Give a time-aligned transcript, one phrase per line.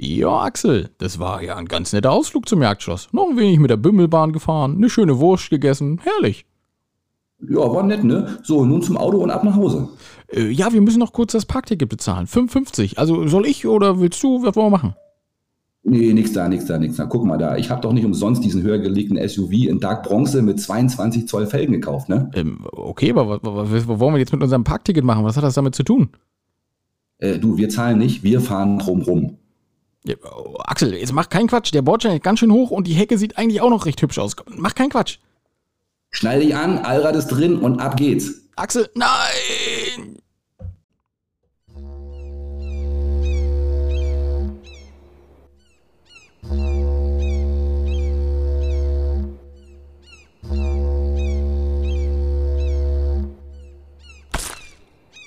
[0.00, 3.08] Ja, Axel, das war ja ein ganz netter Ausflug zum Jagdschloss.
[3.12, 6.46] Noch ein wenig mit der Bümmelbahn gefahren, eine schöne Wurst gegessen, herrlich.
[7.40, 8.38] Ja, war nett, ne?
[8.44, 9.88] So, nun zum Auto und ab nach Hause.
[10.28, 12.26] Äh, ja, wir müssen noch kurz das Parkticket bezahlen.
[12.26, 12.96] 5,50.
[12.96, 14.42] Also soll ich oder willst du?
[14.44, 14.94] Was wollen wir machen?
[15.82, 17.06] Nee, nix da, nix da, nix da.
[17.06, 20.42] Guck mal da, ich habe doch nicht umsonst diesen höher gelegten SUV in Dark Bronze
[20.42, 22.30] mit 22 Zoll Felgen gekauft, ne?
[22.34, 25.24] Ähm, okay, aber was, was, was wollen wir jetzt mit unserem Parkticket machen?
[25.24, 26.10] Was hat das damit zu tun?
[27.18, 29.37] Äh, du, wir zahlen nicht, wir fahren drumrum.
[30.08, 31.74] Ja, oh, Axel, jetzt mach keinen Quatsch.
[31.74, 34.18] Der Bordstein ist ganz schön hoch und die Hecke sieht eigentlich auch noch recht hübsch
[34.18, 34.36] aus.
[34.46, 35.18] Mach keinen Quatsch.
[36.10, 38.48] Schnall dich an, Allrad ist drin und ab geht's.
[38.56, 40.16] Axel, nein!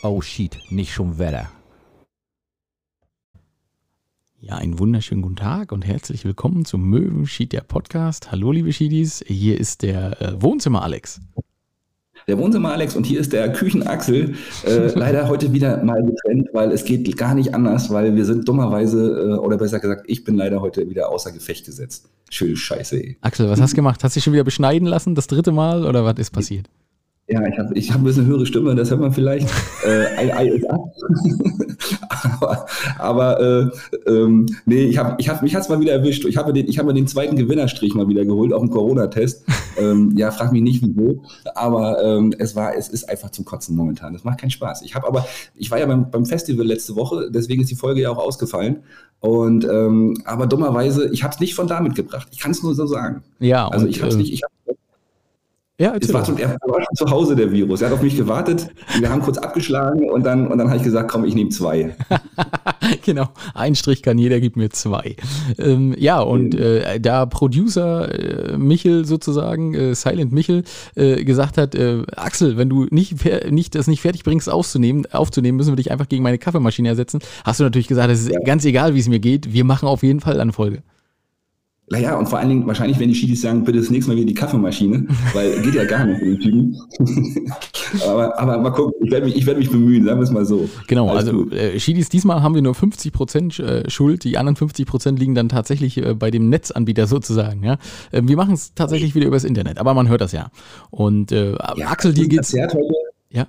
[0.01, 1.51] Oh shit, nicht schon Wetter.
[4.43, 8.31] Ja, einen wunderschönen guten Tag und herzlich willkommen zum Möwenschied der Podcast.
[8.31, 11.21] Hallo liebe Schiedis, hier ist der äh, Wohnzimmer Alex.
[12.27, 14.33] Der Wohnzimmer Alex und hier ist der Küchenaxel.
[14.65, 18.47] Äh, leider heute wieder mal getrennt, weil es geht gar nicht anders, weil wir sind
[18.47, 22.09] dummerweise, äh, oder besser gesagt, ich bin leider heute wieder außer Gefecht gesetzt.
[22.31, 23.17] Schöne Scheiße, ey.
[23.21, 24.03] Axel, was hast du gemacht?
[24.03, 26.67] Hast du dich schon wieder beschneiden lassen, das dritte Mal, oder was ist passiert?
[27.31, 29.47] Ja, ich habe ich hab ein bisschen höhere Stimme, das hört man vielleicht.
[29.85, 30.81] äh, ei, ei ist ab.
[32.39, 32.65] aber
[32.99, 36.25] aber äh, ähm, nee, ich hab, ich hab, mich hat's mal wieder erwischt.
[36.25, 39.45] Ich habe den, ich hab mir den zweiten Gewinnerstrich mal wieder geholt, auf dem Corona-Test.
[39.77, 41.23] ähm, ja, frag mich nicht wieso,
[41.55, 44.11] aber ähm, es war, es ist einfach zum Kotzen momentan.
[44.11, 44.81] Das macht keinen Spaß.
[44.81, 48.01] Ich habe aber, ich war ja beim, beim Festival letzte Woche, deswegen ist die Folge
[48.01, 48.79] ja auch ausgefallen.
[49.21, 52.27] Und ähm, aber dummerweise, ich habe es nicht von da mitgebracht.
[52.31, 53.23] Ich kann es nur so sagen.
[53.39, 54.33] Ja, also ich habe es äh, nicht.
[54.33, 54.51] Ich hab,
[55.81, 57.81] Ja, es war, zum, er war schon zu Hause, der Virus.
[57.81, 58.69] Er hat auf mich gewartet.
[58.99, 61.95] Wir haben kurz abgeschlagen und dann, und dann habe ich gesagt, komm, ich nehme zwei.
[63.03, 65.15] genau, ein Strich kann jeder, gib mir zwei.
[65.57, 71.73] Ähm, ja, und äh, da Producer äh, Michel sozusagen, äh, Silent Michel, äh, gesagt hat,
[71.73, 73.15] äh, Axel, wenn du nicht,
[73.49, 77.21] nicht das nicht fertig bringst aufzunehmen, aufzunehmen, müssen wir dich einfach gegen meine Kaffeemaschine ersetzen,
[77.43, 80.03] hast du natürlich gesagt, es ist ganz egal, wie es mir geht, wir machen auf
[80.03, 80.83] jeden Fall eine Folge.
[81.91, 84.27] Naja, und vor allen Dingen, wahrscheinlich werden die Schiedis sagen, bitte das nächste Mal wieder
[84.27, 86.77] die Kaffeemaschine, weil geht ja gar nicht mit den Typen.
[88.07, 90.45] aber, aber mal gucken, ich werde mich, ich werd mich bemühen, sagen wir es mal
[90.45, 90.69] so.
[90.87, 95.17] Genau, Alles also äh, Schiedis, diesmal haben wir nur 50% äh, Schuld, die anderen 50%
[95.17, 97.61] liegen dann tatsächlich äh, bei dem Netzanbieter sozusagen.
[97.61, 97.77] Ja?
[98.13, 100.49] Ähm, wir machen es tatsächlich wieder übers Internet, aber man hört das ja.
[100.91, 102.53] Und äh, Axel, dir geht's.
[102.53, 102.79] Heute.
[103.31, 103.47] Ja.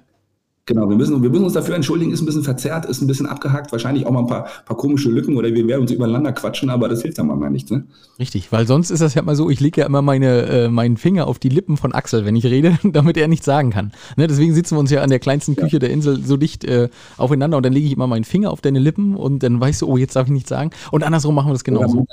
[0.67, 3.27] Genau, wir müssen, wir müssen uns dafür entschuldigen, ist ein bisschen verzerrt, ist ein bisschen
[3.27, 6.71] abgehackt, wahrscheinlich auch mal ein paar, paar komische Lücken oder wir werden uns übereinander quatschen,
[6.71, 7.69] aber das hilft dann mal nicht.
[7.73, 7.85] Ne?
[8.21, 10.99] Richtig, weil sonst ist das ja mal so, ich lege ja immer meine, äh, meinen
[10.99, 13.91] Finger auf die Lippen von Axel, wenn ich rede, damit er nichts sagen kann.
[14.17, 16.91] Ne, deswegen sitzen wir uns ja an der kleinsten Küche der Insel so dicht äh,
[17.17, 19.89] aufeinander und dann lege ich immer meinen Finger auf deine Lippen und dann weißt du,
[19.89, 20.71] oh, jetzt darf ich nichts sagen.
[20.93, 22.07] Und andersrum machen wir das genauso.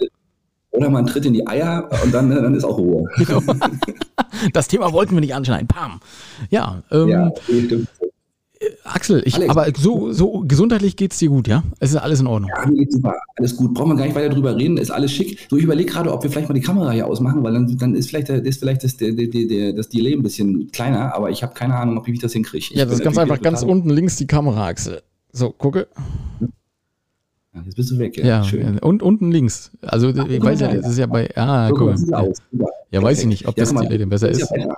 [0.72, 3.06] oder man tritt in die Eier und dann, dann ist auch Ruhe.
[3.18, 3.42] Genau.
[4.54, 5.68] Das Thema wollten wir nicht anschneiden.
[5.68, 6.00] Pam.
[6.50, 7.90] Ja, ähm, Ja, stimmt.
[8.84, 9.50] Axel, ich, Alex.
[9.50, 11.64] aber so, so gesundheitlich geht's dir gut, ja?
[11.80, 12.52] Es ist alles in Ordnung.
[12.54, 13.16] Ja, mir geht's super.
[13.38, 13.74] Alles gut.
[13.74, 14.76] Brauchen wir gar nicht weiter drüber reden.
[14.78, 15.40] Ist alles schick.
[15.50, 17.96] So, ich überlege gerade, ob wir vielleicht mal die Kamera hier ausmachen, weil dann, dann
[17.96, 21.42] ist vielleicht, ist vielleicht das, der, der, der, das Delay ein bisschen kleiner, aber ich
[21.42, 22.66] habe keine Ahnung, ob ich das hinkriege.
[22.72, 25.02] Ich Ja, das ist ganz einfach ganz unten links die Kamera, Axel.
[25.32, 25.88] So, gucke.
[27.54, 28.26] Ja, Jetzt bist du weg, ja.
[28.26, 28.78] Ja, Schön.
[28.80, 29.72] und unten links.
[29.82, 31.30] Also, ich guck weiß ja, das ist ja bei.
[31.36, 32.34] Ah, So, guck mal.
[32.92, 34.52] Ja, weiß ich nicht, ob das Delay denn besser ist.
[34.56, 34.76] Ja.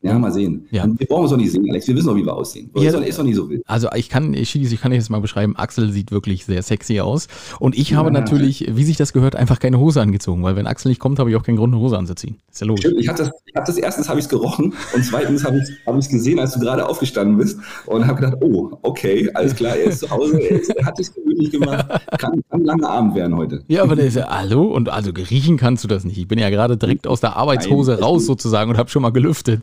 [0.00, 0.66] Ja, mal sehen.
[0.70, 0.86] Ja.
[0.86, 1.88] Wir brauchen es doch nicht sehen, Alex.
[1.88, 2.70] Wir wissen doch, wie wir aussehen.
[2.76, 3.62] Ja, ist, doch, ist doch nicht so wild.
[3.66, 7.26] Also ich kann, Schiedis, ich kann jetzt mal beschreiben, Axel sieht wirklich sehr sexy aus.
[7.58, 8.12] Und ich habe Ja.
[8.12, 11.30] natürlich, wie sich das gehört, einfach keine Hose angezogen, weil wenn Axel nicht kommt, habe
[11.30, 12.36] ich auch keinen Grund, eine Hose anzuziehen.
[12.50, 12.84] Ist ja logisch.
[12.84, 15.56] Stimmt, ich habe das, ich hab das erstens habe ich es gerochen und zweitens habe
[15.56, 19.28] ich es hab ich's gesehen, als du gerade aufgestanden bist und habe gedacht, oh, okay,
[19.34, 21.86] alles klar, er ist zu Hause, er, ist, er hat es gemütlich gemacht,
[22.18, 23.64] kann, kann ein langer Abend werden heute.
[23.68, 24.62] Ja, aber der ist ja, hallo?
[24.64, 26.18] Und also riechen kannst du das nicht.
[26.18, 29.10] Ich bin ja gerade direkt aus der Arbeitshose Nein, raus sozusagen und habe schon mal
[29.10, 29.62] gelüftet.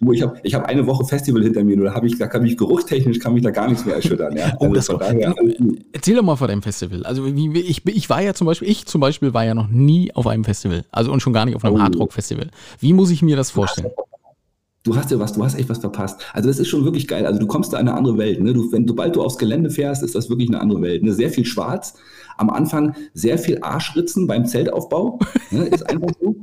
[0.00, 2.42] Du, ich habe ich hab eine Woche Festival hinter mir, da habe ich, da kann
[2.44, 4.36] mich geruchstechnisch kann mich da gar nichts mehr erschüttern.
[4.36, 4.52] Ja.
[4.60, 5.80] Oh, das von daher, gut.
[5.92, 7.02] Erzähl doch mal von deinem Festival.
[7.04, 10.14] Also wie- ich, ich war ja zum Beispiel, ich zum Beispiel war ja noch nie
[10.14, 10.84] auf einem Festival.
[10.92, 11.80] Also und schon gar nicht auf einem Oh.
[11.80, 12.48] Hardrock-Festival.
[12.78, 13.90] Wie muss ich mir das vorstellen?
[14.84, 16.20] Du hast ja was, du hast echt was verpasst.
[16.32, 17.26] Also das ist schon wirklich geil.
[17.26, 18.40] Also du kommst da in eine andere Welt.
[18.40, 18.52] Ne?
[18.54, 21.02] Du, wenn, sobald du aufs Gelände fährst, ist das wirklich eine andere Welt.
[21.02, 21.12] Ne?
[21.12, 21.94] Sehr viel Schwarz.
[22.36, 25.18] Am Anfang sehr viel Arschritzen beim Zeltaufbau.
[25.50, 25.64] Ne?
[25.64, 26.36] Ist einfach so.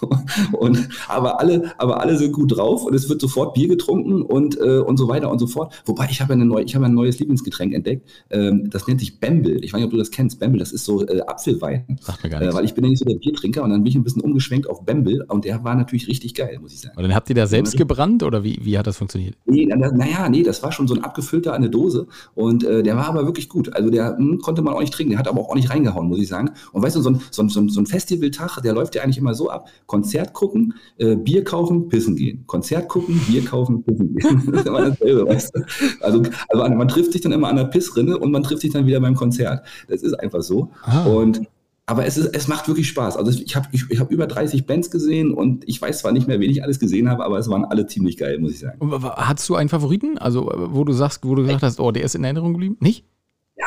[0.52, 4.58] und, aber, alle, aber alle sind gut drauf und es wird sofort Bier getrunken und,
[4.58, 5.74] äh, und so weiter und so fort.
[5.84, 8.08] Wobei ich habe eine neue, ich habe ein neues Lieblingsgetränk entdeckt.
[8.30, 9.58] Ähm, das nennt sich Bamble.
[9.64, 10.40] Ich weiß nicht, ob du das kennst.
[10.40, 11.98] Bamble, das ist so äh, Apfelwein.
[12.00, 12.54] Sagt mir gar nichts.
[12.54, 14.22] Äh, weil ich bin ja nicht so der Biertrinker und dann bin ich ein bisschen
[14.22, 16.96] umgeschwenkt auf Bamble und der war natürlich richtig geil, muss ich sagen.
[16.96, 19.36] Und dann habt ihr da selbst gebrannt oder wie, wie hat das funktioniert?
[19.46, 22.96] Nee, naja, nee, das war schon so ein abgefüllter an eine Dose und äh, der
[22.96, 23.72] war aber wirklich gut.
[23.74, 26.08] Also der mh, hm, konnte man auch nicht trinken, der hat aber auch nicht reingehauen,
[26.08, 26.50] muss ich sagen.
[26.72, 29.34] Und weißt du, so ein, so ein, so ein Festivaltag, der läuft ja eigentlich immer
[29.34, 29.55] so ab:
[29.86, 32.44] Konzert gucken, äh, Bier kaufen, pissen gehen.
[32.46, 34.42] Konzert gucken, Bier kaufen, pissen gehen.
[34.52, 35.60] das ist immer dasselbe, weißt du?
[36.00, 38.86] Also, also man trifft sich dann immer an der Pissrinne und man trifft sich dann
[38.86, 39.66] wieder beim Konzert.
[39.88, 40.70] Das ist einfach so.
[40.82, 41.04] Ah.
[41.06, 41.42] Und
[41.88, 43.16] aber es, ist, es macht wirklich Spaß.
[43.16, 46.26] Also ich habe ich, ich hab über 30 Bands gesehen und ich weiß zwar nicht
[46.26, 48.78] mehr, wen ich alles gesehen habe, aber es waren alle ziemlich geil, muss ich sagen.
[49.02, 50.18] Hattest du einen Favoriten?
[50.18, 52.76] Also wo du sagst, wo du gesagt hast, oh, der ist in Erinnerung geblieben?
[52.80, 53.04] Nicht?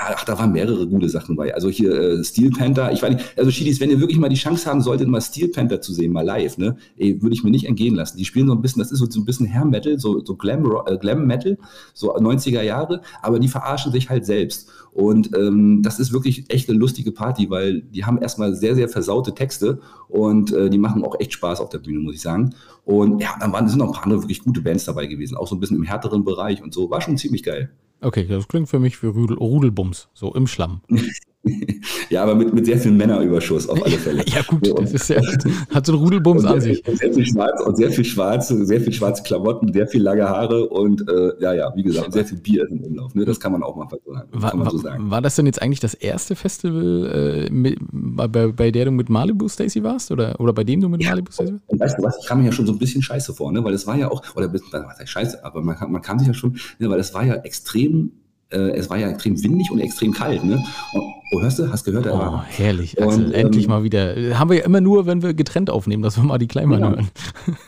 [0.02, 1.54] Ach, da waren mehrere gute Sachen bei.
[1.54, 4.36] Also hier äh, Steel Panther, ich weiß nicht, also Chidis, wenn ihr wirklich mal die
[4.36, 7.66] Chance haben solltet, mal Steel Panther zu sehen, mal live, ne, würde ich mir nicht
[7.66, 8.18] entgehen lassen.
[8.18, 10.36] Die spielen so ein bisschen, das ist so, so ein bisschen Hair Metal, so, so
[10.36, 11.58] Glam, äh, Glam Metal,
[11.94, 14.70] so 90er Jahre, aber die verarschen sich halt selbst.
[14.92, 18.90] Und ähm, das ist wirklich echt eine lustige Party, weil die haben erstmal sehr, sehr
[18.90, 22.56] versaute Texte und äh, die machen auch echt Spaß auf der Bühne, muss ich sagen.
[22.86, 25.48] Und ja, dann waren, sind noch ein paar andere wirklich gute Bands dabei gewesen, auch
[25.48, 26.90] so ein bisschen im härteren Bereich und so.
[26.90, 27.70] War schon ziemlich geil.
[28.02, 30.82] Okay, das klingt für mich wie Rudel, Rudelbums, so im Schlamm.
[32.10, 34.24] ja, aber mit, mit sehr viel Männerüberschuss auf alle Fälle.
[34.28, 35.22] ja, gut, so, das ist ja,
[35.70, 36.86] hat so ein Rudelbums an sich.
[36.86, 40.28] Und sehr viel schwarz und sehr viel schwarz, sehr viel schwarze Klamotten, sehr viel lange
[40.28, 43.16] Haare und äh, ja, ja, wie gesagt, sehr viel Bier im Umlauf.
[43.16, 43.24] Ne?
[43.24, 43.88] Das kann man auch mal
[44.32, 45.10] war, man so sagen.
[45.10, 49.10] War das denn jetzt eigentlich das erste Festival, äh, mit, bei, bei der du mit
[49.10, 50.12] Malibu Stacy warst?
[50.12, 51.64] Oder, oder bei dem du mit ja, Malibu Stacy warst?
[51.68, 53.64] Und weißt du was, ich kam mir ja schon so ein bisschen scheiße vor, ne?
[53.64, 56.34] weil das war ja auch, oder was heißt scheiße, aber man, man kam sich ja
[56.34, 56.90] schon, ne?
[56.90, 58.12] weil das war ja extrem
[58.52, 60.44] äh, es war ja extrem windig und extrem kalt.
[60.44, 60.64] Ne?
[60.94, 61.72] Und, oh, hörst du?
[61.72, 62.08] Hast gehört?
[62.08, 62.46] Oh, war.
[62.48, 63.02] herrlich.
[63.02, 64.40] Axel, und, endlich ähm, mal wieder.
[64.40, 66.90] Haben wir ja immer nur, wenn wir getrennt aufnehmen, dass wir mal die Kleinmann ja,
[66.90, 67.08] hören.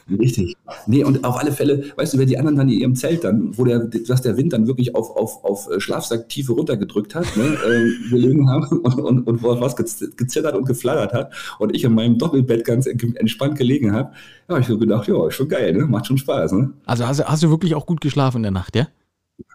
[0.19, 0.55] Richtig.
[0.87, 3.55] Nee, und auf alle Fälle, weißt du, wer die anderen dann in ihrem Zelt dann,
[3.57, 8.09] wo der, dass der Wind dann wirklich auf, auf, auf Schlafsacktiefe runtergedrückt hat, ne, äh,
[8.09, 12.65] gelegen haben und, und, und was gezittert und geflattert hat und ich in meinem Doppelbett
[12.65, 14.11] ganz entspannt gelegen habe,
[14.49, 15.85] ja, ich so gedacht, ja, ist schon geil, ne?
[15.85, 16.53] macht schon Spaß.
[16.53, 16.71] Ne?
[16.85, 18.87] Also hast, hast du wirklich auch gut geschlafen in der Nacht, ja?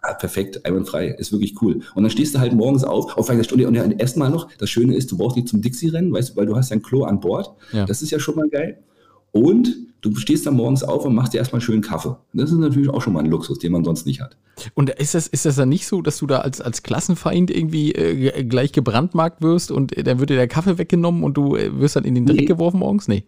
[0.03, 1.81] Ja, perfekt, einwandfrei, ist wirklich cool.
[1.95, 4.69] Und dann stehst du halt morgens auf, auf eine Stunde und ja, erstmal noch, das
[4.69, 7.19] Schöne ist, du brauchst nicht zum Dixie-Rennen, weißt du, weil du hast ein Klo an
[7.19, 7.53] Bord.
[7.71, 7.85] Ja.
[7.85, 8.77] Das ist ja schon mal geil.
[9.31, 12.15] Und du stehst dann morgens auf und machst dir erstmal schön Kaffee.
[12.33, 14.37] Das ist natürlich auch schon mal ein Luxus, den man sonst nicht hat.
[14.73, 17.91] Und ist das, ist das dann nicht so, dass du da als, als Klassenfeind irgendwie
[17.91, 21.79] äh, gleich gebrandmarkt wirst und äh, dann wird dir der Kaffee weggenommen und du äh,
[21.79, 22.45] wirst dann in den Dreck nee.
[22.45, 23.07] geworfen morgens?
[23.07, 23.25] Nee.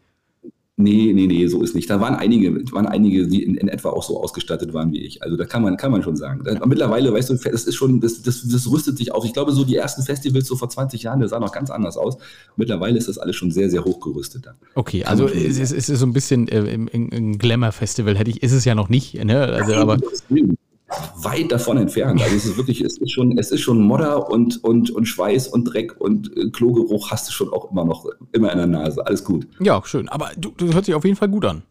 [0.81, 1.89] Nee, nee, nee, so ist nicht.
[1.89, 5.21] Da waren einige, waren einige, die in, in, etwa auch so ausgestattet waren wie ich.
[5.21, 6.41] Also da kann man, kann man schon sagen.
[6.45, 9.25] Da, mittlerweile, weißt du, das ist schon, das, das, das rüstet sich auf.
[9.25, 11.97] Ich glaube, so die ersten Festivals so vor 20 Jahren, das sah noch ganz anders
[11.97, 12.17] aus.
[12.55, 14.45] Mittlerweile ist das alles schon sehr, sehr hochgerüstet.
[14.45, 14.55] Dann.
[14.73, 18.63] Okay, also es, es, ist so ein bisschen äh, im Glamour-Festival, hätte ich, ist es
[18.63, 19.37] ja noch nicht, ne?
[19.37, 19.97] Also, aber
[21.21, 22.21] weit davon entfernt.
[22.21, 25.47] Also es ist wirklich, es ist schon, es ist schon Modder und, und, und Schweiß
[25.47, 29.05] und Dreck und äh, Klogeruch hast du schon auch immer noch, immer in der Nase.
[29.05, 29.47] Alles gut.
[29.59, 30.09] Ja, schön.
[30.09, 31.63] Aber du, du hört sich auf jeden Fall gut an.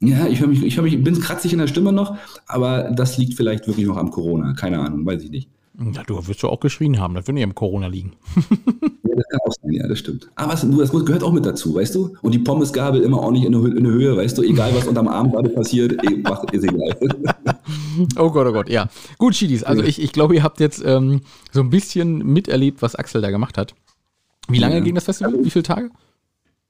[0.00, 3.18] Ja, ich höre mich, ich höre mich, bin kratzig in der Stimme noch, aber das
[3.18, 4.52] liegt vielleicht wirklich noch am Corona.
[4.54, 5.48] Keine Ahnung, weiß ich nicht.
[5.78, 8.12] Ja, du wirst ja auch geschrien haben, das wird nicht am Corona liegen.
[8.50, 10.28] ja, das kann auch sein, ja, das stimmt.
[10.34, 12.14] Aber was, das gehört auch mit dazu, weißt du?
[12.20, 14.42] Und die Pommesgabel immer in der, in der Höhe, weißt du?
[14.42, 16.96] Egal, was unterm Arm gerade passiert, eh, ist egal.
[18.16, 18.88] oh Gott, oh Gott, ja.
[19.18, 22.94] Gut, Chidis, also ich, ich glaube, ihr habt jetzt ähm, so ein bisschen miterlebt, was
[22.94, 23.74] Axel da gemacht hat.
[24.48, 24.80] Wie lange ja.
[24.80, 25.34] ging das Festival?
[25.42, 25.90] Wie viele Tage?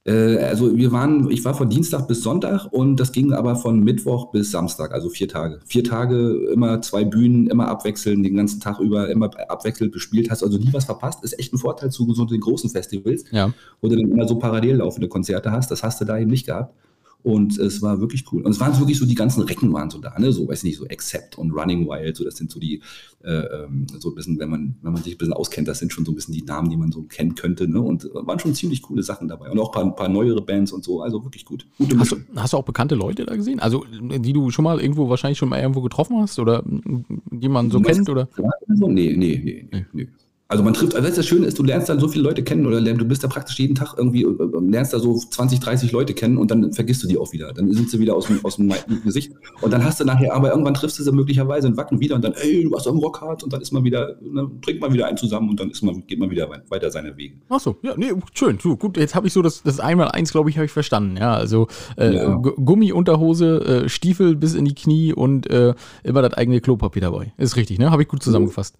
[0.04, 3.80] Äh, also wir waren, ich war von Dienstag bis Sonntag und das ging aber von
[3.80, 5.60] Mittwoch bis Samstag, also vier Tage.
[5.64, 10.42] Vier Tage, immer zwei Bühnen, immer abwechseln, den ganzen Tag über, immer abwechselnd bespielt, hast
[10.42, 11.22] also nie was verpasst.
[11.22, 13.52] Ist echt ein Vorteil zu so den großen Festivals, ja.
[13.80, 15.70] wo du dann immer so parallel laufende Konzerte hast.
[15.70, 16.74] Das hast du da eben nicht gehabt.
[17.22, 18.42] Und es war wirklich cool.
[18.42, 20.32] Und es waren wirklich so, die ganzen Recken waren so da, ne?
[20.32, 22.82] So, weiß nicht, so Accept und Running Wild, so das sind so die,
[23.22, 25.92] äh, ähm, so ein bisschen, wenn man, wenn man sich ein bisschen auskennt, das sind
[25.92, 27.80] schon so ein bisschen die Namen, die man so kennen könnte, ne?
[27.80, 29.50] Und waren schon ziemlich coole Sachen dabei.
[29.50, 31.66] Und auch ein paar, paar neuere Bands und so, also wirklich gut.
[31.96, 33.60] Hast du, hast du auch bekannte Leute da gesehen?
[33.60, 37.70] Also, die du schon mal irgendwo, wahrscheinlich schon mal irgendwo getroffen hast oder die man
[37.70, 38.28] so kennt, oder?
[38.68, 40.08] Nee, nee, nee, nee, nee.
[40.52, 42.78] Also man trifft, also das Schöne ist, du lernst dann so viele Leute kennen oder
[42.78, 46.12] du bist da praktisch jeden Tag irgendwie, äh, äh, lernst da so 20, 30 Leute
[46.12, 47.54] kennen und dann vergisst du die auch wieder.
[47.54, 48.70] Dann sind sie wieder aus dem, aus dem
[49.02, 49.32] Gesicht.
[49.62, 52.22] Und dann hast du nachher, aber irgendwann triffst du sie möglicherweise in Wacken wieder und
[52.22, 55.06] dann, ey, du warst am Rockhard und dann ist man wieder, dann trinkt man wieder
[55.06, 57.36] einen zusammen und dann ist man, geht man wieder weiter seine Wege.
[57.48, 60.32] Ach so, ja, nee, schön, so, gut, jetzt habe ich so das, das einmal eins,
[60.32, 61.16] glaube ich, habe ich verstanden.
[61.16, 61.66] Ja, also
[61.96, 62.34] äh, ja.
[62.34, 65.72] Gummiunterhose, äh, Stiefel bis in die Knie und äh,
[66.04, 67.32] immer das eigene Klopapier dabei.
[67.38, 67.90] Ist richtig, ne?
[67.90, 68.76] Habe ich gut zusammengefasst.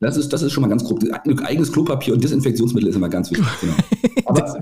[0.00, 1.02] Das ist, das ist schon mal ganz grob.
[1.42, 3.46] Eigenes Klopapier und Desinfektionsmittel ist immer ganz wichtig.
[3.60, 3.74] Genau.
[4.24, 4.60] Aber,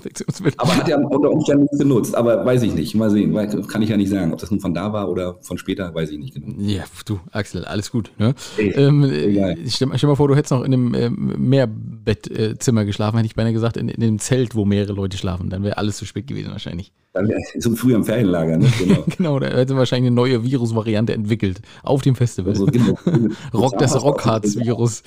[0.59, 2.14] aber, hat ja unter Umständen nichts genutzt.
[2.14, 2.95] Aber weiß ich nicht.
[2.95, 3.35] Mal sehen.
[3.66, 4.33] Kann ich ja nicht sagen.
[4.33, 6.55] Ob das nun von da war oder von später, weiß ich nicht genau.
[6.61, 8.12] Ja, du, Axel, alles gut.
[8.16, 8.35] Ne?
[8.59, 9.05] Ey, ähm,
[9.66, 13.52] stell, stell, mal vor, du hättest noch in einem äh, Mehrbettzimmer geschlafen, hätte ich beinahe
[13.52, 15.50] gesagt, in, in einem Zelt, wo mehrere Leute schlafen.
[15.50, 16.93] Dann wäre alles zu spät gewesen wahrscheinlich.
[17.16, 18.56] Wäre so früh am Ferienlager.
[18.58, 18.66] Ne?
[18.78, 19.04] Genau.
[19.16, 22.52] genau, da hätte wahrscheinlich eine neue Virusvariante entwickelt auf dem Festival.
[22.52, 22.94] Also, genau.
[23.54, 25.02] Rock, das Rockharz-Virus.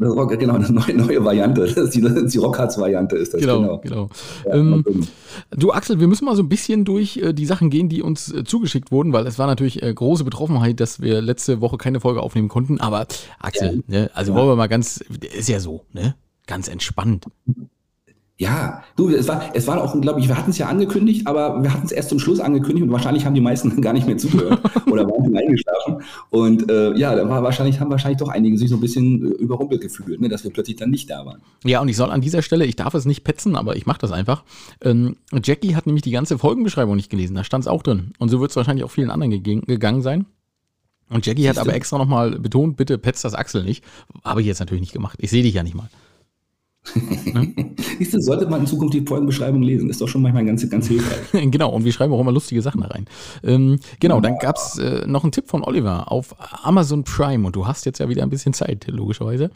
[0.00, 1.62] Rock, genau, eine neue, neue Variante.
[1.62, 3.40] Das ist die, die Rockharz-Variante ist das.
[3.40, 3.78] Genau, genau.
[3.82, 4.08] genau.
[4.46, 4.84] Ja, ähm,
[5.50, 8.32] du, Axel, wir müssen mal so ein bisschen durch äh, die Sachen gehen, die uns
[8.32, 12.00] äh, zugeschickt wurden, weil es war natürlich äh, große Betroffenheit, dass wir letzte Woche keine
[12.00, 12.80] Folge aufnehmen konnten.
[12.80, 13.06] Aber
[13.38, 14.00] Axel, ja.
[14.00, 14.38] ne, also ja.
[14.38, 15.04] wollen wir mal ganz,
[15.36, 16.14] ist ja so, ne?
[16.46, 17.26] Ganz entspannt.
[18.38, 21.62] Ja, du, es war, es war auch, glaube ich, wir hatten es ja angekündigt, aber
[21.62, 24.16] wir hatten es erst zum Schluss angekündigt und wahrscheinlich haben die meisten gar nicht mehr
[24.16, 24.60] zugehört
[24.90, 26.02] oder waren eingeschlafen.
[26.30, 29.34] Und äh, ja, da war wahrscheinlich, haben wahrscheinlich doch einige sich so ein bisschen äh,
[29.34, 31.40] überrumpelt gefühlt, ne, dass wir plötzlich dann nicht da waren.
[31.64, 34.00] Ja, und ich soll an dieser Stelle, ich darf es nicht petzen, aber ich mache
[34.00, 34.44] das einfach.
[34.82, 38.12] Ähm, Jackie hat nämlich die ganze Folgenbeschreibung nicht gelesen, da stand es auch drin.
[38.18, 40.26] Und so wird es wahrscheinlich auch vielen anderen gegangen sein.
[41.10, 43.84] Und Jackie hat aber extra nochmal betont, bitte petzt das Axel nicht.
[44.24, 45.18] Habe ich jetzt natürlich nicht gemacht.
[45.20, 45.88] Ich sehe dich ja nicht mal.
[46.94, 47.54] Ne?
[47.98, 49.88] Siehst du, sollte man in Zukunft die Folgenbeschreibung lesen.
[49.88, 51.50] Ist doch schon manchmal ganz, ganz hilfreich.
[51.50, 53.06] genau, und wir schreiben auch immer lustige Sachen da rein.
[53.42, 56.34] Ähm, genau, dann gab es äh, noch einen Tipp von Oliver auf
[56.64, 59.50] Amazon Prime und du hast jetzt ja wieder ein bisschen Zeit, logischerweise.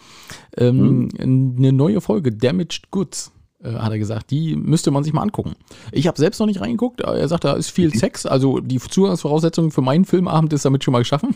[0.57, 1.57] Ähm, hm.
[1.57, 5.57] Eine neue Folge, Damaged Goods äh, hat er gesagt, die müsste man sich mal angucken.
[5.93, 7.01] Ich habe selbst noch nicht reingeguckt.
[7.01, 8.27] Er sagt, da ist viel Sex.
[8.27, 11.35] Also die Zugangsvoraussetzung für meinen Filmabend ist damit schon mal geschaffen.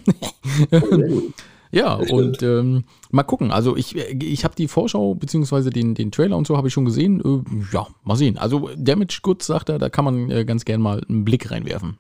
[1.72, 3.52] Ja, und ähm, mal gucken.
[3.52, 6.84] Also ich, ich habe die Vorschau beziehungsweise den, den Trailer und so habe ich schon
[6.84, 7.20] gesehen.
[7.20, 8.38] Äh, ja, mal sehen.
[8.38, 11.98] Also Damage Goods sagt er, da kann man äh, ganz gern mal einen Blick reinwerfen.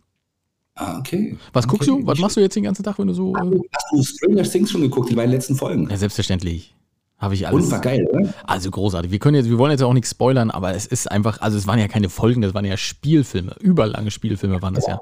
[0.74, 1.36] Ah, okay.
[1.52, 1.70] Was okay.
[1.70, 2.06] guckst du?
[2.06, 3.34] Was machst du jetzt den ganzen Tag, wenn du so.
[3.34, 5.88] Äh hast du Stranger Things schon geguckt, die beiden letzten Folgen?
[5.90, 6.74] Ja, selbstverständlich.
[7.18, 7.66] Habe ich alles.
[7.66, 8.32] Und war geil, oder?
[8.44, 9.10] Also großartig.
[9.10, 11.66] Wir können jetzt, wir wollen jetzt auch nichts spoilern, aber es ist einfach, also es
[11.66, 13.56] waren ja keine Folgen, das waren ja Spielfilme.
[13.60, 15.00] Überlange Spielfilme waren das ja.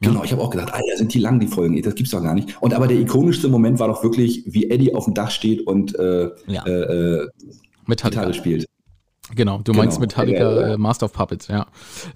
[0.00, 2.34] Genau, ich habe auch gedacht, Alter, sind die lang, die Folgen, das gibt's doch gar
[2.34, 2.60] nicht.
[2.60, 5.98] Und aber der ikonischste Moment war doch wirklich, wie Eddie auf dem Dach steht und
[5.98, 6.66] äh, ja.
[6.66, 7.28] äh, äh
[7.86, 8.20] Metallica.
[8.20, 8.66] Gitarre spielt.
[9.34, 9.78] Genau, du genau.
[9.78, 11.66] meinst Metallica äh, Master of Puppets, ja.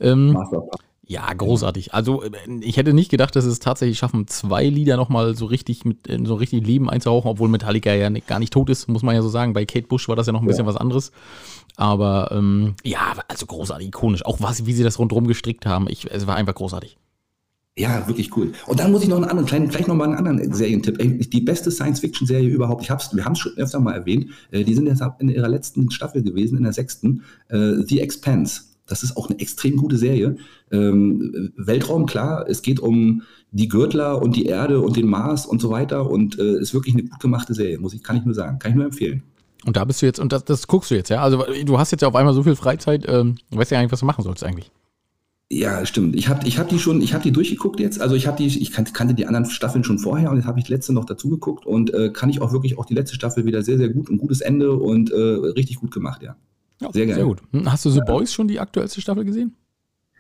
[0.01, 0.91] Ähm, Master of Puppets.
[1.07, 1.93] Ja, großartig.
[1.93, 5.85] Also äh, ich hätte nicht gedacht, dass es tatsächlich schaffen, zwei Lieder nochmal so richtig
[5.85, 9.17] mit in so richtig Leben einzuhauchen, obwohl Metallica ja gar nicht tot ist, muss man
[9.17, 9.53] ja so sagen.
[9.53, 10.69] Bei Kate Bush war das ja noch ein bisschen ja.
[10.69, 11.11] was anderes.
[11.75, 14.25] Aber ähm, ja, also großartig, ikonisch.
[14.25, 15.89] Auch was, wie sie das rundherum gestrickt haben.
[15.89, 16.97] Ich, es war einfach großartig.
[17.77, 18.53] Ja, wirklich cool.
[18.67, 20.99] Und dann muss ich noch einen anderen, kleinen, vielleicht noch einen anderen Serientipp.
[21.31, 22.83] Die beste Science-Fiction-Serie überhaupt.
[22.83, 24.27] Ich hab's, wir haben es schon öfter mal erwähnt.
[24.51, 27.23] Äh, die sind jetzt in ihrer letzten Staffel gewesen, in der sechsten.
[27.49, 28.63] Äh, The Expanse.
[28.87, 30.37] Das ist auch eine extrem gute Serie.
[30.73, 33.23] Ähm, Weltraum, klar, es geht um
[33.53, 36.95] die Gürtler und die Erde und den Mars und so weiter und äh, ist wirklich
[36.95, 38.59] eine gut gemachte Serie, muss ich, kann ich nur sagen.
[38.59, 39.23] Kann ich nur empfehlen.
[39.65, 41.23] Und da bist du jetzt, und das, das guckst du jetzt, ja?
[41.23, 44.01] Also du hast jetzt ja auf einmal so viel Freizeit, ähm, weißt ja eigentlich, was
[44.01, 44.71] du machen sollst eigentlich.
[45.53, 46.15] Ja, stimmt.
[46.15, 48.01] Ich habe ich hab die schon, ich habe die durchgeguckt jetzt.
[48.01, 50.67] Also ich habe die, ich kannte die anderen Staffeln schon vorher und jetzt habe ich
[50.67, 53.45] die letzte noch dazu geguckt und äh, kann ich auch wirklich auch die letzte Staffel
[53.45, 56.37] wieder sehr, sehr gut, ein gutes Ende und äh, richtig gut gemacht, ja.
[56.81, 57.17] ja sehr geil.
[57.17, 57.43] Sehr gut.
[57.51, 58.01] Hm, hast du The.
[58.07, 59.57] Boys schon die aktuellste Staffel gesehen?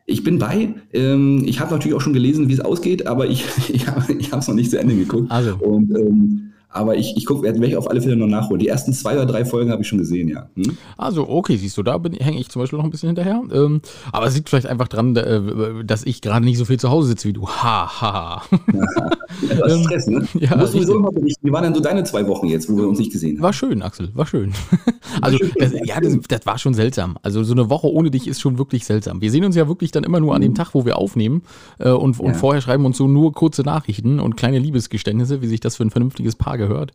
[0.04, 0.74] Ich bin bei.
[0.92, 4.48] Ähm, ich habe natürlich auch schon gelesen, wie es ausgeht, aber ich, ich habe es
[4.48, 5.30] noch nicht zu Ende geguckt.
[5.30, 5.54] Also.
[5.58, 8.60] Und ähm, aber ich, ich gucke, werde ich auf alle Fälle noch nachholen.
[8.60, 10.48] Die ersten zwei oder drei Folgen habe ich schon gesehen, ja.
[10.54, 10.76] Hm?
[10.96, 13.42] Also, okay, siehst du, da hänge ich zum Beispiel noch ein bisschen hinterher.
[13.52, 13.80] Ähm,
[14.12, 17.08] aber es liegt vielleicht einfach dran, äh, dass ich gerade nicht so viel zu Hause
[17.08, 17.48] sitze wie du.
[17.48, 18.42] Ha, ha.
[19.48, 20.28] Ja, du hast ähm, Stress, ne?
[20.40, 21.46] Ja, du sowieso mal berichten.
[21.46, 23.44] Wie waren denn so deine zwei Wochen jetzt, wo wir uns nicht gesehen haben?
[23.44, 24.52] War schön, Axel, war schön.
[25.22, 27.16] also, das, ja, das, das, war schon seltsam.
[27.22, 29.20] Also, so eine Woche ohne dich ist schon wirklich seltsam.
[29.20, 30.56] Wir sehen uns ja wirklich dann immer nur an dem mhm.
[30.56, 31.42] Tag, wo wir aufnehmen.
[31.78, 32.34] Äh, und, und ja.
[32.34, 35.90] vorher schreiben uns so nur kurze Nachrichten und kleine Liebesgeständnisse, wie sich das für ein
[35.90, 36.92] vernünftiges Paar gehört.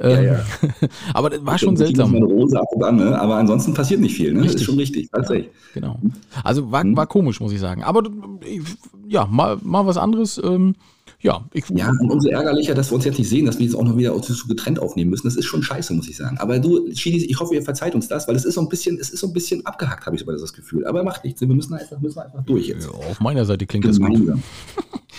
[0.00, 0.34] Ja, ja.
[0.62, 0.70] Ähm,
[1.14, 2.14] aber das war schon seltsam.
[2.14, 3.18] Eine Rose ab und an, ne?
[3.18, 4.40] Aber ansonsten passiert nicht viel, ne?
[4.40, 4.52] Richtig.
[4.52, 5.10] Das ist schon richtig.
[5.10, 5.46] Tatsächlich.
[5.46, 5.98] Ja, genau.
[6.44, 6.96] Also war, hm.
[6.96, 7.82] war komisch, muss ich sagen.
[7.82, 8.02] Aber
[9.08, 10.40] ja, mal, mal was anderes.
[10.42, 10.74] Ähm,
[11.20, 13.74] ja, ich, ja, und umso ärgerlicher, dass wir uns jetzt nicht sehen, dass wir jetzt
[13.74, 15.26] auch noch wieder so getrennt aufnehmen müssen.
[15.26, 16.36] Das ist schon scheiße, muss ich sagen.
[16.38, 18.98] Aber du, Chidis, ich hoffe, ihr verzeiht uns das, weil es ist so ein bisschen,
[19.00, 20.86] es ist so ein bisschen abgehackt, habe ich so das Gefühl.
[20.86, 21.40] Aber macht nichts.
[21.40, 22.84] Wir müssen einfach, müssen einfach durch jetzt.
[22.84, 24.38] Ja, auf meiner Seite klingt das gut.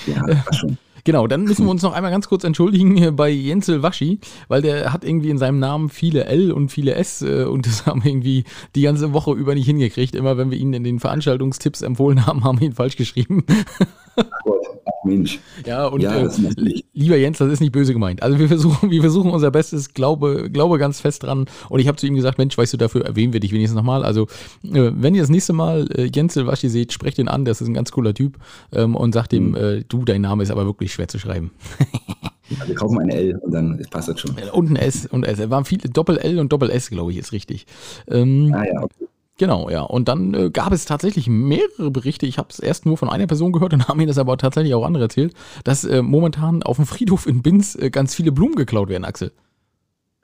[0.05, 0.77] ja, das schon.
[1.07, 4.91] Genau, dann müssen wir uns noch einmal ganz kurz entschuldigen bei Jensel Waschi, weil der
[4.91, 8.11] hat irgendwie in seinem Namen viele L und viele S äh, und das haben wir
[8.11, 8.43] irgendwie
[8.75, 10.15] die ganze Woche über nicht hingekriegt.
[10.15, 13.45] Immer wenn wir ihn in den Veranstaltungstipps empfohlen haben, haben wir ihn falsch geschrieben.
[14.17, 15.39] Ach Gott, ach Mensch.
[15.65, 16.29] Ja, und ja, äh,
[16.93, 18.23] lieber Jens, das ist nicht böse gemeint.
[18.23, 21.45] Also wir versuchen, wir versuchen unser Bestes, glaube, glaube ganz fest dran.
[21.69, 24.03] Und ich habe zu ihm gesagt, Mensch, weißt du, dafür erwähnen wir dich wenigstens nochmal.
[24.03, 24.23] Also
[24.63, 27.67] äh, wenn ihr das nächste Mal äh, Jensel Waschi seht, sprecht ihn an, das ist
[27.67, 28.37] ein ganz cooler Typ
[28.73, 29.83] ähm, und sagt ihm, mhm.
[29.87, 31.51] du, dein Name ist aber wirklich schwer zu schreiben.
[32.49, 34.33] Also wir kaufen eine L und dann passt das schon.
[34.53, 35.37] Und ein S und S.
[35.37, 37.65] Es waren viele Doppel-L und Doppel-S, glaube ich, ist richtig.
[38.07, 39.05] Ähm, ah ja, okay.
[39.37, 39.81] Genau, ja.
[39.81, 42.25] Und dann äh, gab es tatsächlich mehrere Berichte.
[42.25, 44.73] Ich habe es erst nur von einer Person gehört und haben mir das aber tatsächlich
[44.73, 45.33] auch andere erzählt,
[45.65, 49.33] dass äh, momentan auf dem Friedhof in Binz äh, ganz viele Blumen geklaut werden, Axel.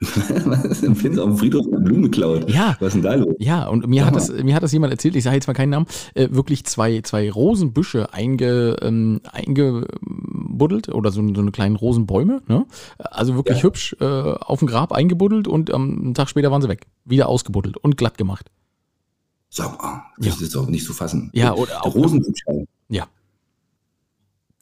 [0.00, 2.50] Was ist denn Finns auf dem Friedhof eine Blume geklaut?
[2.50, 2.76] Ja.
[2.80, 3.34] Was ist denn da los?
[3.38, 5.70] Ja, und mir, hat das, mir hat das jemand erzählt, ich sage jetzt mal keinen
[5.70, 9.20] Namen, äh, wirklich zwei, zwei Rosenbüsche einge, ähm,
[10.54, 12.42] eingebuddelt oder so, so eine kleinen Rosenbäume.
[12.46, 12.66] Ne?
[12.98, 13.64] Also wirklich ja.
[13.64, 16.86] hübsch äh, auf dem Grab eingebuddelt und ähm, einen Tag später waren sie weg.
[17.04, 18.50] Wieder ausgebuddelt und glatt gemacht.
[19.50, 20.46] Sag mal, das ja.
[20.46, 21.30] ist doch nicht zu fassen.
[21.32, 21.94] Ja, oder auch.
[21.94, 22.66] Rosenbüsche.
[22.88, 23.06] Ja.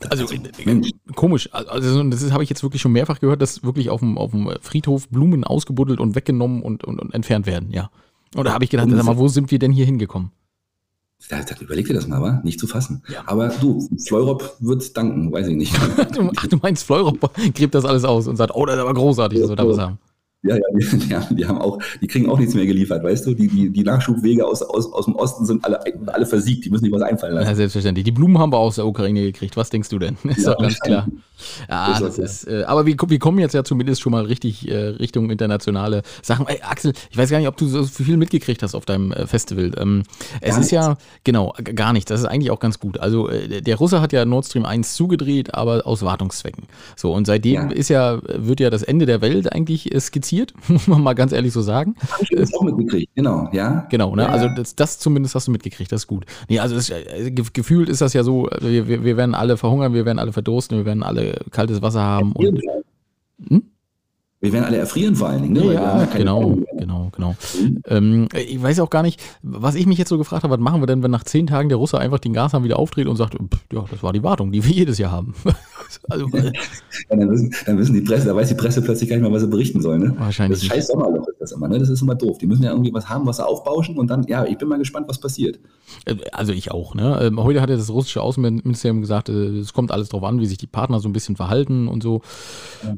[0.09, 0.35] Also, also
[0.65, 0.91] Mensch.
[1.15, 1.49] komisch.
[1.53, 4.51] Also das habe ich jetzt wirklich schon mehrfach gehört, dass wirklich auf dem, auf dem
[4.61, 7.91] Friedhof Blumen ausgebuddelt und weggenommen und, und, und entfernt werden, ja.
[8.35, 10.33] Und da habe ich gedacht, sag mal, wo sind wir denn hier hingekommen?
[11.31, 12.41] Ja, überleg dir das mal, wa?
[12.45, 13.03] Nicht zu fassen.
[13.09, 13.23] Ja.
[13.27, 15.75] Aber du, Fleurop wird danken, weiß ich nicht.
[16.37, 19.41] Ach, du meinst, Fleurop gräbt das alles aus und sagt, oh, das ist aber großartig,
[19.41, 19.99] dass wir da was haben.
[20.43, 23.35] Ja, ja, die, die, die, haben auch, die kriegen auch nichts mehr geliefert, weißt du?
[23.35, 26.85] Die, die, die Nachschubwege aus, aus, aus dem Osten sind alle, alle versiegt, die müssen
[26.85, 27.49] sich was einfallen lassen.
[27.49, 28.05] Ja, selbstverständlich.
[28.05, 29.57] Die Blumen haben wir aus der Ukraine gekriegt.
[29.57, 30.17] Was denkst du denn?
[30.25, 31.07] Ist ja, doch ganz klar.
[31.69, 34.77] Ja, das ist, äh, aber wir, wir kommen jetzt ja zumindest schon mal richtig äh,
[34.77, 36.47] Richtung internationale Sachen.
[36.47, 39.27] Ey, Axel, ich weiß gar nicht, ob du so viel mitgekriegt hast auf deinem äh,
[39.27, 39.73] Festival.
[39.77, 40.05] Ähm,
[40.41, 42.09] es ist ja, genau, gar nichts.
[42.09, 42.99] Das ist eigentlich auch ganz gut.
[42.99, 46.65] Also äh, der Russe hat ja Nord Stream 1 zugedreht, aber aus Wartungszwecken.
[46.97, 50.01] So, und seitdem ist ja, wird ja das Ende der Welt eigentlich äh,
[50.33, 51.95] skizziert, muss man mal ganz ehrlich so sagen.
[52.11, 53.87] Hab ich das auch mitgekriegt, genau, ja.
[53.91, 54.29] Genau, ne?
[54.29, 56.25] also das, das, zumindest hast du mitgekriegt, das ist gut.
[56.49, 60.05] Nee, also das, äh, gefühlt ist das ja so, wir, wir werden alle verhungern, wir
[60.05, 62.33] werden alle verdursten, wir werden alle kaltes Wasser haben.
[62.33, 62.61] Und,
[63.49, 63.63] hm?
[64.43, 65.55] Wir werden alle erfrieren vor allen Dingen.
[65.55, 65.75] Ne?
[65.75, 67.37] Ja, genau, genau, genau.
[67.61, 67.83] Mhm.
[67.87, 70.83] Ähm, ich weiß auch gar nicht, was ich mich jetzt so gefragt habe, was machen
[70.83, 73.35] wir denn, wenn nach zehn Tagen der Russe einfach den Gashahn wieder aufdreht und sagt,
[73.35, 75.33] pff, ja, das war die Wartung, die wir jedes Jahr haben.
[76.11, 76.51] also, ja,
[77.09, 79.43] dann, wissen, dann wissen die Presse, da weiß die Presse plötzlich gar nicht mehr, was
[79.43, 80.01] sie berichten soll.
[80.01, 80.13] Ne?
[80.19, 80.59] Wahrscheinlich.
[80.59, 81.79] Das scheiß Sommerloch ist das immer, ne?
[81.79, 82.39] Das ist immer doof.
[82.39, 84.79] Die müssen ja irgendwie was haben, was sie aufbauschen und dann, ja, ich bin mal
[84.79, 85.61] gespannt, was passiert.
[86.05, 87.19] Äh, also ich auch, ne?
[87.23, 90.47] Ähm, heute hat ja das russische Außenministerium gesagt, äh, es kommt alles darauf an, wie
[90.47, 92.23] sich die Partner so ein bisschen verhalten und so.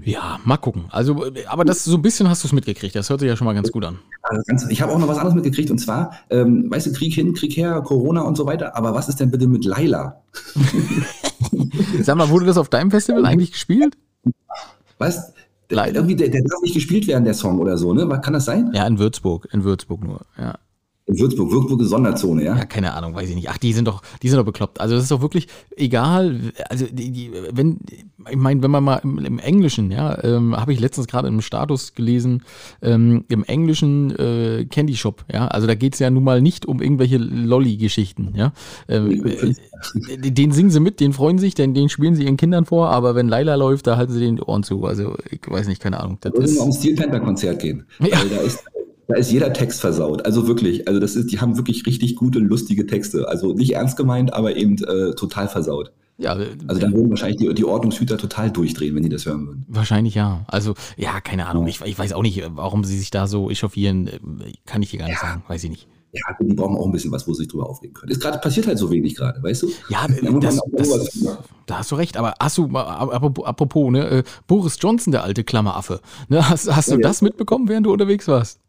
[0.04, 0.84] Ja, mal gucken.
[0.90, 2.94] Also, aber das so ein bisschen hast du es mitgekriegt.
[2.94, 3.98] Das hört sich ja schon mal ganz gut an.
[4.22, 7.34] Also ich habe auch noch was anderes mitgekriegt und zwar, ähm, weißt du, Krieg hin,
[7.34, 8.76] Krieg her, Corona und so weiter.
[8.76, 10.22] Aber was ist denn bitte mit Laila?
[12.02, 13.96] Sag mal, wurde das auf deinem Festival eigentlich gespielt?
[14.98, 15.32] Was?
[15.70, 15.96] Leider.
[15.96, 18.06] Irgendwie, der, der darf nicht gespielt werden, der Song oder so, ne?
[18.20, 18.70] Kann das sein?
[18.74, 19.48] Ja, in Würzburg.
[19.52, 20.54] In Würzburg nur, ja.
[21.06, 22.56] In Würzburg, Würzburg ist Sonderzone, ja?
[22.56, 23.50] Ja, keine Ahnung, weiß ich nicht.
[23.50, 24.80] Ach, die sind doch, die sind doch bekloppt.
[24.80, 26.40] Also das ist doch wirklich egal.
[26.70, 27.80] Also die, die, wenn,
[28.30, 31.42] ich meine, wenn man mal im, im Englischen, ja, ähm, habe ich letztens gerade im
[31.42, 32.42] Status gelesen,
[32.80, 36.64] ähm, im englischen äh, Candy Shop, ja, also da geht es ja nun mal nicht
[36.64, 38.54] um irgendwelche Lolli-Geschichten, ja.
[38.88, 42.64] Ähm, äh, den singen sie mit, den freuen sich, den, den spielen sie ihren Kindern
[42.64, 44.86] vor, aber wenn Laila läuft, da halten sie den Ohren zu.
[44.86, 46.16] Also ich weiß nicht, keine Ahnung.
[46.22, 47.84] Das da würden wir ums Steel Panther Konzert gehen.
[48.00, 48.16] Ja.
[48.24, 48.64] da ist
[49.08, 50.24] da ist jeder Text versaut.
[50.24, 53.28] Also wirklich, also das ist, die haben wirklich richtig gute, lustige Texte.
[53.28, 55.92] Also nicht ernst gemeint, aber eben äh, total versaut.
[56.16, 59.46] Ja, äh, also da würden wahrscheinlich die, die, Ordnungshüter total durchdrehen, wenn die das hören
[59.46, 59.66] würden.
[59.68, 60.44] Wahrscheinlich ja.
[60.46, 61.66] Also ja, keine Ahnung.
[61.66, 64.10] Ich, ich weiß auch nicht, warum sie sich da so echauffieren.
[64.64, 65.28] Kann ich hier gar nicht ja.
[65.28, 65.44] sagen.
[65.48, 65.88] Weiß ich nicht.
[66.12, 68.12] Ja, die brauchen auch ein bisschen was, wo sie sich drüber aufregen können.
[68.12, 69.70] Es gerade passiert halt so wenig gerade, weißt du?
[69.88, 70.06] Ja,
[70.40, 71.28] das, das,
[71.66, 72.16] da hast du recht.
[72.16, 76.94] Aber hast du, apropos, ne, äh, Boris Johnson, der alte Klammeraffe, ne, hast, hast ja,
[76.94, 77.08] du ja.
[77.08, 78.60] das mitbekommen, während du unterwegs warst?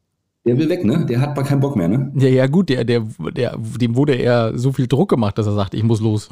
[0.45, 1.03] Der will weg, ne?
[1.10, 2.12] Der hat mal keinen Bock mehr, ne?
[2.15, 3.03] Ja, ja, gut, der, der,
[3.36, 6.29] der, dem wurde eher so viel Druck gemacht, dass er sagt, ich muss los.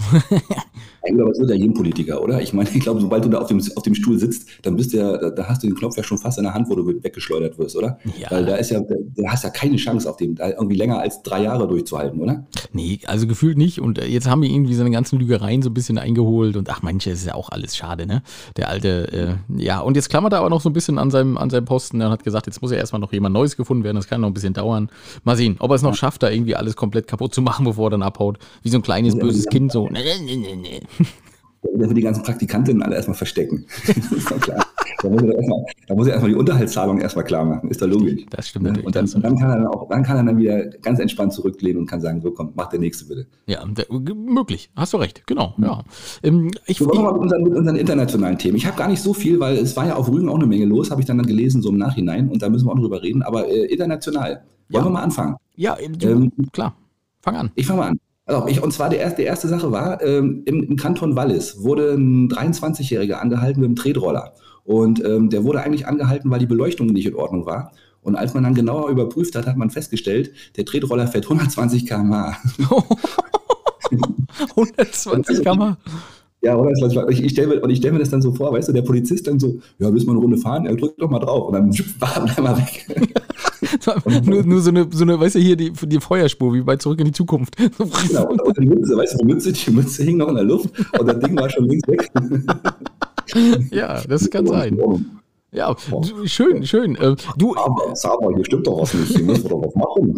[1.06, 2.40] ich glaube, das wird ja jedem Politiker, oder?
[2.40, 4.94] Ich meine, ich glaube, sobald du da auf dem, auf dem Stuhl sitzt, dann bist
[4.94, 6.86] du ja, da hast du den Knopf ja schon fast in der Hand, wo du
[6.86, 7.98] weggeschleudert wirst, oder?
[8.20, 8.30] Ja.
[8.30, 11.24] Weil da ist ja, da hast ja keine Chance auf dem, da irgendwie länger als
[11.24, 12.46] drei Jahre durchzuhalten, oder?
[12.72, 13.82] Nee, also gefühlt nicht.
[13.82, 16.84] Und äh, jetzt haben wir irgendwie seine ganzen Lügereien so ein bisschen eingeholt und ach,
[16.84, 18.22] manche ist ja auch alles schade, ne?
[18.58, 21.36] Der alte, äh, ja, und jetzt klammert er aber noch so ein bisschen an seinem,
[21.36, 24.03] an seinem Posten und hat gesagt, jetzt muss ja erstmal noch jemand Neues gefunden werden
[24.04, 24.90] das kann noch ein bisschen dauern.
[25.24, 27.88] Mal sehen, ob er es noch schafft, da irgendwie alles komplett kaputt zu machen, bevor
[27.88, 28.38] er dann abhaut.
[28.62, 29.90] Wie so ein kleines böses Kind so.
[31.64, 33.66] Der will die ganzen Praktikantinnen alle erstmal verstecken.
[33.88, 34.66] das ist doch klar.
[35.02, 37.70] Da muss, er erstmal, da muss er erstmal die Unterhaltszahlung erstmal klar machen.
[37.70, 38.26] Ist doch logisch.
[38.30, 38.86] Das stimmt natürlich.
[38.86, 41.82] Und dann, dann, kann er dann, auch, dann kann er dann wieder ganz entspannt zurücklehnen
[41.82, 43.28] und kann sagen, so komm, mach der Nächste bitte.
[43.46, 44.70] Ja, der, möglich.
[44.78, 45.28] Hast du recht.
[45.28, 45.56] Genau.
[45.58, 45.66] Ja.
[45.66, 45.84] ja.
[46.24, 48.56] Ähm, ich, so, wir mit unseren, mit unseren internationalen Themen.
[48.56, 50.66] Ich habe gar nicht so viel, weil es war ja auf Rügen auch eine Menge
[50.66, 52.30] los, habe ich dann, dann gelesen, so im Nachhinein.
[52.30, 53.24] Und da müssen wir auch drüber reden.
[53.24, 54.44] Aber äh, international.
[54.70, 54.90] Wollen ja.
[54.90, 55.36] wir mal anfangen?
[55.56, 56.76] Ja, ähm, klar.
[57.22, 57.52] Fang an.
[57.56, 58.00] Ich fange mal an.
[58.26, 61.64] Also ich, und zwar die erste, die erste Sache war, ähm, im, im, Kanton Wallis
[61.64, 64.34] wurde ein 23-Jähriger angehalten mit einem Tretroller.
[64.64, 67.74] Und ähm, der wurde eigentlich angehalten, weil die Beleuchtung nicht in Ordnung war.
[68.02, 72.38] Und als man dann genauer überprüft hat, hat man festgestellt, der Tretroller fährt 120 km/h.
[74.56, 75.78] 120 km/h?
[76.44, 76.72] Ja, oder?
[77.10, 79.40] Ich, ich stelle mir, stell mir das dann so vor, weißt du, der Polizist dann
[79.40, 80.66] so, ja, willst du mal eine Runde fahren?
[80.66, 81.48] Ja, drück doch mal drauf.
[81.48, 82.86] Und dann war er einmal weg.
[84.26, 87.00] nur, nur so eine, so eine, weißt du, hier die, die Feuerspur, wie bei Zurück
[87.00, 87.56] in die Zukunft.
[87.58, 90.70] genau, und die Mütze, weißt du, die Mütze, die Mütze hing noch in der Luft
[91.00, 92.12] und das Ding war schon links weg.
[93.72, 94.78] ja, das kann sein.
[95.54, 95.76] Ja,
[96.26, 96.96] schön, schön.
[96.96, 99.16] Äh, du, aber, aber hier stimmt doch was nicht.
[99.16, 100.16] Hier müssen wir doch was machen.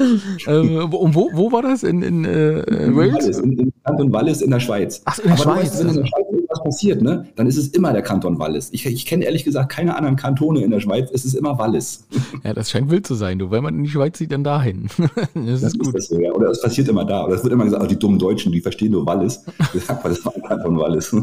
[0.46, 1.84] ähm, und wo, wo war das?
[1.84, 3.38] In, in, äh, in Wales?
[3.38, 5.00] In, in Kanton Wallis in der Schweiz.
[5.04, 5.62] Ach, in der aber Schweiz.
[5.62, 8.70] Weißt, wenn in der Schweiz irgendwas passiert, ne, dann ist es immer der Kanton Wallis.
[8.72, 11.08] Ich, ich kenne ehrlich gesagt keine anderen Kantone in der Schweiz.
[11.12, 12.06] Es ist immer Wallis.
[12.42, 13.38] Ja, das scheint wild zu sein.
[13.38, 14.88] Du, wenn man in die Schweiz sieht, dann dahin.
[15.34, 15.94] das, das ist gut.
[15.94, 16.32] Ist so, ja.
[16.32, 17.26] Oder es passiert immer da.
[17.26, 19.44] Oder es wird immer gesagt, oh, die dummen Deutschen, die verstehen nur Wallis.
[19.74, 21.14] Das sagt man, das war Kanton Wallis.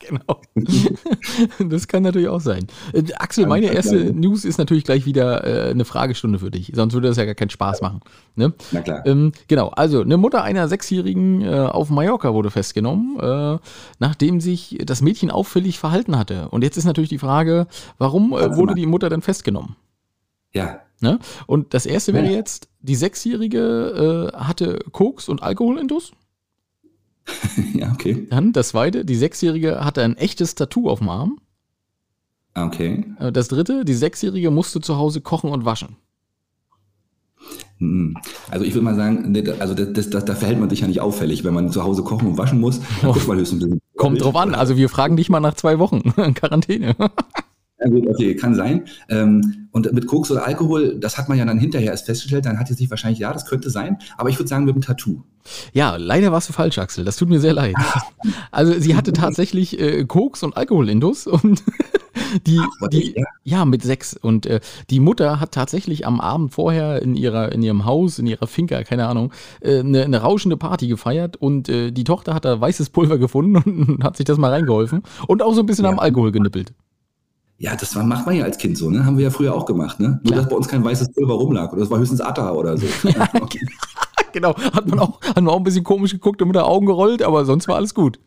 [0.00, 0.40] Genau.
[1.70, 2.66] das kann natürlich auch sein.
[2.92, 6.72] Äh, Axel, meine erste News ist natürlich gleich wieder äh, eine Fragestunde für dich.
[6.74, 8.00] Sonst würde das ja gar keinen Spaß machen.
[8.34, 8.52] Ne?
[8.72, 9.06] Na klar.
[9.06, 13.58] Ähm, genau, also eine Mutter einer Sechsjährigen äh, auf Mallorca wurde festgenommen, äh,
[13.98, 16.48] nachdem sich das Mädchen auffällig verhalten hatte.
[16.48, 17.66] Und jetzt ist natürlich die Frage,
[17.98, 19.76] warum äh, wurde die Mutter dann festgenommen?
[20.52, 20.80] Ja.
[21.00, 21.18] Ne?
[21.46, 26.12] Und das erste wäre jetzt, die Sechsjährige äh, hatte Koks und Alkoholintus.
[27.74, 28.26] ja, okay.
[28.30, 31.38] Dann das zweite, die Sechsjährige hatte ein echtes Tattoo auf dem Arm.
[32.54, 33.04] Okay.
[33.18, 35.96] Äh, das dritte, die Sechsjährige musste zu Hause kochen und waschen.
[37.78, 38.16] Hm.
[38.50, 41.44] Also ich würde mal sagen, also das, das, da verhält man sich ja nicht auffällig,
[41.44, 42.80] wenn man zu Hause kochen und waschen muss.
[43.02, 43.14] Oh.
[43.96, 46.02] Kommt drauf an, also wir fragen dich mal nach zwei Wochen
[46.34, 46.94] Quarantäne.
[47.80, 48.84] Ja, gut, okay, kann sein.
[49.08, 52.58] Ähm, und mit Koks oder Alkohol, das hat man ja dann hinterher erst festgestellt, dann
[52.58, 55.22] hat sie sich wahrscheinlich, ja, das könnte sein, aber ich würde sagen mit einem Tattoo.
[55.72, 57.04] Ja, leider warst du falsch, Axel.
[57.04, 57.74] Das tut mir sehr leid.
[58.52, 61.62] Also sie hatte tatsächlich äh, Koks und Alkoholindus und
[62.46, 63.24] die, Ach, die ja?
[63.44, 63.64] ja?
[63.64, 64.14] mit sechs.
[64.14, 68.26] Und äh, die Mutter hat tatsächlich am Abend vorher in ihrer, in ihrem Haus, in
[68.26, 72.44] ihrer Finca, keine Ahnung, äh, eine, eine rauschende Party gefeiert und äh, die Tochter hat
[72.44, 73.56] da weißes Pulver gefunden
[73.88, 75.90] und hat sich das mal reingeholfen und auch so ein bisschen ja.
[75.90, 76.72] am Alkohol genippelt.
[77.62, 79.04] Ja, das war, macht man ja als Kind so, ne?
[79.04, 80.18] Haben wir ja früher auch gemacht, ne?
[80.24, 81.70] Nur, dass bei uns kein weißes Pulver rumlag.
[81.72, 82.86] Oder das war höchstens Atta oder so.
[84.32, 84.56] genau.
[84.56, 87.22] Hat man, auch, hat man auch ein bisschen komisch geguckt und mit den Augen gerollt,
[87.22, 88.18] aber sonst war alles gut.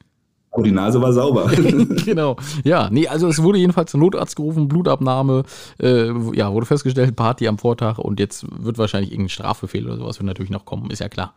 [0.51, 1.47] Aber die Nase war sauber.
[2.05, 2.35] genau.
[2.63, 5.45] Ja, nee, also es wurde jedenfalls zum Notarzt gerufen, Blutabnahme,
[5.79, 10.19] äh, ja, wurde festgestellt, Party am Vortag und jetzt wird wahrscheinlich irgendein Strafbefehl oder sowas
[10.19, 11.33] wird natürlich noch kommen, ist ja klar.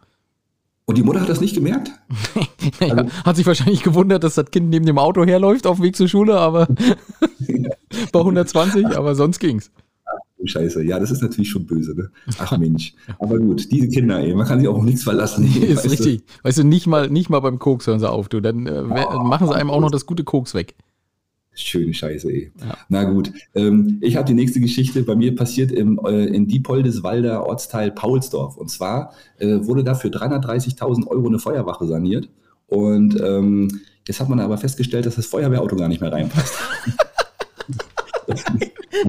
[0.85, 1.90] Und die Mutter hat das nicht gemerkt?
[2.80, 5.85] ja, also, hat sich wahrscheinlich gewundert, dass das Kind neben dem Auto herläuft auf dem
[5.85, 6.68] Weg zur Schule, aber
[8.12, 9.70] bei 120, aber sonst ging's.
[10.44, 12.11] Scheiße, ja, das ist natürlich schon böse, ne?
[12.38, 12.94] Ach Mensch.
[13.18, 15.44] Aber gut, diese Kinder, ey, man kann sich auch auf nichts verlassen.
[15.44, 16.18] ist weißt richtig.
[16.18, 16.44] Du?
[16.44, 18.40] Weißt du, nicht mal, nicht mal beim Koks hören sie auf, du.
[18.40, 20.74] Dann äh, oh, machen sie einem auch noch das gute Koks weg.
[21.54, 22.52] Schöne Scheiße, ey.
[22.61, 22.76] Ja.
[22.90, 27.46] Na gut, ähm, ich habe die nächste Geschichte bei mir passiert im, äh, in Diepoldeswalder
[27.46, 28.59] Ortsteil Paulsdorf.
[28.59, 32.28] Und zwar äh, wurde da für 330.000 Euro eine Feuerwache saniert.
[32.66, 36.54] Und ähm, jetzt hat man aber festgestellt, dass das Feuerwehrauto gar nicht mehr reinpasst.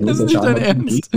[0.01, 1.09] das, ist nicht dein Ernst.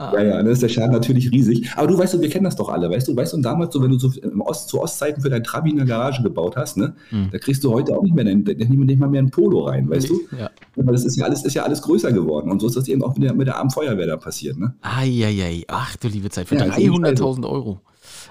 [0.00, 0.14] Ah.
[0.14, 1.70] Ja, ja, dann ist der Schaden natürlich riesig.
[1.76, 3.82] Aber du weißt, wir kennen das doch alle, weißt du, weißt du, und damals, so,
[3.82, 6.78] wenn du so im Ost, zu Ostzeiten für dein Trabi in der Garage gebaut hast,
[6.78, 7.28] ne, hm.
[7.30, 10.08] da kriegst du heute auch nicht mehr, nicht, nicht mal mehr ein Polo rein, weißt
[10.08, 10.18] du?
[10.38, 10.50] Ja.
[10.78, 12.50] Aber das ist ja alles, ist ja alles größer geworden.
[12.50, 14.72] Und so ist das eben auch mit der, mit der armen Feuerwehr da passiert, ne?
[14.80, 17.82] Eieiei, ach du liebe Zeit, für ja, 300.000 Euro.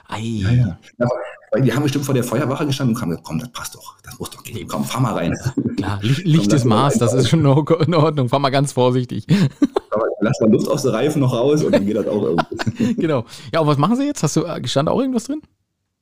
[0.07, 0.21] Ei.
[0.21, 0.79] Ja, ja.
[1.51, 3.95] Weil die haben bestimmt vor der Feuerwache gestanden und haben gesagt, komm, das passt doch,
[4.03, 5.35] das muss doch gehen, komm, fahr mal rein.
[5.77, 9.25] Klar, lichtes Maß, das ist schon in Ordnung, fahr mal ganz vorsichtig.
[9.89, 12.23] Aber lass mal Luft aus den Reifen noch raus und dann geht das auch
[12.67, 12.95] irgendwie.
[12.95, 13.25] genau.
[13.53, 14.21] Ja, und was machen sie jetzt?
[14.21, 15.41] Hast du, stand auch irgendwas drin?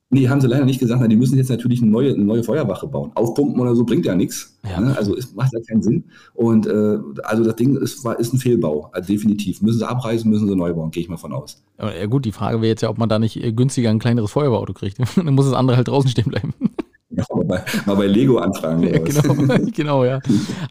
[0.10, 1.02] Nee, haben sie leider nicht gesagt.
[1.02, 3.12] Na, die müssen jetzt natürlich eine neue, eine neue Feuerwache bauen.
[3.16, 4.58] Aufpumpen oder so bringt ja nichts.
[4.64, 4.80] Ja.
[4.80, 4.96] Ne?
[4.98, 6.06] Also es macht ja keinen Sinn.
[6.34, 9.62] Und äh, also das Ding ist, war, ist ein Fehlbau, also definitiv.
[9.62, 11.62] Müssen sie abreißen, müssen sie neu bauen, gehe ich mal von aus.
[11.78, 14.72] Ja gut, die Frage wäre jetzt ja, ob man da nicht günstiger ein kleineres Feuerwehrauto
[14.72, 14.98] kriegt.
[15.18, 16.54] Dann muss das andere halt draußen stehen bleiben.
[17.10, 18.84] Ja, mal, bei, mal bei Lego anfragen.
[18.84, 20.20] Ja, genau, genau, ja.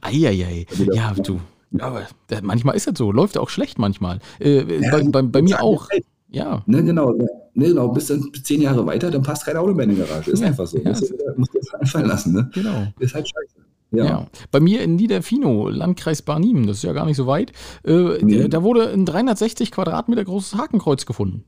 [0.00, 0.66] Eieiei.
[0.94, 1.40] Ja, du.
[1.78, 2.02] Aber
[2.42, 4.20] manchmal ist das so, läuft auch schlecht manchmal.
[4.38, 5.88] Äh, bei, bei, bei mir auch.
[6.30, 6.62] Ja.
[6.66, 7.12] Ne, genau,
[7.56, 7.88] ne, genau.
[7.88, 10.30] Bis dann zehn Jahre weiter, dann passt kein Auto mehr in die Garage.
[10.30, 10.78] Ist ja, einfach so.
[10.78, 10.90] Ja.
[10.90, 12.32] Musst, du, musst du das einfallen lassen.
[12.32, 12.50] Ne?
[12.54, 12.86] Genau.
[12.98, 13.66] Ist halt scheiße.
[13.92, 14.04] Ja.
[14.04, 14.26] ja.
[14.50, 17.52] Bei mir in Niederfino, Landkreis Barnim, das ist ja gar nicht so weit,
[17.84, 18.50] äh, mhm.
[18.50, 21.44] da wurde ein 360 Quadratmeter großes Hakenkreuz gefunden.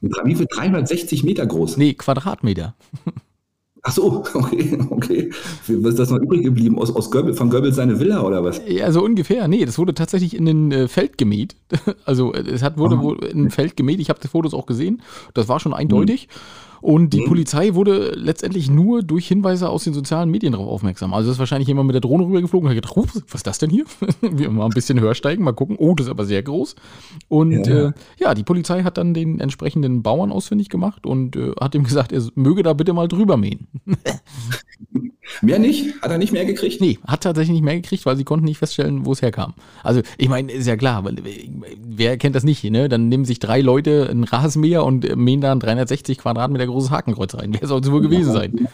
[0.00, 0.46] Wie viel?
[0.46, 1.76] 360 Meter groß?
[1.76, 2.74] Nee, Quadratmeter.
[3.82, 5.30] Ach so, okay, okay.
[5.68, 6.78] Was ist das noch übrig geblieben?
[6.78, 8.60] Aus, aus Goebbels, von Goebbels seine Villa oder was?
[8.66, 9.48] Ja, so ungefähr.
[9.48, 11.56] Nee, das wurde tatsächlich in ein äh, Feld gemäht.
[12.04, 13.12] Also es hat, wurde oh.
[13.12, 14.00] in ein Feld gemäht.
[14.00, 15.02] Ich habe die Fotos auch gesehen.
[15.34, 16.28] Das war schon eindeutig.
[16.28, 16.69] Mhm.
[16.80, 17.26] Und die mhm.
[17.26, 21.12] Polizei wurde letztendlich nur durch Hinweise aus den sozialen Medien darauf aufmerksam.
[21.14, 23.58] Also ist wahrscheinlich jemand mit der Drohne rübergeflogen und hat gedacht, ups, was ist das
[23.58, 23.84] denn hier?
[24.20, 25.76] Wir mal ein bisschen höher steigen, mal gucken.
[25.78, 26.74] Oh, das ist aber sehr groß.
[27.28, 31.52] Und ja, äh, ja die Polizei hat dann den entsprechenden Bauern ausfindig gemacht und äh,
[31.60, 33.68] hat ihm gesagt, er möge da bitte mal drüber mähen.
[35.42, 36.00] Mehr nicht?
[36.02, 36.80] Hat er nicht mehr gekriegt?
[36.80, 39.54] Nee, hat tatsächlich nicht mehr gekriegt, weil sie konnten nicht feststellen, wo es herkam.
[39.82, 41.04] Also, ich meine, ist ja klar,
[41.82, 42.88] wer kennt das nicht, ne?
[42.88, 47.34] Dann nehmen sich drei Leute ein Rasenmäher und mähen da ein 360 Quadratmeter großes Hakenkreuz
[47.34, 47.56] rein.
[47.58, 48.68] Wer soll es wohl gewesen sein?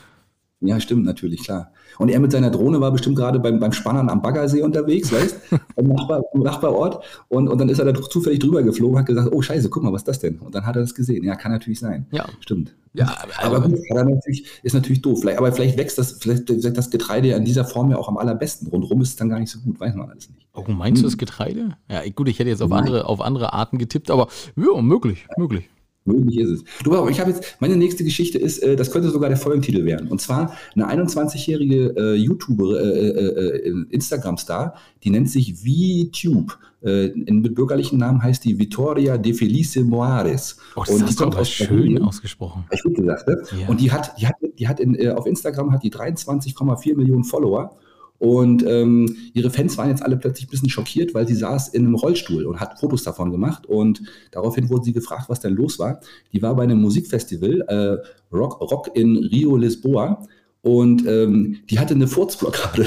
[0.60, 1.70] Ja, stimmt, natürlich, klar.
[1.98, 5.36] Und er mit seiner Drohne war bestimmt gerade beim, beim Spannern am Baggersee unterwegs, weißt
[5.76, 7.04] im, Nachbar, im Nachbarort.
[7.28, 9.92] Und, und dann ist er da zufällig drüber geflogen, hat gesagt, oh scheiße, guck mal,
[9.92, 10.38] was ist das denn?
[10.38, 11.24] Und dann hat er das gesehen.
[11.24, 12.06] Ja, kann natürlich sein.
[12.10, 12.26] Ja.
[12.40, 12.74] Stimmt.
[12.94, 15.20] Ja, aber, aber gut, natürlich, ist natürlich doof.
[15.20, 18.16] Vielleicht, aber vielleicht wächst das, vielleicht wächst das Getreide in dieser Form ja auch am
[18.16, 18.68] allerbesten.
[18.68, 20.46] Rundrum ist es dann gar nicht so gut, weiß man alles nicht.
[20.54, 21.02] Oh, meinst hm.
[21.02, 21.76] du das Getreide?
[21.90, 25.68] Ja, gut, ich hätte jetzt auf andere, auf andere Arten getippt, aber ja, möglich, möglich.
[26.06, 26.64] Möglich ist es.
[26.84, 30.08] Du, ich habe jetzt, meine nächste Geschichte ist, äh, das könnte sogar der Folgentitel werden.
[30.08, 36.58] Und zwar eine 21-jährige äh, YouTuber, äh, äh, äh, Instagram-Star, die nennt sich VTube.
[36.82, 40.56] Äh, in, mit bürgerlichen Namen heißt die Vittoria de Felice Moares.
[40.76, 42.02] Oh, das und die kommt aus schön Brasilien.
[42.02, 42.64] ausgesprochen.
[42.70, 43.42] Ich gut gesagt, ne?
[43.60, 43.68] Ja.
[43.68, 47.24] Und die hat, die hat, die hat in, äh, auf Instagram hat die 23,4 Millionen
[47.24, 47.76] Follower
[48.18, 51.84] und ähm, ihre Fans waren jetzt alle plötzlich ein bisschen schockiert, weil sie saß in
[51.84, 53.66] einem Rollstuhl und hat Fotos davon gemacht.
[53.66, 56.00] Und daraufhin wurde sie gefragt, was denn los war.
[56.32, 60.26] Die war bei einem Musikfestival, äh, Rock, Rock in Rio Lisboa.
[60.62, 62.86] Und ähm, die hatte eine Furzblockade.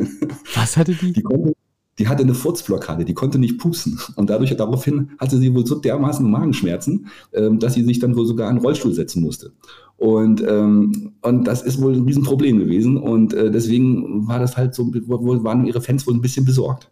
[0.54, 1.12] Was hatte die?
[1.12, 1.52] Die konnte,
[1.98, 3.98] die hatte eine Furzblockade, die konnte nicht pusten.
[4.16, 8.24] Und dadurch, daraufhin hatte sie wohl so dermaßen Magenschmerzen, ähm, dass sie sich dann wohl
[8.24, 9.52] sogar in einen Rollstuhl setzen musste.
[9.98, 12.96] Und, ähm, und das ist wohl ein Riesenproblem gewesen.
[12.96, 16.88] Und äh, deswegen war das halt so, waren ihre Fans wohl ein bisschen besorgt.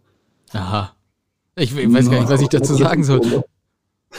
[0.51, 0.91] Aha.
[1.55, 3.21] Ich, ich weiß gar nicht, was ich dazu sagen soll.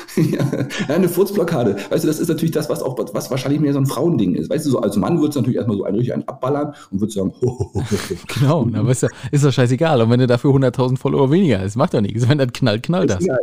[0.16, 0.40] ja,
[0.88, 1.76] eine Furzblockade.
[1.90, 4.50] Weißt du, das ist natürlich das, was auch was wahrscheinlich mehr so ein Frauending ist.
[4.50, 7.00] Weißt du, so als Mann würdest du natürlich erstmal so einen richtig einen abballern und
[7.00, 8.14] würdest sagen, ho, ho, ho, ho.
[8.38, 10.00] Genau, na, weißt du, ist doch scheißegal.
[10.02, 12.28] Und wenn du dafür 100.000 Follower weniger hast, macht doch nichts.
[12.28, 13.22] Wenn das knallt, knallt das.
[13.22, 13.38] Egal.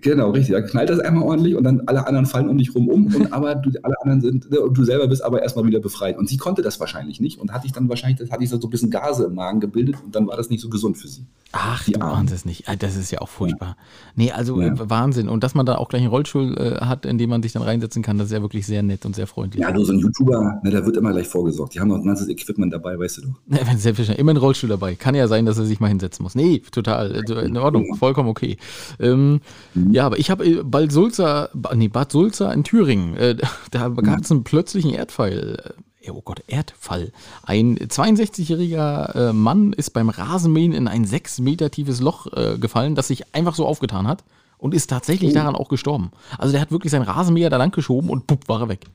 [0.00, 0.54] Genau, richtig.
[0.54, 3.32] Da knallt das einmal ordentlich und dann alle anderen fallen um dich rum um und
[3.32, 6.18] aber du, alle anderen sind ne, und du selber bist aber erstmal wieder befreit.
[6.18, 8.70] Und sie konnte das wahrscheinlich nicht und hatte ich dann wahrscheinlich, hatte ich so ein
[8.70, 11.26] bisschen Gase im Magen gebildet und dann war das nicht so gesund für sie.
[11.52, 12.64] Ach, die du ahnst es nicht.
[12.78, 13.68] Das ist ja auch furchtbar.
[13.68, 13.76] Ja.
[14.16, 14.72] Nee, also ja.
[14.90, 15.28] Wahnsinn.
[15.28, 17.62] Und dass man da auch gleich einen Rollstuhl äh, hat, in dem man sich dann
[17.62, 19.62] reinsetzen kann, das ist ja wirklich sehr nett und sehr freundlich.
[19.62, 21.74] Ja, du, so ein YouTuber, ne, da wird immer gleich vorgesorgt.
[21.74, 23.28] Die haben noch ein ganzes Equipment dabei, weißt du doch.
[23.58, 24.18] Ja, selbstverständlich.
[24.18, 24.94] Immer ein Rollstuhl dabei.
[24.94, 26.34] Kann ja sein, dass er sich mal hinsetzen muss.
[26.34, 27.12] Nee, total.
[27.12, 27.96] Also in Ordnung.
[27.96, 28.58] Vollkommen okay.
[29.00, 29.40] Ähm,
[29.74, 29.92] mhm.
[29.92, 33.36] Ja, aber ich habe äh, Bad Sulza, nee, Bad Sulza in Thüringen, äh,
[33.70, 35.74] da gab es einen plötzlichen Erdfall
[36.12, 37.12] oh Gott, Erdfall.
[37.42, 42.94] Ein 62-jähriger äh, Mann ist beim Rasenmähen in ein sechs Meter tiefes Loch äh, gefallen,
[42.94, 44.24] das sich einfach so aufgetan hat
[44.58, 45.34] und ist tatsächlich oh.
[45.34, 46.10] daran auch gestorben.
[46.36, 48.86] Also der hat wirklich sein Rasenmäher da lang geschoben und pupp, war er weg.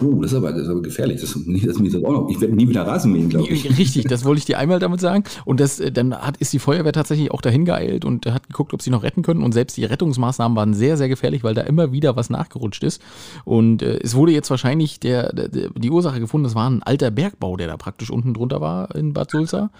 [0.00, 1.20] Oh, das ist aber, das ist aber gefährlich.
[1.20, 2.28] Das, das, das auch noch.
[2.30, 3.78] Ich werde nie wieder Rasen mähen, glaube ich.
[3.78, 5.24] Richtig, das wollte ich dir einmal damit sagen.
[5.44, 8.72] Und das, äh, dann hat, ist die Feuerwehr tatsächlich auch dahin geeilt und hat geguckt,
[8.72, 9.42] ob sie noch retten können.
[9.42, 13.02] Und selbst die Rettungsmaßnahmen waren sehr, sehr gefährlich, weil da immer wieder was nachgerutscht ist.
[13.44, 17.10] Und äh, es wurde jetzt wahrscheinlich der, der, die Ursache gefunden, das war ein alter
[17.10, 19.70] Bergbau, der da praktisch unten drunter war in Bad Sulza.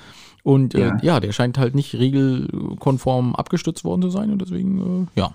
[0.42, 0.98] Und äh, ja.
[1.02, 1.20] ja.
[1.20, 4.30] der scheint halt nicht regelkonform abgestützt worden zu sein.
[4.30, 5.34] Und deswegen, äh, ja.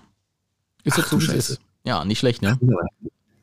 [0.83, 1.61] Ist jetzt so, wie es ist.
[1.83, 2.57] Ja, nicht schlecht, ne?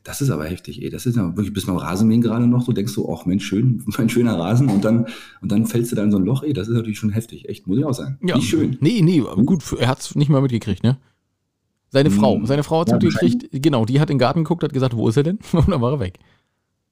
[0.07, 0.89] Das ist aber heftig, ey.
[0.89, 3.83] Das ist ja wirklich bis beim Rasenmähen gerade noch, so denkst du, ach Mensch, schön,
[3.97, 5.05] mein schöner Rasen und dann,
[5.41, 6.53] und dann fällst du da in so ein Loch, ey.
[6.53, 8.17] Das ist natürlich schon heftig, echt, muss ich auch sagen.
[8.23, 8.37] Ja.
[8.37, 8.77] Nicht schön.
[8.79, 10.97] Nee, nee, gut, er hat es nicht mal mitgekriegt, ne?
[11.89, 12.45] Seine Frau, hm.
[12.45, 14.95] seine Frau hat es ja, mitgekriegt, genau, die hat in den Garten geguckt, hat gesagt,
[14.95, 15.39] wo ist er denn?
[15.51, 16.19] Und dann war er weg.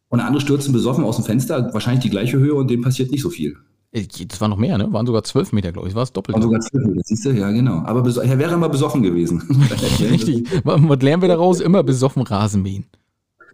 [0.10, 3.22] Und andere stürzen besoffen aus dem Fenster, wahrscheinlich die gleiche Höhe und dem passiert nicht
[3.22, 3.56] so viel.
[3.92, 4.92] Äh, das war noch mehr, ne?
[4.92, 5.96] Waren sogar zwölf Meter, glaube ich.
[5.96, 6.36] War es doppelt.
[6.36, 7.32] War sogar zwölf Meter, siehst du?
[7.32, 7.78] Ja, genau.
[7.86, 9.42] Aber er wäre immer besoffen gewesen.
[10.00, 10.48] Richtig.
[10.64, 11.62] Was lernen wir daraus?
[11.62, 12.62] Immer besoffen Rasen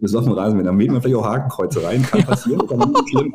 [0.02, 0.66] besoffen Rasenmäher.
[0.66, 3.32] Da mäht man vielleicht auch Hakenkreuze rein, kann passieren, kann nicht schlimm,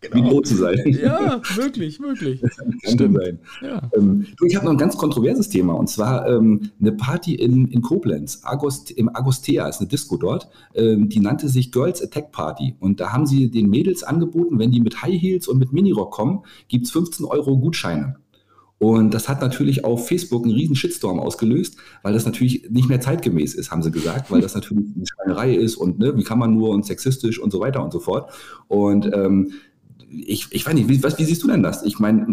[0.00, 0.30] genau.
[0.30, 0.76] wie zu sein.
[0.86, 2.40] Ja, wirklich, wirklich.
[2.82, 3.16] Kann Stimmt.
[3.16, 3.38] sein.
[3.62, 3.80] Ja.
[3.96, 7.82] Ähm, ich habe noch ein ganz kontroverses Thema und zwar ähm, eine Party in, in
[7.82, 12.74] Koblenz, Agost, im Agostea ist eine Disco dort, ähm, die nannte sich Girls Attack Party
[12.80, 16.10] und da haben sie den Mädels angeboten, wenn die mit High Heels und mit Minirock
[16.10, 18.16] kommen, gibt es 15 Euro Gutscheine.
[18.78, 23.00] Und das hat natürlich auf Facebook einen riesen Shitstorm ausgelöst, weil das natürlich nicht mehr
[23.00, 26.38] zeitgemäß ist, haben sie gesagt, weil das natürlich eine Schweinerei ist und ne, wie kann
[26.38, 28.30] man nur und sexistisch und so weiter und so fort.
[28.68, 29.52] Und ähm,
[30.10, 31.82] ich, ich weiß nicht, wie, was, wie siehst du denn das?
[31.82, 32.26] Ich meine,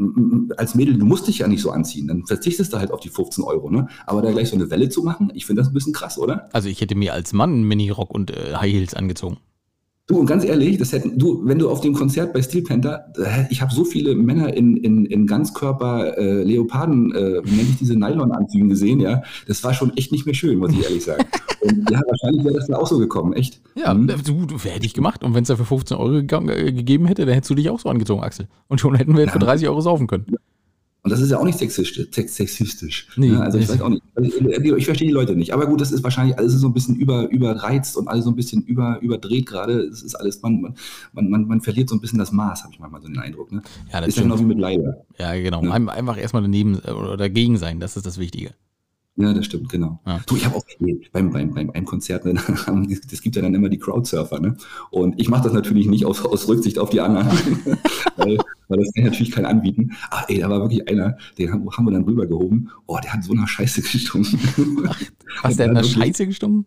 [0.58, 3.10] als Mädel, du musst dich ja nicht so anziehen, dann verzichtest du halt auf die
[3.10, 3.88] 15 Euro, ne?
[4.06, 6.50] Aber da gleich so eine Welle zu machen, ich finde das ein bisschen krass, oder?
[6.54, 9.38] Also ich hätte mir als Mann Mini-Rock und äh, High Heels angezogen.
[10.08, 13.12] Du, und ganz ehrlich, das hätten, du, wenn du auf dem Konzert bei Steel Panther,
[13.18, 17.70] äh, ich habe so viele Männer in, in, in Ganzkörper äh, Leoparden, äh, wie nenne
[17.70, 21.04] ich diese Nylon-Anzügen gesehen, ja, das war schon echt nicht mehr schön, muss ich ehrlich
[21.04, 21.26] sagen.
[21.62, 23.62] und ja, wahrscheinlich wäre das dann auch so gekommen, echt.
[23.74, 24.06] Ja, mhm.
[24.24, 25.24] du, du hätte ich gemacht.
[25.24, 27.90] Und wenn es dafür 15 Euro äh, gegeben hätte, dann hättest du dich auch so
[27.90, 28.48] angezogen, Axel.
[28.68, 29.40] Und schon hätten wir jetzt ja.
[29.40, 30.36] für 30 Euro saufen können.
[31.06, 32.10] Und das ist ja auch nicht sexistisch.
[32.12, 33.40] sexistisch nee, ne?
[33.40, 34.02] Also ich weiß auch nicht.
[34.18, 35.54] Ich verstehe die Leute nicht.
[35.54, 38.36] Aber gut, das ist wahrscheinlich alles so ein bisschen über, überreizt und alles so ein
[38.36, 39.82] bisschen über, überdreht gerade.
[39.82, 40.76] Es ist alles, man,
[41.14, 43.52] man, man, man verliert so ein bisschen das Maß, habe ich manchmal so den Eindruck.
[43.52, 43.62] Ne?
[43.94, 45.06] Ja, das ist ja genau wie mit Leiber.
[45.20, 45.62] Ja, genau.
[45.62, 45.72] Ne?
[45.72, 48.56] Einfach erstmal daneben äh, oder dagegen sein, das ist das Wichtige.
[49.18, 50.02] Ja, das stimmt, genau.
[50.06, 50.20] Ja.
[50.26, 50.66] Du, ich habe auch
[51.14, 52.34] beim, beim, beim einem Konzert, ne,
[53.12, 54.58] das gibt ja dann immer die Crowdsurfer, ne?
[54.90, 57.30] Und ich mache das natürlich nicht aus, aus Rücksicht auf die anderen,
[58.18, 58.38] weil,
[58.68, 59.92] weil das kann natürlich keiner anbieten.
[60.12, 62.70] Ach ey, da war wirklich einer, den haben, haben wir dann rübergehoben.
[62.88, 64.40] Oh, der hat so nach Scheiße gestunken.
[65.44, 66.66] Was, der hat nach Scheiße gestunken?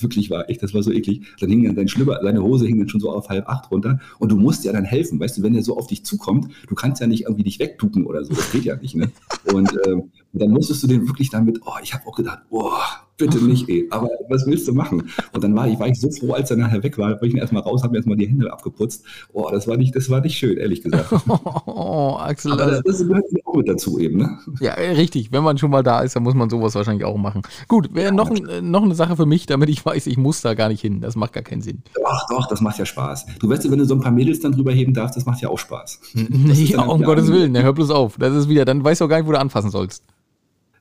[0.00, 1.26] wirklich war, echt, das war so eklig.
[1.40, 4.00] Dann hing dann dein Schlüpper, seine Hose hing dann schon so auf halb acht runter
[4.18, 6.74] und du musst ja dann helfen, weißt du, wenn der so auf dich zukommt, du
[6.74, 9.10] kannst ja nicht irgendwie dich wegtucken oder so, das geht ja nicht, ne?
[9.52, 12.82] Und, ähm, und dann musstest du den wirklich damit, oh, ich habe auch gedacht, boah,
[13.18, 13.86] bitte nicht, ey.
[13.90, 15.10] Aber was willst du machen?
[15.32, 17.34] Und dann war ich, war ich so froh, als er nachher weg war, bin ich
[17.34, 19.04] mir erstmal raus, habe mir erstmal die Hände abgeputzt.
[19.32, 21.08] Oh, das war nicht, das war nicht schön, ehrlich gesagt.
[21.66, 22.52] Oh, Axel.
[22.52, 24.38] Aber das, das gehört auch mit dazu eben, ne?
[24.60, 25.32] Ja, richtig.
[25.32, 27.42] Wenn man schon mal da ist, dann muss man sowas wahrscheinlich auch machen.
[27.66, 28.30] Gut, wäre ja, noch,
[28.62, 31.00] noch eine Sache für mich, damit ich weiß, ich muss da gar nicht hin.
[31.00, 31.82] Das macht gar keinen Sinn.
[31.94, 33.26] Doch, doch, das macht ja Spaß.
[33.40, 35.40] Du weißt ja, wenn du so ein paar Mädels dann drüber heben darfst, das macht
[35.40, 36.00] ja auch Spaß.
[36.28, 38.16] Nee, um Gottes Willen, hör bloß auf.
[38.18, 40.02] Das ist wieder, dann weißt du auch gar nicht, wo du anfassen sollst.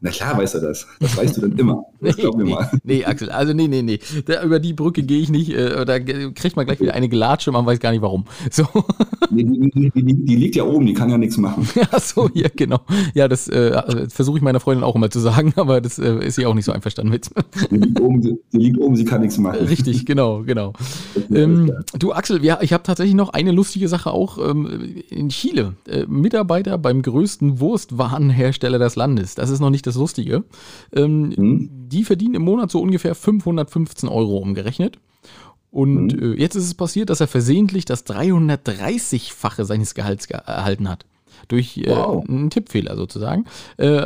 [0.01, 0.87] Na klar weißt du das.
[0.99, 1.83] Das weißt du dann immer.
[1.99, 2.69] Das nee, glaub mir mal.
[2.83, 3.99] Nee, Axel, also nee, nee, nee.
[4.27, 5.49] Da, über die Brücke gehe ich nicht.
[5.49, 8.25] Äh, da kriegt man gleich wieder eine Gelatsche, man weiß gar nicht warum.
[8.51, 8.67] So.
[9.31, 11.67] Nee, die, die, die, die, liegt ja oben, die kann ja nichts machen.
[11.75, 12.79] Ja, so, ja, genau.
[13.15, 16.35] Ja, das äh, versuche ich meiner Freundin auch immer zu sagen, aber das äh, ist
[16.35, 17.29] sie auch nicht so einverstanden mit.
[17.71, 19.65] Die liegt oben, die, liegt oben sie kann nichts machen.
[19.65, 20.73] Richtig, genau, genau.
[21.33, 25.73] Ähm, du, Axel, ja, ich habe tatsächlich noch eine lustige Sache auch ähm, in Chile.
[25.87, 29.35] Äh, Mitarbeiter beim größten Wurstwarenhersteller des Landes.
[29.35, 30.43] Das ist noch nicht das Lustige.
[30.95, 31.69] Ähm, mhm.
[31.89, 34.99] Die verdienen im Monat so ungefähr 515 Euro umgerechnet.
[35.71, 36.33] Und mhm.
[36.33, 41.05] äh, jetzt ist es passiert, dass er versehentlich das 330-fache seines Gehalts ge erhalten hat.
[41.47, 42.27] Durch äh, wow.
[42.27, 43.45] einen Tippfehler sozusagen.
[43.77, 44.05] Äh,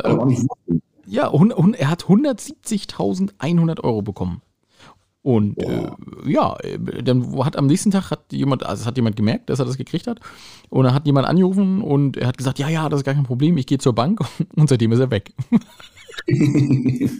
[1.06, 4.42] ja, er hat 170.100 Euro bekommen.
[5.22, 5.88] Und äh,
[6.26, 6.56] ja,
[7.04, 10.08] dann hat am nächsten Tag hat jemand, also hat jemand gemerkt, dass er das gekriegt
[10.08, 10.18] hat.
[10.68, 13.22] Und dann hat jemand angerufen und er hat gesagt, ja, ja, das ist gar kein
[13.22, 14.20] Problem, ich gehe zur Bank
[14.56, 15.32] und seitdem ist er weg.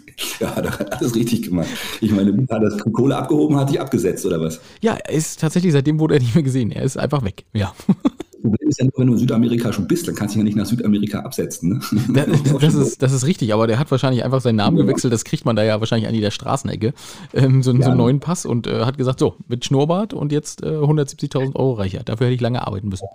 [0.40, 1.68] ja, da hat alles richtig gemacht.
[2.00, 4.60] Ich meine, hat das Kohle abgehoben, hat sich abgesetzt oder was?
[4.80, 6.72] Ja, er ist tatsächlich, seitdem wurde er nicht mehr gesehen.
[6.72, 7.72] Er ist einfach weg, ja.
[8.42, 10.44] Problem ist ja nur, wenn du in Südamerika schon bist, dann kannst du dich ja
[10.44, 11.70] nicht nach Südamerika absetzen.
[11.70, 11.81] Ne?
[12.12, 15.12] Das, das, ist, das ist richtig, aber der hat wahrscheinlich einfach seinen Namen gewechselt.
[15.12, 16.92] Das kriegt man da ja wahrscheinlich an jeder Straßenecke.
[17.33, 17.83] Ähm, so, ja.
[17.83, 21.57] so, einen neuen Pass und äh, hat gesagt: So, mit Schnurrbart und jetzt äh, 170.000
[21.57, 22.02] Euro reicher.
[22.05, 23.07] Dafür hätte ich lange arbeiten müssen.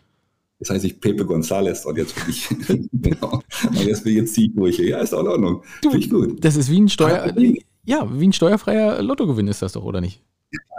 [0.60, 2.48] Jetzt heiße ich Pepe González und jetzt bin ich,
[2.92, 4.80] genau, und jetzt, jetzt ziehe ich durch.
[4.80, 5.64] Ja, ist auch in Ordnung.
[5.82, 6.44] Finde ich gut.
[6.44, 7.32] Das ist wie ein Steuer,
[7.84, 10.22] ja, wie ein steuerfreier Lottogewinn ist das doch, oder nicht?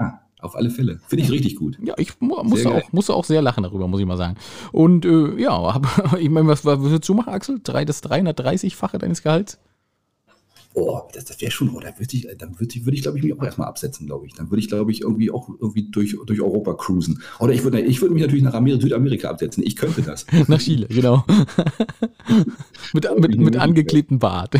[0.00, 1.00] Ja, auf alle Fälle.
[1.06, 1.78] Finde ich richtig gut.
[1.82, 4.36] Ja, ich mu musste, auch, musste auch sehr lachen darüber, muss ich mal sagen.
[4.72, 7.60] Und äh, ja, hab, ich meine, was, was würdest du machen, Axel?
[7.62, 9.58] Drei, das 330-fache deines Gehalts?
[10.74, 13.18] Boah, das, das wäre schon, oh, da würde ich, dann würde ich, würd ich glaube
[13.18, 14.34] ich, mich auch erstmal absetzen, glaube ich.
[14.34, 17.20] Dann würde ich, glaube ich, irgendwie auch irgendwie durch, durch Europa cruisen.
[17.40, 19.64] Oder ich würde ich würd mich natürlich nach Amerika, Südamerika absetzen.
[19.66, 20.26] Ich könnte das.
[20.46, 21.24] nach Chile, genau.
[22.92, 24.54] mit, mit, mit angeklebtem Bart.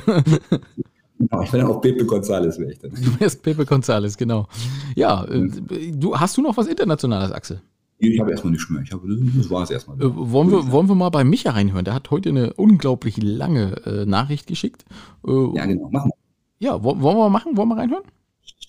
[1.18, 2.90] Genau, ich bin dann auch Pepe González, wäre ich dann.
[2.92, 4.46] Du wärst Pepe González, genau.
[4.94, 5.48] Ja, äh,
[5.92, 7.60] du, hast du noch was Internationales, Axel?
[8.00, 8.82] Ich habe erstmal nichts mehr.
[8.82, 9.02] Ich habe,
[9.36, 10.00] das war es erstmal.
[10.00, 11.84] Äh, wollen, wir, wollen wir mal bei Micha reinhören?
[11.84, 14.84] Der hat heute eine unglaublich lange äh, Nachricht geschickt.
[15.26, 15.90] Äh, ja, genau.
[15.90, 16.66] Machen wir.
[16.68, 17.56] Ja, wollen wir mal machen?
[17.56, 18.04] Wollen wir reinhören?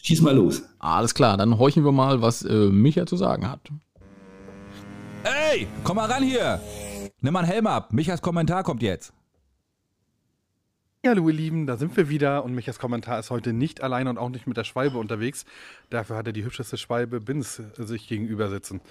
[0.02, 0.64] Schieß mal los.
[0.80, 3.60] Alles klar, dann horchen wir mal, was äh, Micha zu sagen hat.
[5.24, 6.60] Ey, komm mal ran hier.
[7.22, 7.92] Nimm mal einen Helm ab.
[7.92, 9.14] Michas Kommentar kommt jetzt.
[11.08, 14.18] Hallo ihr Lieben, da sind wir wieder und Michas Kommentar ist heute nicht allein und
[14.18, 15.46] auch nicht mit der Schwalbe unterwegs.
[15.90, 18.82] Dafür hat er die hübscheste Schwalbe Bins sich gegenüber sitzen.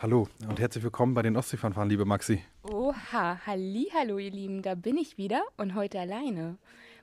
[0.00, 2.42] Hallo und herzlich willkommen bei den Ostseefanfaren, liebe Maxi.
[2.62, 6.56] Oha, halli, hallo ihr Lieben, da bin ich wieder und heute alleine.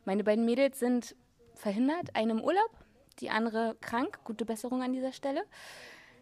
[0.06, 1.16] Meine beiden Mädels sind
[1.54, 2.72] verhindert, eine im Urlaub,
[3.20, 4.22] die andere krank.
[4.24, 5.44] Gute Besserung an dieser Stelle.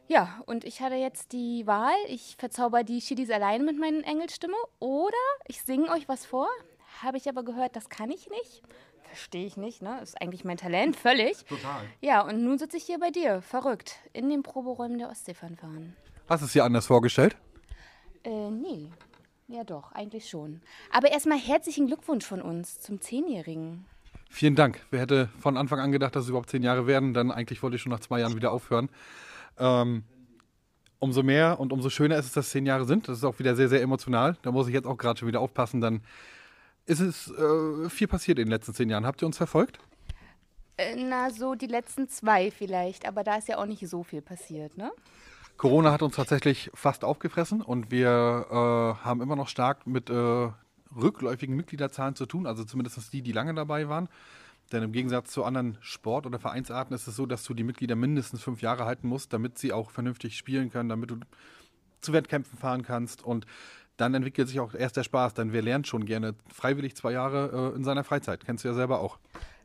[0.10, 4.58] Ja, und ich hatte jetzt die Wahl, ich verzauber die Chidis alleine mit meiner Engelstimme
[4.80, 5.16] oder
[5.48, 6.50] ich singe euch was vor.
[7.04, 8.62] Habe ich aber gehört, das kann ich nicht.
[9.04, 10.00] Verstehe ich nicht, ne?
[10.02, 11.44] Ist eigentlich mein Talent, völlig.
[11.46, 11.86] Total.
[12.02, 15.96] Ja, und nun sitze ich hier bei dir, verrückt, in den Proberäumen der Ostseefanfaren.
[16.28, 17.38] Hast du es dir anders vorgestellt?
[18.24, 18.90] Äh, nee.
[19.48, 20.62] Ja doch, eigentlich schon.
[20.92, 23.86] Aber erstmal herzlichen Glückwunsch von uns zum Zehnjährigen.
[24.30, 24.82] Vielen Dank.
[24.92, 27.14] Wer hätte von Anfang an gedacht, dass es überhaupt zehn Jahre werden?
[27.14, 28.90] Dann eigentlich wollte ich schon nach zwei Jahren wieder aufhören.
[29.58, 30.04] Ähm,
[31.00, 33.08] umso mehr und umso schöner ist es, dass es zehn Jahre sind.
[33.08, 34.36] Das ist auch wieder sehr, sehr emotional.
[34.42, 35.80] Da muss ich jetzt auch gerade schon wieder aufpassen.
[35.80, 36.02] Dann
[36.88, 39.06] ist es äh, viel passiert in den letzten zehn Jahren.
[39.06, 39.80] Habt ihr uns verfolgt?
[40.78, 44.22] Äh, na, so die letzten zwei vielleicht, aber da ist ja auch nicht so viel
[44.22, 44.92] passiert, ne?
[45.58, 48.54] Corona hat uns tatsächlich fast aufgefressen und wir äh,
[49.04, 50.50] haben immer noch stark mit äh,
[50.96, 54.08] rückläufigen Mitgliederzahlen zu tun, also zumindest die, die lange dabei waren.
[54.72, 57.96] Denn im Gegensatz zu anderen Sport- oder Vereinsarten ist es so, dass du die Mitglieder
[57.96, 61.18] mindestens fünf Jahre halten musst, damit sie auch vernünftig spielen können, damit du
[62.02, 63.24] zu Wettkämpfen fahren kannst.
[63.24, 63.46] Und
[63.98, 67.72] dann entwickelt sich auch erst der Spaß, denn wer lernt schon gerne freiwillig zwei Jahre
[67.74, 68.46] äh, in seiner Freizeit.
[68.46, 69.18] Kennst du ja selber auch.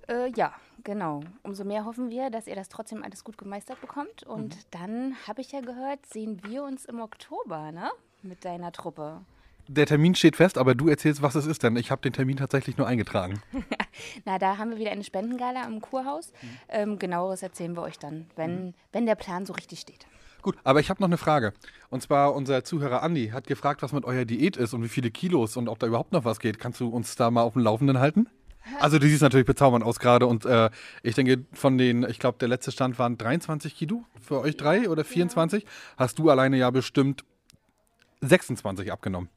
[0.08, 0.52] Äh, ja,
[0.82, 1.20] genau.
[1.42, 4.22] Umso mehr hoffen wir, dass ihr das trotzdem alles gut gemeistert bekommt.
[4.24, 4.60] Und mhm.
[4.70, 7.90] dann habe ich ja gehört, sehen wir uns im Oktober, ne?
[8.22, 9.20] Mit deiner Truppe.
[9.68, 12.36] Der Termin steht fest, aber du erzählst, was es ist, denn ich habe den Termin
[12.36, 13.40] tatsächlich nur eingetragen.
[14.24, 16.32] Na, da haben wir wieder eine Spendengala am Kurhaus.
[16.32, 16.48] Mhm.
[16.68, 18.74] Ähm, genaueres erzählen wir euch dann, wenn, mhm.
[18.92, 20.06] wenn der Plan so richtig steht.
[20.42, 21.52] Gut, aber ich habe noch eine Frage.
[21.88, 25.10] Und zwar unser Zuhörer Andi hat gefragt, was mit eurer Diät ist und wie viele
[25.10, 26.58] Kilos und ob da überhaupt noch was geht.
[26.58, 28.26] Kannst du uns da mal auf dem Laufenden halten?
[28.80, 30.70] Also du siehst natürlich bezaubernd aus gerade und äh,
[31.02, 34.88] ich denke von den, ich glaube der letzte Stand waren 23 Kilo für euch drei
[34.88, 35.62] oder 24.
[35.62, 35.68] Ja.
[35.96, 37.24] Hast du alleine ja bestimmt
[38.20, 39.28] 26 abgenommen.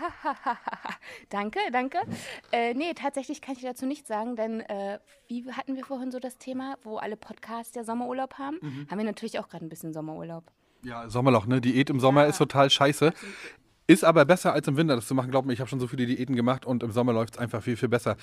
[1.30, 1.98] danke, danke.
[2.52, 4.98] Äh, nee, tatsächlich kann ich dazu nichts sagen, denn äh,
[5.28, 8.86] wie hatten wir vorhin so das Thema, wo alle Podcasts ja Sommerurlaub haben, mhm.
[8.90, 10.44] haben wir natürlich auch gerade ein bisschen Sommerurlaub.
[10.82, 11.60] Ja, Sommerloch, ne?
[11.60, 12.28] Diät im Sommer ja.
[12.28, 13.12] ist total scheiße.
[13.86, 15.32] Ist aber besser als im Winter das zu machen.
[15.32, 17.60] Glaub mir, ich habe schon so viele Diäten gemacht und im Sommer läuft es einfach
[17.60, 18.16] viel, viel besser.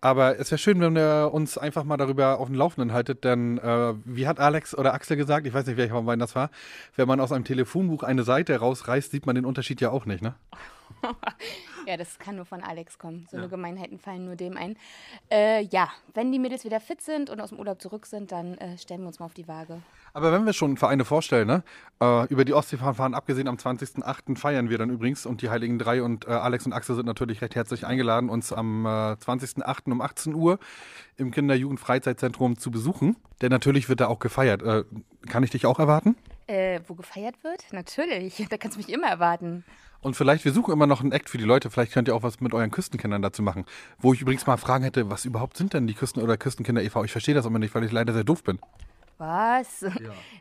[0.00, 3.58] Aber es wäre schön, wenn ihr uns einfach mal darüber auf dem Laufenden haltet, denn
[3.58, 6.50] äh, wie hat Alex oder Axel gesagt, ich weiß nicht, welcher von beiden das war,
[6.96, 10.22] wenn man aus einem Telefonbuch eine Seite rausreißt, sieht man den Unterschied ja auch nicht,
[10.22, 10.36] ne?
[11.86, 13.26] ja, das kann nur von Alex kommen.
[13.30, 13.42] So ja.
[13.42, 14.76] eine Gemeinheiten fallen nur dem ein.
[15.30, 18.54] Äh, ja, wenn die Mädels wieder fit sind und aus dem Urlaub zurück sind, dann
[18.58, 19.80] äh, stellen wir uns mal auf die Waage.
[20.12, 21.62] Aber wenn wir schon Vereine vorstellen, ne?
[22.00, 24.36] Äh, über die Ostseefahren abgesehen am 20.08.
[24.36, 27.42] feiern wir dann übrigens und die Heiligen Drei und äh, Alex und Axel sind natürlich
[27.42, 29.92] recht herzlich eingeladen, uns am äh, 20.08.
[29.92, 30.58] um 18 Uhr
[31.16, 33.16] im Kinder-Jugend-Freizeitzentrum zu besuchen.
[33.42, 34.62] Denn natürlich wird da auch gefeiert.
[34.62, 34.84] Äh,
[35.28, 36.16] kann ich dich auch erwarten?
[36.50, 37.64] Äh, wo gefeiert wird?
[37.70, 39.64] Natürlich, da kannst du mich immer erwarten.
[40.00, 42.24] Und vielleicht, wir suchen immer noch einen Act für die Leute, vielleicht könnt ihr auch
[42.24, 43.66] was mit euren Küstenkindern dazu machen.
[43.98, 47.04] Wo ich übrigens mal Fragen hätte, was überhaupt sind denn die Küsten- oder Küstenkinder e.V.?
[47.04, 48.58] Ich verstehe das immer nicht, weil ich leider sehr doof bin.
[49.18, 49.82] Was?
[49.82, 49.90] Ja.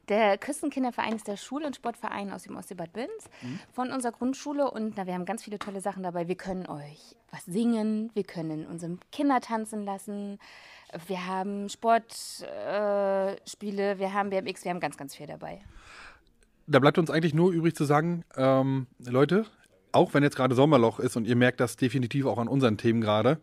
[0.07, 3.59] Der Küstenkinderverein ist der Schul- und Sportverein aus dem Ostseebad Binz mhm.
[3.71, 4.71] von unserer Grundschule.
[4.71, 6.27] Und na, wir haben ganz viele tolle Sachen dabei.
[6.27, 10.39] Wir können euch was singen, wir können unsere Kinder tanzen lassen,
[11.07, 15.61] wir haben Sportspiele, äh, wir haben BMX, wir haben ganz, ganz viel dabei.
[16.71, 19.47] Da bleibt uns eigentlich nur übrig zu sagen, ähm, Leute,
[19.91, 23.01] auch wenn jetzt gerade Sommerloch ist und ihr merkt das definitiv auch an unseren Themen
[23.01, 23.39] gerade,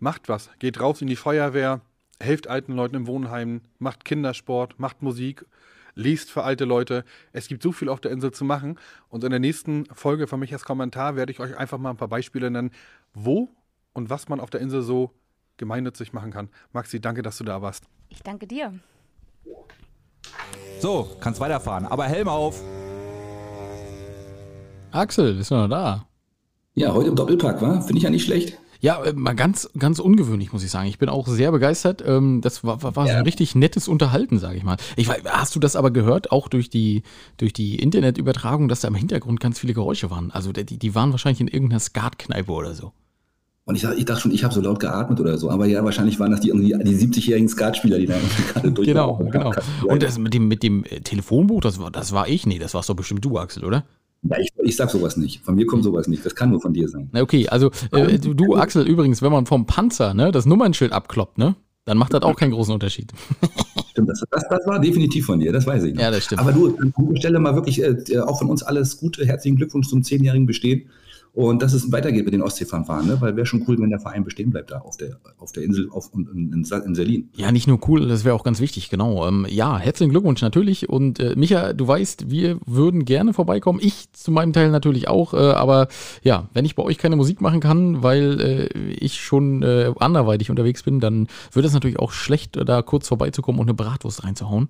[0.00, 0.50] macht was.
[0.58, 1.80] Geht raus in die Feuerwehr,
[2.18, 5.46] helft alten Leuten im Wohnheim, macht Kindersport, macht Musik,
[5.94, 7.04] liest für alte Leute.
[7.32, 8.80] Es gibt so viel auf der Insel zu machen.
[9.10, 12.08] Und in der nächsten Folge von Michas Kommentar werde ich euch einfach mal ein paar
[12.08, 12.72] Beispiele nennen,
[13.14, 13.48] wo
[13.92, 15.12] und was man auf der Insel so
[15.56, 16.50] gemeinnützig machen kann.
[16.72, 17.84] Maxi, danke, dass du da warst.
[18.08, 18.74] Ich danke dir.
[20.80, 21.86] So, kannst weiterfahren.
[21.86, 22.62] Aber Helm auf!
[24.90, 26.06] Axel, bist du noch da?
[26.74, 27.80] Ja, heute im Doppelpack, wa?
[27.80, 28.58] Finde ich ja nicht schlecht.
[28.80, 30.88] Ja, äh, mal ganz, ganz ungewöhnlich, muss ich sagen.
[30.88, 32.02] Ich bin auch sehr begeistert.
[32.06, 33.12] Ähm, das war, war, war ja.
[33.12, 34.76] so ein richtig nettes Unterhalten, sage ich mal.
[34.96, 37.02] Ich, hast du das aber gehört, auch durch die,
[37.36, 40.30] durch die Internetübertragung, dass da im Hintergrund ganz viele Geräusche waren?
[40.30, 42.92] Also die, die waren wahrscheinlich in irgendeiner Skatkneipe oder so.
[43.68, 45.50] Und ich, ich dachte schon, ich habe so laut geatmet oder so.
[45.50, 48.14] Aber ja, wahrscheinlich waren das die, die 70-jährigen Skatspieler, die da
[48.52, 49.52] gerade durch Genau, genau.
[49.84, 52.46] Und das mit dem, mit dem Telefonbuch, das war, das war ich?
[52.46, 53.84] Nee, das warst doch bestimmt du, Axel, oder?
[54.22, 55.44] Ja, ich, ich sag sowas nicht.
[55.44, 56.24] Von mir kommt sowas nicht.
[56.24, 57.08] Das kann nur von dir sein.
[57.10, 60.92] Na okay, also äh, du, du, Axel, übrigens, wenn man vom Panzer ne, das Nummernschild
[60.92, 61.56] abkloppt, ne,
[61.86, 63.12] dann macht das auch keinen großen Unterschied.
[63.90, 66.02] Stimmt, das, das, das, war definitiv von dir, das weiß ich noch.
[66.02, 66.40] Ja, das stimmt.
[66.40, 69.88] Aber du, an dieser Stelle mal wirklich äh, auch von uns alles Gute, herzlichen Glückwunsch
[69.88, 70.90] zum zehnjährigen Bestehen
[71.36, 73.18] und dass es weitergeht mit den Ostseefahren, ne?
[73.20, 75.90] weil wäre schon cool, wenn der Verein bestehen bleibt da auf der, auf der Insel
[75.90, 77.28] auf, in, in, in Selin.
[77.36, 79.28] Ja, nicht nur cool, das wäre auch ganz wichtig, genau.
[79.28, 84.10] Ähm, ja, herzlichen Glückwunsch natürlich und äh, Micha, du weißt, wir würden gerne vorbeikommen, ich
[84.12, 85.88] zu meinem Teil natürlich auch, äh, aber
[86.22, 90.48] ja, wenn ich bei euch keine Musik machen kann, weil äh, ich schon äh, anderweitig
[90.48, 94.68] unterwegs bin, dann wird es natürlich auch schlecht, da kurz vorbeizukommen und eine Bratwurst reinzuhauen.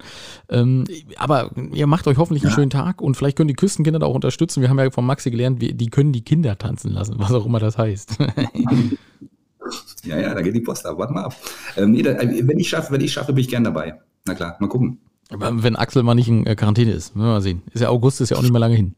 [0.48, 0.82] Ähm,
[1.16, 2.56] aber ihr macht euch hoffentlich einen ja.
[2.56, 4.62] schönen Tag und vielleicht können die Küstenkinder da auch unterstützen.
[4.62, 7.58] Wir haben ja von Maxi gelernt, die können die Kinder tanzen lassen, was auch immer
[7.58, 8.18] das heißt.
[10.04, 10.98] ja, ja, da geht die Post ab.
[10.98, 11.36] Warte mal ab.
[11.76, 14.00] Ähm, nee, da, äh, wenn ich schaffe, wenn ich schaffe, bin ich gern dabei.
[14.24, 14.98] Na klar, mal gucken.
[15.30, 17.62] Aber wenn Axel mal nicht in äh, Quarantäne ist, mal sehen.
[17.72, 18.94] Ist ja August, ist ja auch nicht mehr lange hin.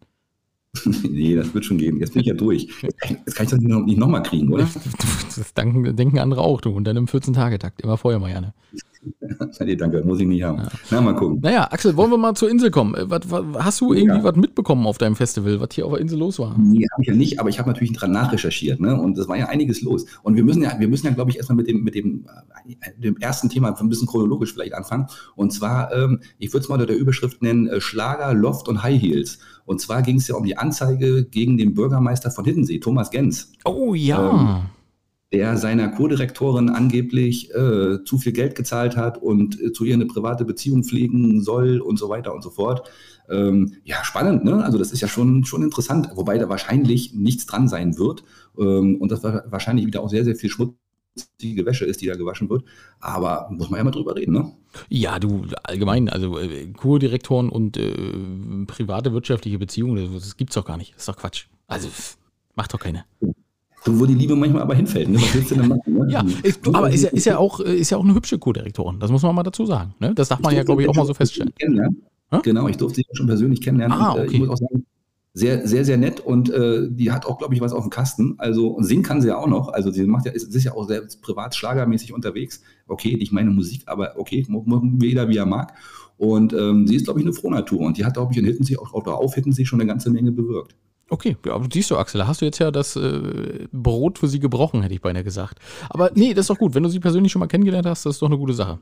[1.03, 1.99] nee, das wird schon gehen.
[1.99, 2.69] Jetzt bin ich ja durch.
[2.83, 4.69] Jetzt kann ich das nicht nochmal kriegen, oder?
[5.37, 6.71] Das denken, denken andere auch, du.
[6.71, 7.81] Und dann im 14-Tage-Takt.
[7.81, 8.55] Immer vorher mal, Janne.
[9.61, 10.59] nee, danke, muss ich nicht haben.
[10.59, 10.69] Ja.
[10.91, 11.41] Na, mal gucken.
[11.41, 12.95] Naja, Axel, wollen wir mal zur Insel kommen?
[12.95, 14.25] Äh, was, was, hast du irgendwie ja.
[14.25, 16.57] was mitbekommen auf deinem Festival, was hier auf der Insel los war?
[16.59, 19.01] Nee, habe ich ja nicht, aber ich habe natürlich dran nachrecherchiert, ne?
[19.01, 20.07] Und es war ja einiges los.
[20.23, 22.27] Und wir müssen ja, wir müssen ja, glaube ich, erstmal mit dem, mit dem,
[22.67, 25.07] äh, dem ersten Thema ein bisschen chronologisch vielleicht anfangen.
[25.37, 28.83] Und zwar, ähm, ich würde es mal unter der Überschrift nennen, äh, Schlager, Loft und
[28.83, 29.39] High Heels.
[29.65, 33.53] Und zwar ging es ja um die Anzeige gegen den Bürgermeister von Hiddensee, Thomas Gens.
[33.65, 34.31] Oh ja.
[34.31, 34.78] Ähm,
[35.33, 40.07] der seiner Co-Direktorin angeblich äh, zu viel Geld gezahlt hat und äh, zu ihr eine
[40.07, 42.89] private Beziehung pflegen soll und so weiter und so fort.
[43.29, 44.65] Ähm, ja, spannend, ne?
[44.65, 48.25] Also das ist ja schon, schon interessant, wobei da wahrscheinlich nichts dran sein wird
[48.59, 52.49] ähm, und das wahrscheinlich wieder auch sehr, sehr viel schmutzige Wäsche ist, die da gewaschen
[52.49, 52.65] wird.
[52.99, 54.53] Aber muss man ja mal drüber reden, ne?
[54.89, 60.65] Ja, du, allgemein, also äh, Co-Direktoren und äh, private wirtschaftliche Beziehungen, das, das gibt's doch
[60.65, 60.95] gar nicht.
[60.95, 61.49] Das ist doch Quatsch.
[61.67, 61.89] Also,
[62.55, 63.05] macht doch keine.
[63.89, 65.09] So, wo die Liebe manchmal aber hinfällt.
[65.09, 65.17] Ne?
[65.17, 65.81] Was willst du denn machen?
[65.87, 66.07] Ne?
[66.11, 69.01] ja, ist, aber ist ja, ist, ja auch, ist ja auch eine hübsche Co-Direktorin.
[69.01, 69.95] Das muss man mal dazu sagen.
[69.99, 70.15] Ne?
[70.15, 71.53] Das darf man ja, glaube ich, auch mal so feststellen.
[72.43, 73.97] Genau, ich durfte sie schon persönlich kennenlernen.
[73.97, 74.21] Ah, okay.
[74.21, 74.85] und, äh, ich muss auch sagen,
[75.33, 78.35] sehr, sehr, sehr nett und äh, die hat auch, glaube ich, was auf dem Kasten.
[78.37, 79.69] Also und singen kann sie ja auch noch.
[79.69, 82.61] Also sie macht ja, ist, ist ja auch sehr privat schlagermäßig unterwegs.
[82.87, 84.47] Okay, nicht meine Musik, aber okay,
[85.01, 85.73] jeder wie er mag.
[86.19, 88.77] Und ähm, sie ist, glaube ich, eine Frohnatur und die hat, glaube ich, in Hittensee
[88.77, 90.75] auch, auch auf Hittensee schon eine ganze Menge bewirkt.
[91.11, 94.29] Okay, ja, aber siehst du, Axel, da hast du jetzt ja das äh, Brot für
[94.29, 95.59] sie gebrochen, hätte ich beinahe gesagt.
[95.89, 96.75] Aber nee, das ist doch gut.
[96.75, 98.79] Wenn du sie persönlich schon mal kennengelernt hast, das ist doch eine gute Sache.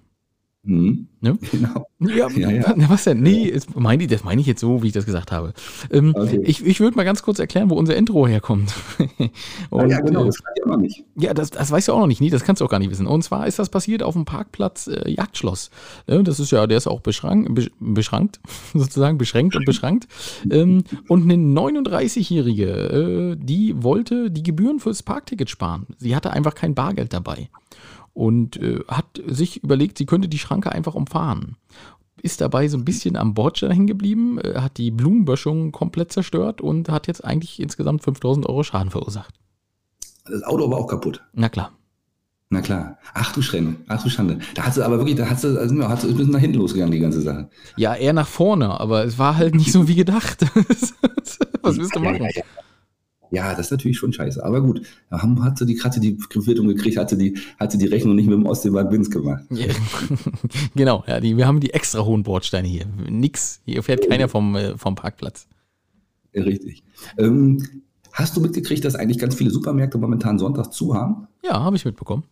[0.67, 1.07] Mhm.
[1.21, 1.39] Ne?
[1.51, 1.87] Genau.
[2.01, 2.75] Ja, ja, ja.
[2.89, 3.21] was denn?
[3.21, 5.53] Nee, das meine ich, das meine ich jetzt so, wie ich das gesagt habe.
[5.91, 6.41] Ähm, okay.
[6.45, 8.75] Ich, ich würde mal ganz kurz erklären, wo unser Intro herkommt.
[9.71, 11.05] Und, ja, genau, äh, das weiß ich auch noch nicht.
[11.15, 12.21] Ja, das, das weißt du auch noch nicht.
[12.21, 13.07] Nee, das kannst du auch gar nicht wissen.
[13.07, 15.71] Und zwar ist das passiert auf dem Parkplatz äh, Jagdschloss.
[16.09, 17.49] Ja, das ist ja, der ist auch beschrank,
[17.79, 18.41] beschrankt,
[18.75, 20.09] sozusagen, beschränkt und beschrankt.
[20.51, 25.87] Ähm, und eine 39-Jährige, äh, die wollte die Gebühren fürs Parkticket sparen.
[25.99, 27.49] Sie hatte einfach kein Bargeld dabei
[28.17, 31.57] und äh, hat sich überlegt, sie könnte die Schranke einfach umfahren.
[32.23, 36.63] Ist dabei so ein bisschen am Bordstein hängen geblieben, äh, hat die Blumenböschung komplett zerstört
[36.63, 39.35] und hat jetzt eigentlich insgesamt 5000 Euro Schaden verursacht.
[40.25, 41.23] Das Auto war auch kaputt.
[41.35, 41.73] Na klar.
[42.49, 42.97] Na klar.
[43.13, 44.39] Ach du Schrecken, ach du Schande.
[44.55, 46.59] Da hat sie aber wirklich, da hat sie, also, hat sie ein bisschen nach hinten
[46.59, 47.51] losgegangen, die ganze Sache.
[47.77, 50.41] Ja, eher nach vorne, aber es war halt nicht so wie gedacht.
[51.63, 52.17] Was willst du machen?
[52.17, 52.43] Ja, ja, ja.
[53.31, 54.45] Ja, das ist natürlich schon scheiße.
[54.45, 57.87] Aber gut, hat sie die, hat die Quittung gekriegt, hat sie die, hat sie die
[57.87, 59.45] Rechnung nicht mit dem Ostseebad Binz gemacht.
[59.51, 59.67] Ja.
[60.75, 62.87] genau, ja, die, wir haben die extra hohen Bordsteine hier.
[63.09, 65.49] Nix, hier fährt keiner vom, äh, vom Parkplatz.
[66.35, 66.85] Richtig.
[67.19, 71.27] Ähm, hast du mitgekriegt, dass eigentlich ganz viele Supermärkte momentan sonntags zu haben?
[71.43, 72.25] Ja, habe ich mitbekommen.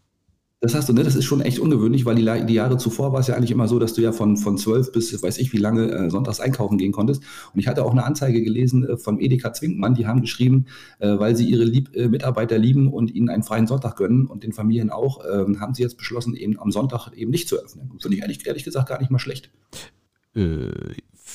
[0.65, 1.03] Das hast du, ne?
[1.03, 3.69] Das ist schon echt ungewöhnlich, weil die, die, Jahre zuvor war es ja eigentlich immer
[3.69, 6.79] so, dass du ja von, von 12 bis weiß ich wie lange äh, sonntags einkaufen
[6.79, 7.23] gehen konntest.
[7.53, 10.65] Und ich hatte auch eine Anzeige gelesen äh, von Edeka Zwinkmann, die haben geschrieben,
[11.01, 14.43] äh, weil sie ihre Lieb äh, Mitarbeiter lieben und ihnen einen freien Sonntag gönnen und
[14.43, 17.91] den Familien auch, ähm, haben sie jetzt beschlossen, eben am Sonntag eben nicht zu öffnen.
[18.01, 19.51] Finde ich ehrlich, ehrlich gesagt gar nicht mal schlecht.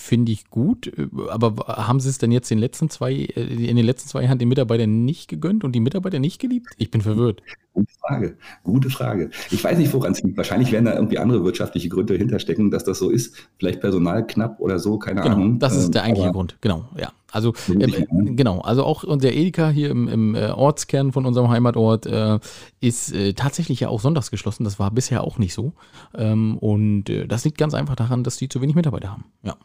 [0.10, 0.92] Äh, finde ich gut.
[1.30, 4.24] Aber haben Sie es denn jetzt in den letzten zwei, äh, in den letzten zwei
[4.24, 6.68] Jahren den Mitarbeitern nicht gegönnt und die Mitarbeiter nicht geliebt?
[6.78, 7.42] Ich bin verwirrt.
[7.74, 8.38] Gute Frage.
[8.64, 9.30] Gute Frage.
[9.52, 10.36] Ich weiß nicht, woran es liegt.
[10.38, 13.36] Wahrscheinlich werden da irgendwie andere wirtschaftliche Gründe hinterstecken, dass das so ist.
[13.58, 15.60] Vielleicht Personal knapp oder so, keine genau, Ahnung.
[15.60, 16.58] Das ist ähm, der eigentliche Grund.
[16.62, 17.12] Genau, ja.
[17.32, 22.08] Also äh, genau, also auch der Edeka hier im, im äh, Ortskern von unserem Heimatort
[22.08, 22.40] äh,
[22.82, 24.64] ist äh, tatsächlich ja auch sonntags geschlossen.
[24.64, 25.74] Das war bisher auch nicht so.
[26.16, 29.26] Ähm, und äh, das liegt ganz einfach daran, dass die zu wenig Mitarbeiter haben.
[29.44, 29.56] Ja.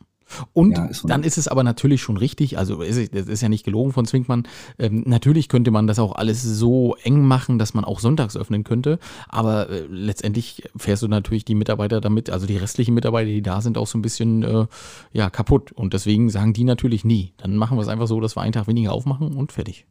[0.53, 3.64] Und ja, ist dann ist es aber natürlich schon richtig, also das ist ja nicht
[3.64, 4.49] gelogen von Zwinkmann,
[4.79, 8.64] ähm, natürlich könnte man das auch alles so eng machen, dass man auch sonntags öffnen
[8.64, 8.99] könnte,
[9.29, 13.61] aber äh, letztendlich fährst du natürlich die Mitarbeiter damit, also die restlichen Mitarbeiter, die da
[13.61, 14.66] sind, auch so ein bisschen äh,
[15.12, 17.33] ja, kaputt und deswegen sagen die natürlich nie.
[17.37, 19.87] Dann machen wir es einfach so, dass wir einen Tag weniger aufmachen und fertig.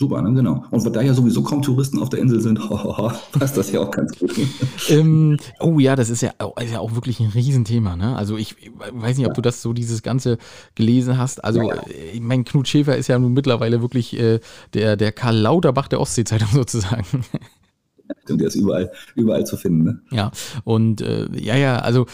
[0.00, 0.32] Super, ne?
[0.32, 0.64] genau.
[0.70, 2.58] Und da ja sowieso kaum Touristen auf der Insel sind,
[3.38, 4.32] passt das ja auch ganz gut.
[4.88, 7.96] ähm, oh ja, das ist ja, ist ja auch wirklich ein Riesenthema.
[7.96, 8.16] Ne?
[8.16, 9.34] Also ich, ich weiß nicht, ob ja.
[9.34, 10.38] du das so dieses Ganze
[10.74, 11.44] gelesen hast.
[11.44, 11.82] Also ja, ja.
[11.82, 14.40] Äh, ich mein Knut Schäfer ist ja nun mittlerweile wirklich äh,
[14.72, 17.04] der, der Karl Lauterbach der Ostsee-Zeitung sozusagen.
[18.28, 19.84] Und der ist überall, überall zu finden.
[19.84, 20.00] Ne?
[20.10, 20.30] Ja,
[20.64, 22.06] und äh, ja, ja, also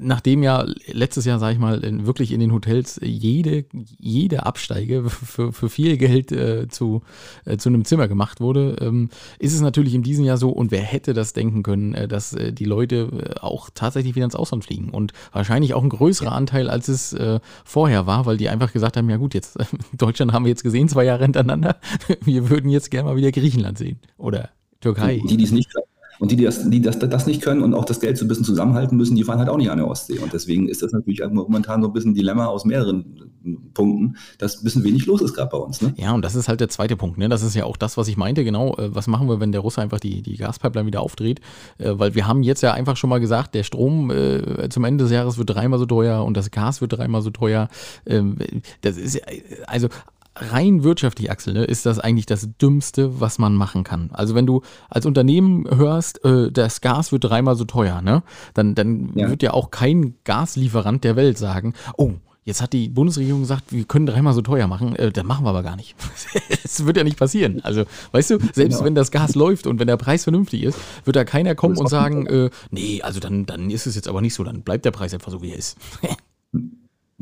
[0.00, 3.64] nachdem ja letztes Jahr, sag ich mal, in, wirklich in den Hotels jede,
[3.98, 7.02] jede Absteige für, für viel Geld äh, zu,
[7.44, 10.70] äh, zu einem Zimmer gemacht wurde, ähm, ist es natürlich in diesem Jahr so, und
[10.70, 14.36] wer hätte das denken können, äh, dass äh, die Leute äh, auch tatsächlich wieder ins
[14.36, 14.90] Ausland fliegen.
[14.90, 17.16] Und wahrscheinlich auch ein größerer Anteil, als es
[17.64, 19.58] vorher war, weil die einfach gesagt haben, ja gut, jetzt
[19.96, 21.76] Deutschland haben wir jetzt gesehen, zwei Jahre hintereinander,
[22.24, 23.98] wir würden jetzt gerne mal wieder Griechenland sehen.
[24.16, 24.50] Oder
[24.82, 25.22] Türkei.
[25.28, 25.70] Die, die es nicht
[26.18, 28.28] Und die, die, das, die das, das nicht können und auch das Geld so ein
[28.28, 30.18] bisschen zusammenhalten müssen, die fahren halt auch nicht an der Ostsee.
[30.18, 33.32] Und deswegen ist das natürlich momentan so ein bisschen ein Dilemma aus mehreren
[33.74, 35.80] Punkten, dass ein bisschen wenig los ist gerade bei uns.
[35.82, 35.94] Ne?
[35.96, 37.18] Ja, und das ist halt der zweite Punkt.
[37.18, 37.28] Ne?
[37.28, 38.44] Das ist ja auch das, was ich meinte.
[38.44, 41.40] Genau, äh, was machen wir, wenn der Russe einfach die, die Gaspipeline wieder aufdreht?
[41.78, 45.04] Äh, weil wir haben jetzt ja einfach schon mal gesagt, der Strom äh, zum Ende
[45.04, 47.68] des Jahres wird dreimal so teuer und das Gas wird dreimal so teuer.
[48.06, 48.36] Ähm,
[48.82, 49.20] das ist
[49.66, 49.88] also
[50.34, 54.10] rein wirtschaftlich, Axel, ne, ist das eigentlich das Dümmste, was man machen kann.
[54.12, 58.22] Also wenn du als Unternehmen hörst, äh, das Gas wird dreimal so teuer, ne,
[58.54, 59.28] dann, dann ja.
[59.28, 62.14] wird ja auch kein Gaslieferant der Welt sagen, oh,
[62.44, 65.50] Jetzt hat die Bundesregierung gesagt, wir können dreimal so teuer machen, äh, das machen wir
[65.50, 65.94] aber gar nicht.
[66.64, 67.60] Es wird ja nicht passieren.
[67.62, 68.84] Also, weißt du, selbst genau.
[68.84, 71.88] wenn das Gas läuft und wenn der Preis vernünftig ist, wird da keiner kommen und
[71.88, 74.90] sagen, äh, nee, also dann, dann ist es jetzt aber nicht so, dann bleibt der
[74.90, 75.76] Preis einfach so, wie er ist.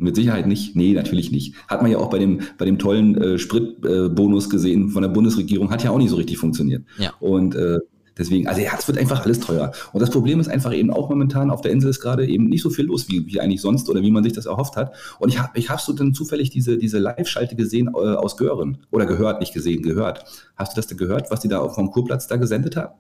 [0.01, 0.75] Mit Sicherheit nicht.
[0.75, 1.55] Nee, natürlich nicht.
[1.69, 5.11] Hat man ja auch bei dem, bei dem tollen äh, Spritbonus äh, gesehen von der
[5.11, 6.85] Bundesregierung, hat ja auch nicht so richtig funktioniert.
[6.99, 7.13] Ja.
[7.21, 7.79] Und äh,
[8.17, 9.73] deswegen, also ja, es wird einfach alles teuer.
[9.93, 12.63] Und das Problem ist einfach eben auch momentan, auf der Insel ist gerade eben nicht
[12.63, 14.95] so viel los, wie, wie eigentlich sonst oder wie man sich das erhofft hat.
[15.19, 18.79] Und ich habe ich hab so dann zufällig diese, diese Live-Schalte gesehen äh, aus Göhren.
[18.91, 20.25] Oder gehört, nicht gesehen, gehört.
[20.57, 22.95] Hast du das denn gehört, was die da vom Kurplatz da gesendet haben?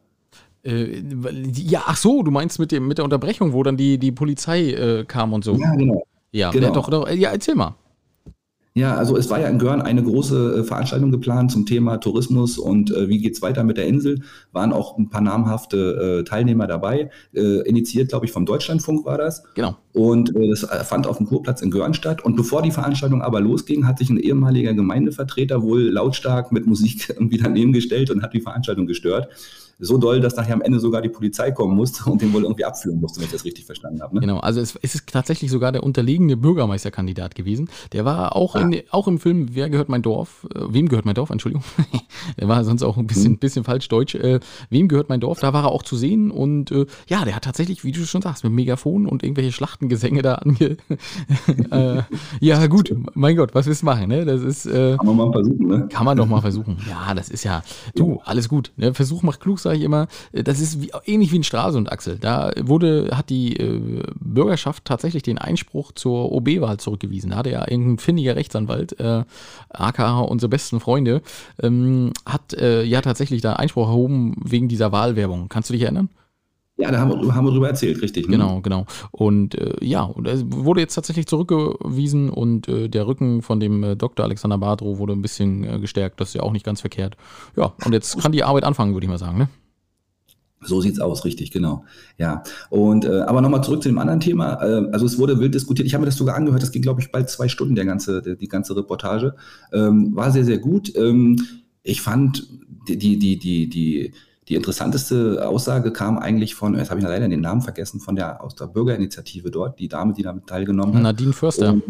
[0.62, 1.02] Äh,
[1.54, 4.72] ja, ach so, du meinst mit, dem, mit der Unterbrechung, wo dann die, die Polizei
[4.72, 5.56] äh, kam und so.
[5.56, 6.02] Ja, genau.
[6.32, 6.68] Ja, genau.
[6.68, 7.74] ja, doch, doch, ja, erzähl mal.
[8.72, 12.56] Ja, also es war ja in Görn eine große äh, Veranstaltung geplant zum Thema Tourismus
[12.56, 14.22] und äh, wie es weiter mit der Insel.
[14.52, 17.10] Waren auch ein paar namhafte äh, Teilnehmer dabei.
[17.34, 19.42] Äh, initiiert, glaube ich, vom Deutschlandfunk war das.
[19.56, 19.76] Genau.
[19.92, 22.24] Und äh, das fand auf dem Kurplatz in Görn statt.
[22.24, 27.08] Und bevor die Veranstaltung aber losging, hat sich ein ehemaliger Gemeindevertreter wohl lautstark mit Musik
[27.16, 29.28] irgendwie daneben gestellt und hat die Veranstaltung gestört
[29.80, 32.64] so doll, dass nachher am Ende sogar die Polizei kommen musste und den wohl irgendwie
[32.64, 34.14] abführen musste, wenn ich das richtig verstanden habe.
[34.14, 34.20] Ne?
[34.20, 37.68] Genau, also es, es, ist tatsächlich sogar der unterlegene Bürgermeisterkandidat gewesen.
[37.92, 38.60] Der war auch, ah.
[38.60, 40.46] in, auch im Film Wer gehört mein Dorf?
[40.54, 41.30] Äh, wem gehört mein Dorf?
[41.30, 41.64] Entschuldigung.
[42.38, 43.38] der war sonst auch ein bisschen, hm.
[43.38, 44.14] bisschen falsch deutsch.
[44.14, 45.40] Äh, wem gehört mein Dorf?
[45.40, 48.22] Da war er auch zu sehen und äh, ja, der hat tatsächlich, wie du schon
[48.22, 50.76] sagst, mit Megafon und irgendwelche Schlachtengesänge da ange.
[51.70, 52.02] Äh,
[52.40, 54.08] ja, gut, mein Gott, was willst du machen?
[54.08, 54.24] Ne?
[54.24, 55.88] Das ist, äh, kann man mal versuchen, ne?
[55.88, 56.78] Kann man doch mal versuchen.
[56.88, 57.62] Ja, das ist ja,
[57.94, 58.72] du, alles gut.
[58.76, 58.92] Ne?
[58.94, 61.90] Versuch macht klug sein sage ich immer, äh, das ist wie, ähnlich wie in Stralsund,
[61.92, 62.18] Axel.
[62.18, 67.30] Da wurde, hat die äh, Bürgerschaft tatsächlich den Einspruch zur OB-Wahl zurückgewiesen.
[67.30, 69.24] Da hatte ja irgendein findiger Rechtsanwalt, äh,
[69.68, 71.22] aka unsere besten Freunde,
[71.62, 75.48] ähm, hat äh, ja tatsächlich da Einspruch erhoben wegen dieser Wahlwerbung.
[75.48, 76.08] Kannst du dich erinnern?
[76.80, 78.26] Ja, da haben wir, haben wir drüber erzählt, richtig.
[78.26, 78.38] Ne?
[78.38, 78.86] Genau, genau.
[79.10, 83.84] Und äh, ja, und es wurde jetzt tatsächlich zurückgewiesen und äh, der Rücken von dem
[83.84, 84.24] äh, Dr.
[84.24, 86.20] Alexander Badrow wurde ein bisschen äh, gestärkt.
[86.20, 87.18] Das ist ja auch nicht ganz verkehrt.
[87.54, 89.48] Ja, und jetzt kann die Arbeit anfangen, würde ich mal sagen, ne?
[90.62, 91.84] So sieht's aus, richtig, genau.
[92.18, 92.42] Ja.
[92.68, 94.62] Und äh, aber nochmal zurück zu dem anderen Thema.
[94.62, 95.86] Äh, also es wurde wild diskutiert.
[95.86, 96.62] Ich habe mir das sogar angehört.
[96.62, 99.34] Das ging, glaube ich, bald zwei Stunden der ganze, der, die ganze Reportage.
[99.72, 100.94] Ähm, war sehr, sehr gut.
[100.96, 101.42] Ähm,
[101.82, 102.46] ich fand
[102.88, 104.12] die, die, die, die, die
[104.50, 108.42] die interessanteste Aussage kam eigentlich von, jetzt habe ich leider den Namen vergessen, von der
[108.42, 111.02] aus der Bürgerinitiative dort, die Dame, die damit teilgenommen hat.
[111.02, 111.74] Nadine Förster.
[111.74, 111.84] Und,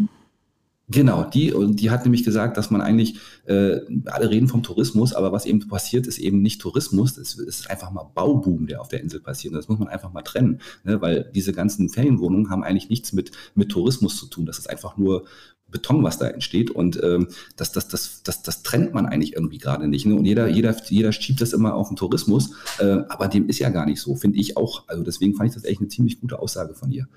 [0.91, 3.15] Genau, die, und die hat nämlich gesagt, dass man eigentlich,
[3.45, 7.69] äh, alle reden vom Tourismus, aber was eben passiert, ist eben nicht Tourismus, es ist
[7.69, 9.53] einfach mal Bauboom, der auf der Insel passiert.
[9.53, 11.01] Und das muss man einfach mal trennen, ne?
[11.01, 14.45] weil diese ganzen Ferienwohnungen haben eigentlich nichts mit, mit Tourismus zu tun.
[14.45, 15.25] Das ist einfach nur
[15.69, 16.69] Beton, was da entsteht.
[16.69, 20.05] Und ähm, das, das, das, das, das trennt man eigentlich irgendwie gerade nicht.
[20.05, 20.15] Ne?
[20.15, 23.69] Und jeder, jeder, jeder schiebt das immer auf den Tourismus, äh, aber dem ist ja
[23.69, 24.89] gar nicht so, finde ich auch.
[24.89, 27.07] Also deswegen fand ich das echt eine ziemlich gute Aussage von ihr.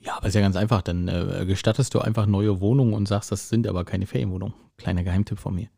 [0.00, 0.82] Ja, aber ist ja ganz einfach.
[0.82, 4.54] Dann äh, gestattest du einfach neue Wohnungen und sagst, das sind aber keine Ferienwohnungen.
[4.76, 5.68] Kleiner Geheimtipp von mir.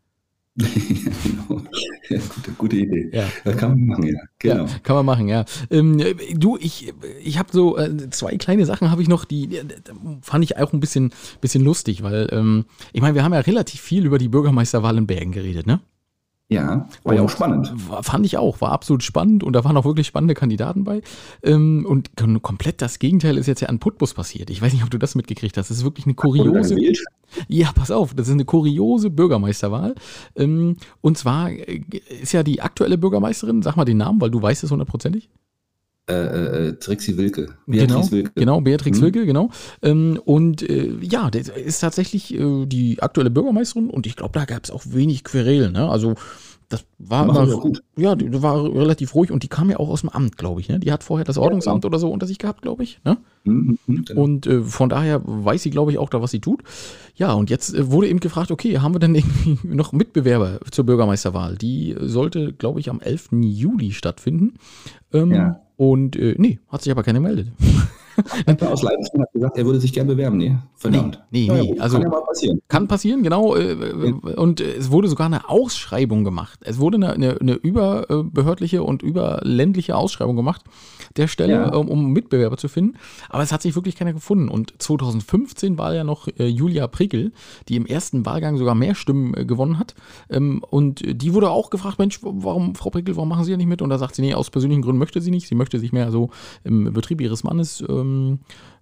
[0.55, 1.61] genau.
[2.09, 3.09] Ja, gute, gute Idee.
[3.13, 3.29] Ja.
[3.45, 4.19] Das kann man machen, ja.
[4.39, 4.65] Genau.
[4.65, 5.45] Ja, kann man machen, ja.
[5.71, 6.93] Ähm, du, ich,
[7.23, 9.61] ich habe so äh, zwei kleine Sachen habe ich noch, die, die,
[10.21, 13.79] fand ich auch ein bisschen, bisschen lustig, weil ähm, ich meine, wir haben ja relativ
[13.79, 15.79] viel über die Bürgermeisterwahl in Bergen geredet, ne?
[16.53, 17.73] Ja, war ja auch spannend.
[17.89, 21.01] War, fand ich auch, war absolut spannend und da waren auch wirklich spannende Kandidaten bei.
[21.41, 24.49] Ähm, und komplett das Gegenteil ist jetzt ja an Putbus passiert.
[24.49, 25.69] Ich weiß nicht, ob du das mitgekriegt hast.
[25.69, 26.75] Das ist wirklich eine kuriose.
[27.47, 29.95] Ja, pass auf, das ist eine kuriose Bürgermeisterwahl.
[30.35, 31.81] Ähm, und zwar äh,
[32.21, 35.29] ist ja die aktuelle Bürgermeisterin, sag mal den Namen, weil du weißt es hundertprozentig.
[36.09, 37.55] Äh, äh, äh Trixie Wilke.
[37.65, 38.31] Beatrix genau, Wilke.
[38.35, 39.03] Genau, Beatrix hm.
[39.05, 39.49] Wilke, genau.
[39.81, 44.45] Ähm, und äh, ja, das ist tatsächlich äh, die aktuelle Bürgermeisterin und ich glaube, da
[44.45, 45.73] gab es auch wenig Querelen.
[45.73, 45.89] Ne?
[45.89, 46.15] Also
[46.73, 47.83] das war immer, gut.
[47.95, 50.69] ja, die war relativ ruhig und die kam ja auch aus dem Amt, glaube ich.
[50.69, 50.79] Ne?
[50.79, 51.95] Die hat vorher das Ordnungsamt ja, genau.
[51.95, 52.99] oder so unter sich gehabt, glaube ich.
[53.05, 53.17] Ne?
[53.43, 54.21] Mhm, mhm genau.
[54.21, 56.63] Und äh, von daher weiß sie, glaube ich, auch da, was sie tut.
[57.15, 60.85] Ja, und jetzt äh, wurde eben gefragt, okay, haben wir denn irgendwie noch Mitbewerber zur
[60.85, 61.57] Bürgermeisterwahl?
[61.57, 63.29] Die sollte, glaube ich, am 11.
[63.33, 64.55] Juli stattfinden.
[65.13, 65.61] Ähm, ja.
[65.77, 67.47] Und äh, nee, hat sich aber keiner gemeldet.
[68.45, 70.37] Einer aus Leipzig hat gesagt, er würde sich gern bewerben.
[70.37, 71.23] Nee, verdammt.
[71.31, 72.61] Nee, nee, gut, also- kann ja mal passieren.
[72.67, 73.55] Kann passieren, genau.
[73.55, 73.73] äh,
[74.35, 76.59] Und es wurde sogar eine Ausschreibung gemacht.
[76.63, 80.61] Es wurde eine, eine, eine überbehördliche und überländliche Ausschreibung gemacht
[81.17, 81.75] der Stelle, Ja.
[81.75, 82.97] um, um Mitbewerber zu finden.
[83.29, 84.49] Aber es hat sich wirklich keiner gefunden.
[84.49, 87.31] Und 2015 war ja noch äh, Julia Prickel,
[87.69, 89.93] die im ersten Wahlgang sogar mehr Stimmen äh, gewonnen hat.
[90.29, 93.67] Ähm, und die wurde auch gefragt, Mensch, warum, Frau Prickel, warum machen Sie ja nicht
[93.67, 93.81] mit?
[93.81, 95.47] Und da sagt sie, nee, aus persönlichen Gründen möchte sie nicht.
[95.47, 96.29] Sie möchte sich mehr so
[96.63, 98.39] im Betrieb ihres Mannes ähm,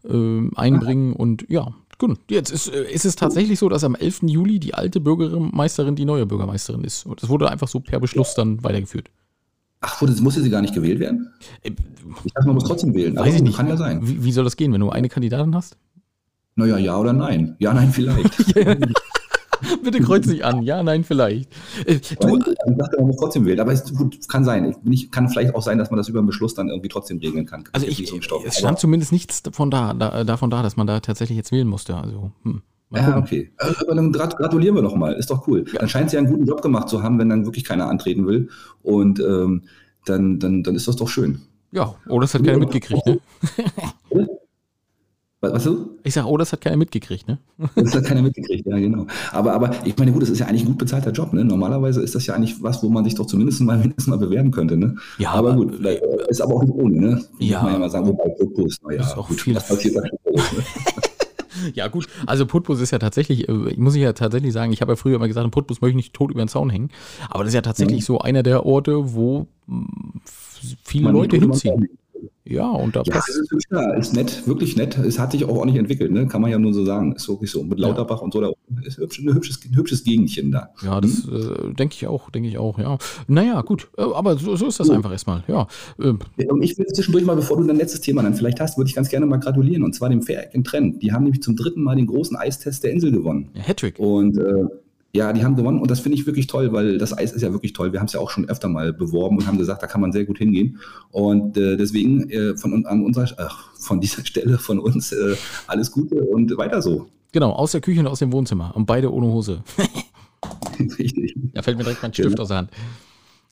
[0.09, 1.13] ähm, einbringen.
[1.13, 1.67] Und ja,
[1.97, 2.17] gut.
[2.30, 4.24] Jetzt ist, äh, ist es tatsächlich so, dass am 11.
[4.24, 7.05] Juli die alte Bürgermeisterin die neue Bürgermeisterin ist.
[7.05, 9.09] Und das wurde einfach so per Beschluss dann weitergeführt.
[9.82, 11.32] Ach, wurde, musste sie gar nicht gewählt werden?
[11.63, 11.72] Äh,
[12.26, 13.15] Ich dachte, man muss trotzdem wählen.
[13.15, 13.57] Weiß ich nicht.
[13.57, 13.99] Kann ja sein.
[14.07, 15.78] Wie, wie soll das gehen, wenn du eine Kandidatin hast?
[16.55, 17.55] Naja, ja oder nein?
[17.59, 18.55] Ja, nein, vielleicht.
[19.84, 20.64] Bitte kreuz dich an.
[20.64, 21.51] Ja, nein, vielleicht.
[21.86, 23.59] Äh, du, ich dachte, man muss trotzdem wählen.
[23.59, 24.76] Aber es gut, kann sein.
[24.89, 27.45] Ich, kann vielleicht auch sein, dass man das über einen Beschluss dann irgendwie trotzdem regeln
[27.45, 27.64] kann.
[27.72, 28.43] also ich, so Stoff.
[28.45, 31.68] es stand zumindest nichts davon da, da, davon da, dass man da tatsächlich jetzt wählen
[31.68, 31.95] musste.
[31.95, 32.62] Also, hm.
[32.93, 33.51] Ja, okay.
[33.57, 35.14] Äh, Aber dann grat- gratulieren wir doch mal.
[35.14, 35.64] Ist doch cool.
[35.64, 38.49] Dann scheint sie einen guten Job gemacht zu haben, wenn dann wirklich keiner antreten will.
[38.84, 39.64] Und ähm,
[40.05, 41.41] dann, dann, dann ist das doch schön.
[41.72, 43.20] Ja, oh, das hat keiner mitgekriegt, ne?
[45.42, 45.98] Was, was du?
[46.04, 47.39] Ich sag, oh, das hat keiner mitgekriegt, ne?
[47.76, 49.08] Das hat keiner mitgekriegt, ja, genau.
[49.32, 51.44] Aber, aber ich meine, gut, das ist ja eigentlich ein gut bezahlter Job, ne?
[51.44, 54.52] Normalerweise ist das ja eigentlich was, wo man sich doch zumindest mal mindestens mal bewerben
[54.52, 54.96] könnte, ne?
[55.18, 57.26] Ja, aber aber- gut, äh, ist aber auch nicht ohne, ne?
[57.39, 57.58] Ja.
[57.58, 60.02] Muss man ja mal sagen, wobei Putbus, naja, Ist auch gut, viel- was passiert da
[60.08, 60.42] schon ne?
[61.76, 62.08] Ja, gut.
[62.26, 64.96] Also Putbus ist ja tatsächlich, äh, ich muss ich ja tatsächlich sagen, ich habe ja
[64.96, 66.89] früher immer gesagt, Putbus möchte ich nicht tot über den Zaun hängen.
[67.30, 68.06] Aber das ist ja tatsächlich Mhm.
[68.06, 69.48] so einer der Orte, wo
[70.26, 71.88] f- viele Man Leute hinziehen.
[72.44, 73.30] Ja, und da Ja, passt.
[73.30, 74.98] es ist da, ist nett, wirklich nett.
[74.98, 76.26] Es hat sich auch ordentlich entwickelt, ne?
[76.28, 77.14] Kann man ja nur so sagen.
[77.14, 77.64] Ist wirklich so.
[77.64, 78.50] Mit Lauterbach und so, da
[78.84, 80.70] ist hübsch, ein hübsches, ein hübsches Gegendchen da.
[80.84, 82.98] Ja, das äh, denke ich auch, denke ich auch, ja.
[83.28, 83.89] Naja, gut.
[83.98, 85.68] Äh, aber so, so ist das einfach erstmal, ja.
[86.02, 86.18] Ähm,
[86.50, 88.96] Und ich will zwischendurch mal, bevor du dein letztes Thema dann vielleicht hast, würde ich
[88.96, 89.84] ganz gerne mal gratulieren.
[89.84, 91.04] Und zwar dem Fair Trend.
[91.04, 93.50] Die haben nämlich zum dritten Mal den großen Eistest der Insel gewonnen.
[93.54, 94.00] ja, Hattrick.
[94.00, 94.66] Und äh,
[95.14, 97.51] ja, die haben gewonnen und das finde ich wirklich toll, weil das Eis ist ja
[97.51, 97.91] wirklich toll.
[97.91, 100.12] Wir haben es ja auch schon öfter mal beworben und haben gesagt, da kann man
[100.12, 100.80] sehr gut hingehen.
[101.12, 105.36] Und äh, deswegen äh, von, an unserer, ach, von dieser Stelle von uns äh,
[105.68, 107.07] alles Gute und weiter so.
[107.34, 108.72] Genau, aus der Küche und aus dem Wohnzimmer.
[108.76, 109.64] Und beide ohne Hose.
[110.99, 111.36] Richtig.
[111.53, 112.70] Da fällt mir direkt mein Stift aus der Hand.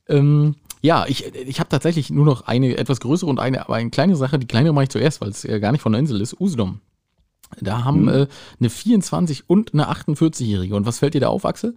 [0.07, 3.89] Ähm, ja, ich, ich habe tatsächlich nur noch eine etwas größere und eine, aber eine
[3.89, 4.39] kleine Sache.
[4.39, 6.39] Die kleinere mache ich zuerst, weil es äh, gar nicht von der Insel ist.
[6.39, 6.79] Usedom.
[7.61, 8.07] Da haben Mhm.
[8.09, 8.27] äh,
[8.59, 10.75] eine 24 und eine 48-Jährige.
[10.75, 11.75] Und was fällt dir da auf, Axel?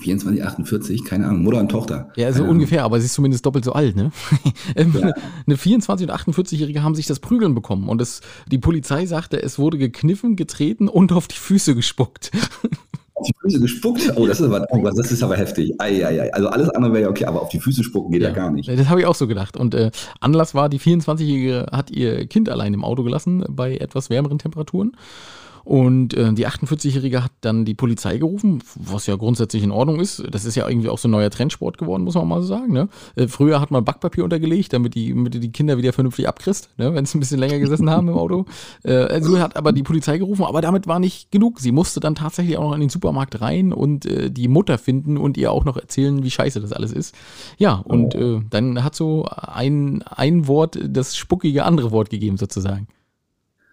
[0.00, 2.10] 24, 48, keine Ahnung, Mutter und Tochter.
[2.16, 4.10] Ja, so Keine ungefähr, aber sie ist zumindest doppelt so alt, ne?
[4.76, 5.12] Ähm, Ja.
[5.46, 8.20] Eine 24- und 48-Jährige haben sich das Prügeln bekommen und es,
[8.50, 12.30] die Polizei sagte, es wurde gekniffen, getreten und auf die Füße gespuckt.
[13.18, 14.12] Auf die Füße gespuckt?
[14.16, 15.72] Oh, das ist aber, oh, das ist aber heftig.
[15.78, 16.34] Ei, ei, ei.
[16.34, 18.68] Also alles andere wäre ja okay, aber auf die Füße spucken geht ja, gar nicht.
[18.68, 19.56] Das habe ich auch so gedacht.
[19.56, 19.90] Und äh,
[20.20, 24.92] Anlass war, die 24-Jährige hat ihr Kind allein im Auto gelassen bei etwas wärmeren Temperaturen.
[25.66, 30.22] Und äh, die 48-Jährige hat dann die Polizei gerufen, was ja grundsätzlich in Ordnung ist.
[30.30, 32.72] Das ist ja irgendwie auch so ein neuer Trendsport geworden, muss man mal so sagen.
[32.72, 32.88] Ne?
[33.16, 36.70] Äh, früher hat man Backpapier untergelegt, damit die, damit du die Kinder wieder vernünftig abkriegst,
[36.78, 36.94] ne?
[36.94, 38.44] wenn sie ein bisschen länger gesessen haben im Auto.
[38.84, 41.58] Äh, also hat aber die Polizei gerufen, aber damit war nicht genug.
[41.58, 45.16] Sie musste dann tatsächlich auch noch in den Supermarkt rein und äh, die Mutter finden
[45.16, 47.12] und ihr auch noch erzählen, wie scheiße das alles ist.
[47.58, 52.86] Ja, und äh, dann hat so ein, ein Wort das spuckige andere Wort gegeben, sozusagen.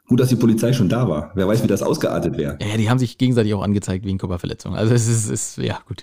[0.08, 1.32] Gut, dass die Polizei schon da war.
[1.34, 2.58] Wer weiß, wie das ausgeartet wäre.
[2.62, 4.76] Ja, die haben sich gegenseitig auch angezeigt wegen Körperverletzung.
[4.76, 6.02] Also es ist, ist ja gut.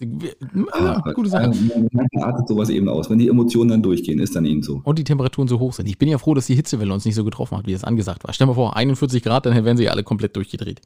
[0.00, 1.52] Ja, gute Sache.
[1.92, 3.08] Manchmal artet sowas eben aus.
[3.08, 4.80] Wenn die Emotionen dann durchgehen, ist dann eben so.
[4.84, 5.86] Und die Temperaturen so hoch sind.
[5.86, 8.24] Ich bin ja froh, dass die Hitzewelle uns nicht so getroffen hat, wie das angesagt
[8.24, 8.32] war.
[8.32, 10.80] Stell dir mal vor, 41 Grad, dann wären sie alle komplett durchgedreht.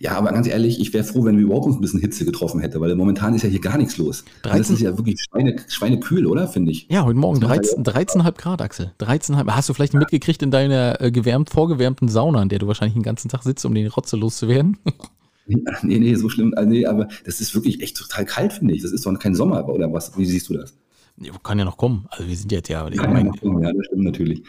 [0.00, 2.60] Ja, aber ganz ehrlich, ich wäre froh, wenn wir überhaupt uns ein bisschen Hitze getroffen
[2.60, 4.24] hätte, weil momentan ist ja hier gar nichts los.
[4.42, 6.48] 13 Das ist ja wirklich Schweine, schweinekühl, oder?
[6.48, 6.88] Finde ich.
[6.90, 8.92] Ja, heute Morgen Das macht 13 13,5 Grad, Axel.
[8.98, 9.50] 13,5.
[9.50, 13.02] Hast du vielleicht mitgekriegt in deiner äh, gewärmt, vorgewärmten Sauna, in der du wahrscheinlich den
[13.02, 14.78] ganzen Tag sitzt, um den Rotze loszuwerden?
[15.46, 16.54] Nee, nee, so schlimm.
[16.56, 18.80] äh, Nee, aber das ist wirklich echt total kalt, finde ich.
[18.80, 20.16] Das ist doch kein Sommer, oder was?
[20.16, 20.72] Wie siehst du das?
[21.20, 22.06] Ja, Kann ja noch kommen.
[22.10, 24.42] Also wir sind jetzt ja, ich Ja, meine, ja, das stimmt natürlich.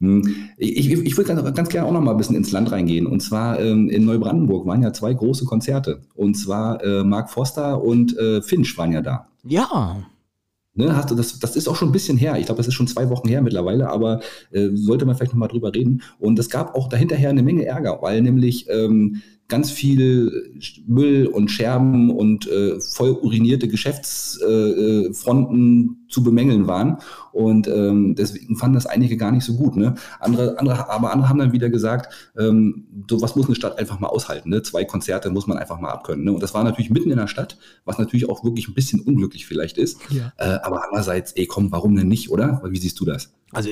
[0.00, 0.22] Hm,
[0.56, 3.06] Ich, ich, ich würde ganz, ganz gerne auch noch mal ein bisschen ins Land reingehen.
[3.06, 6.02] Und zwar ähm, in Neubrandenburg waren ja zwei große Konzerte.
[6.14, 9.28] Und zwar äh, Mark Foster und äh, Finch waren ja da.
[9.44, 9.96] ja,
[10.74, 12.38] Ne, hast du das, das ist auch schon ein bisschen her.
[12.38, 14.20] Ich glaube, das ist schon zwei Wochen her mittlerweile, aber
[14.52, 16.02] äh, sollte man vielleicht noch mal drüber reden.
[16.20, 20.30] Und es gab auch dahinterher eine Menge Ärger, weil nämlich ähm, ganz viel
[20.86, 26.98] Müll und Scherben und äh, voll urinierte Geschäftsfronten äh, Fronten zu bemängeln waren.
[27.32, 29.76] Und ähm, deswegen fanden das einige gar nicht so gut.
[29.76, 29.94] Ne?
[30.20, 34.00] Andere, andere, aber andere haben dann wieder gesagt, ähm, so was muss eine Stadt einfach
[34.00, 34.50] mal aushalten.
[34.50, 34.62] Ne?
[34.62, 36.24] Zwei Konzerte muss man einfach mal abkönnen.
[36.24, 36.32] Ne?
[36.32, 39.46] Und das war natürlich mitten in der Stadt, was natürlich auch wirklich ein bisschen unglücklich
[39.46, 39.98] vielleicht ist.
[40.10, 40.32] Ja.
[40.38, 42.60] Äh, aber andererseits, ey, komm, warum denn nicht, oder?
[42.64, 43.32] Wie siehst du das?
[43.50, 43.70] Also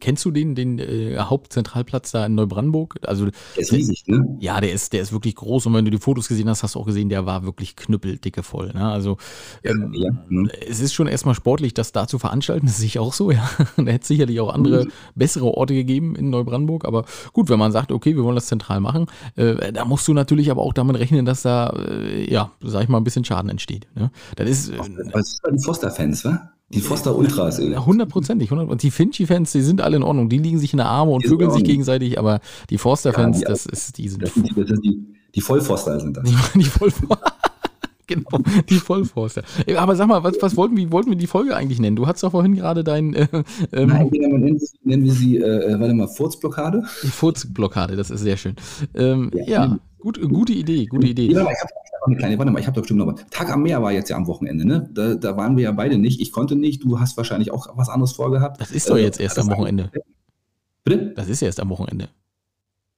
[0.00, 2.98] kennst du den, den äh, Hauptzentralplatz da in Neubrandenburg?
[3.02, 4.36] Also Der ist riesig, ne?
[4.40, 6.74] ja, der ist, der ist wirklich groß und wenn du die Fotos gesehen hast, hast
[6.74, 8.72] du auch gesehen, der war wirklich knüppeldicke voll.
[8.74, 8.84] Ne?
[8.84, 9.16] Also
[9.62, 10.50] ähm, Ja, ne?
[10.68, 13.48] es ist schon erstmal sportlich, das da zu veranstalten, das sehe ich auch so, ja.
[13.76, 16.84] Da hätte es sicherlich auch andere bessere Orte gegeben in Neubrandenburg.
[16.84, 20.12] Aber gut, wenn man sagt, okay, wir wollen das zentral machen, äh, da musst du
[20.12, 23.48] natürlich aber auch damit rechnen, dass da, äh, ja, sag ich mal, ein bisschen Schaden
[23.50, 23.86] entsteht.
[23.94, 24.10] Ne?
[24.36, 24.78] Das ist äh,
[25.12, 26.50] Was ist bei den Foster-Fans, wa?
[26.70, 27.74] Die Foster-Ultras, ey.
[27.74, 28.50] hundertprozentig.
[28.50, 30.28] hundert- Und die Finchi-Fans, die sind alle in Ordnung.
[30.28, 32.40] Die liegen sich in der Arme und Die vögeln sich gegenseitig, aber
[32.70, 35.40] die Forster-Fans, Ja, die- das ist, die sind Das sind die, das sind die, die
[35.40, 36.24] Vollfoster sind das.
[36.54, 37.32] die Vollforster.
[38.08, 38.38] Genau,
[38.68, 39.42] die Vollforster.
[39.66, 41.96] Ey, Aber sag mal, was, was wollten, wie wollten wir die Folge eigentlich nennen?
[41.96, 43.26] Du hattest doch vorhin gerade dein äh,
[43.72, 46.84] ähm, Nein, nennen, wir sie- nennen wir sie, äh, äh, warte mal, Furzblockade?
[47.02, 48.54] die Furzblockade, das ist sehr schön.
[48.94, 49.78] Ähm, ja, Ja.
[49.98, 51.32] gut, gute Idee, gute Idee.
[51.32, 51.72] Ja, ich habe
[52.06, 53.24] eine kleine, warte mal, ich habe doch bestimmt noch was.
[53.30, 54.88] Tag am Meer war jetzt ja am Wochenende, ne?
[54.94, 56.20] Da, da waren wir ja beide nicht.
[56.20, 58.60] Ich konnte nicht, du hast wahrscheinlich auch was anderes vorgehabt.
[58.60, 59.90] Das ist doch Äh, jetzt erst das am Wochenende.
[60.84, 61.12] Bitte?
[61.16, 62.08] Das ist erst am Wochenende.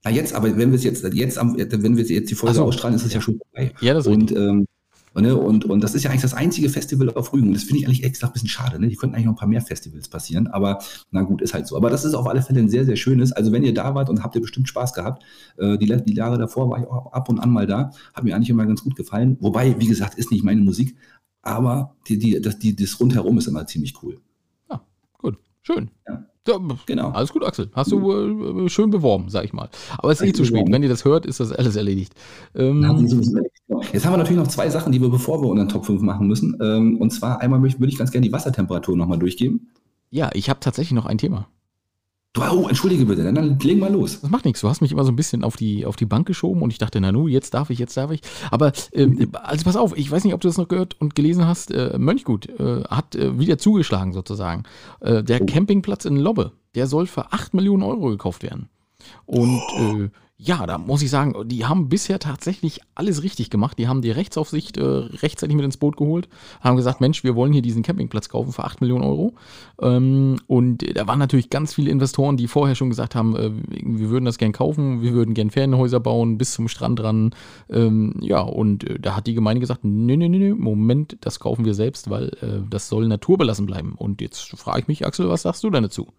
[0.05, 2.65] Ah, jetzt, aber wenn wir es jetzt, jetzt wenn wir jetzt die Folge so.
[2.65, 3.73] ausstrahlen, ist es ja schon vorbei.
[3.81, 4.67] Ja, das ist Und, ähm,
[5.21, 7.53] ne, und, und das ist ja eigentlich das einzige Festival auf Rügen.
[7.53, 8.79] Das finde ich eigentlich extra ein bisschen schade.
[8.79, 8.87] Ne?
[8.87, 10.47] Hier könnten eigentlich noch ein paar mehr Festivals passieren.
[10.49, 10.79] Aber
[11.11, 11.77] na gut, ist halt so.
[11.77, 13.33] Aber das ist auf alle Fälle ein sehr, sehr schönes.
[13.33, 15.23] Also wenn ihr da wart und habt ihr bestimmt Spaß gehabt.
[15.57, 17.91] Äh, die, die Jahre davor war ich auch ab und an mal da.
[18.15, 19.37] Hat mir eigentlich immer ganz gut gefallen.
[19.41, 20.97] Wobei, wie gesagt, ist nicht meine Musik.
[21.43, 24.21] Aber die, die, das, die, das rundherum ist immer ziemlich cool.
[24.71, 24.83] Ja,
[25.19, 25.91] gut, schön.
[26.07, 26.28] Ja.
[26.49, 27.11] Ja, Genau.
[27.11, 27.71] Alles gut, Axel.
[27.75, 29.69] Hast du äh, schön beworben, sag ich mal.
[29.99, 30.67] Aber es ist eh zu spät.
[30.71, 32.15] Wenn ihr das hört, ist das alles erledigt.
[32.55, 32.83] Ähm,
[33.93, 36.27] Jetzt haben wir natürlich noch zwei Sachen, die wir bevor wir unseren Top 5 machen
[36.27, 36.57] müssen.
[36.61, 39.69] Ähm, und zwar einmal würde ich ganz gerne die Wassertemperatur nochmal durchgeben.
[40.11, 41.47] ja, ich habe tatsächlich noch ein Thema.
[42.35, 44.21] Du, oh, entschuldige bitte, dann, dann legen wir los.
[44.21, 44.61] Das macht nichts.
[44.61, 46.79] Du hast mich immer so ein bisschen auf die, auf die Bank geschoben und ich
[46.79, 48.21] dachte, na nu, jetzt darf ich, jetzt darf ich.
[48.51, 51.47] Aber ähm, also pass auf, ich weiß nicht, ob du das noch gehört und gelesen
[51.47, 51.71] hast.
[51.71, 54.65] Äh, Mönchgut äh, hat äh, wieder zugeschlagen sozusagen.
[55.01, 55.47] Äh, der Oh.
[55.47, 58.69] Campingplatz in Lobbe, der soll für 8 Millionen Euro gekauft werden.
[59.25, 60.11] Und äh,
[60.41, 63.77] ja, da muss ich sagen, die haben bisher tatsächlich alles richtig gemacht.
[63.77, 66.29] Die haben die Rechtsaufsicht äh, rechtzeitig mit ins Boot geholt,
[66.61, 69.35] haben gesagt, Mensch, wir wollen hier diesen Campingplatz kaufen für 8 Millionen Euro.
[69.83, 74.11] Ähm, und da waren natürlich ganz viele Investoren, die vorher schon gesagt haben, äh, wir
[74.11, 77.35] würden das gern kaufen, wir würden gern Ferienhäuser bauen, bis zum Strand ran.
[77.69, 81.41] Ähm, ja, und äh, da hat die Gemeinde gesagt, nee, nee, nee, nee, Moment, das
[81.41, 83.95] kaufen wir selbst, weil äh, das soll naturbelassen bleiben.
[83.97, 86.13] Und jetzt frage ich mich, Axel, was sagst du denn dazu?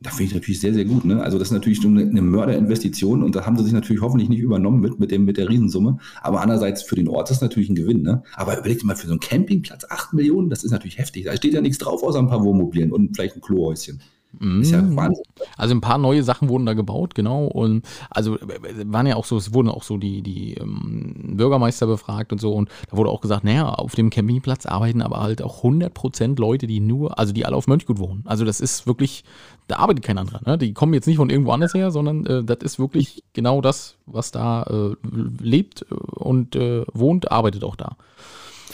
[0.00, 1.04] Da finde ich natürlich sehr, sehr gut.
[1.04, 1.20] Ne?
[1.20, 4.38] Also das ist natürlich eine, eine Mörderinvestition und da haben sie sich natürlich hoffentlich nicht
[4.38, 5.98] übernommen mit, mit, dem, mit der Riesensumme.
[6.22, 8.02] Aber andererseits für den Ort ist das natürlich ein Gewinn.
[8.02, 8.22] Ne?
[8.34, 11.24] Aber überleg dir mal, für so einen Campingplatz 8 Millionen, das ist natürlich heftig.
[11.24, 14.00] Da steht ja nichts drauf, außer ein paar Wohnmobilien und vielleicht ein Klohäuschen.
[14.40, 14.96] Ja Mm.
[14.96, 15.24] Wahnsinn.
[15.56, 17.46] Also ein paar neue Sachen wurden da gebaut, genau.
[17.46, 21.86] Und also äh, waren ja auch so, es wurden auch so die, die ähm, Bürgermeister
[21.86, 22.52] befragt und so.
[22.52, 26.66] Und da wurde auch gesagt, naja, auf dem Campingplatz arbeiten aber halt auch 100% Leute,
[26.66, 28.22] die nur, also die alle auf Mönchgut wohnen.
[28.26, 29.24] Also das ist wirklich,
[29.66, 30.40] da arbeitet kein anderer.
[30.44, 30.58] Ne?
[30.58, 33.96] Die kommen jetzt nicht von irgendwo anders her, sondern äh, das ist wirklich genau das,
[34.06, 34.94] was da äh,
[35.40, 37.96] lebt und äh, wohnt, arbeitet auch da.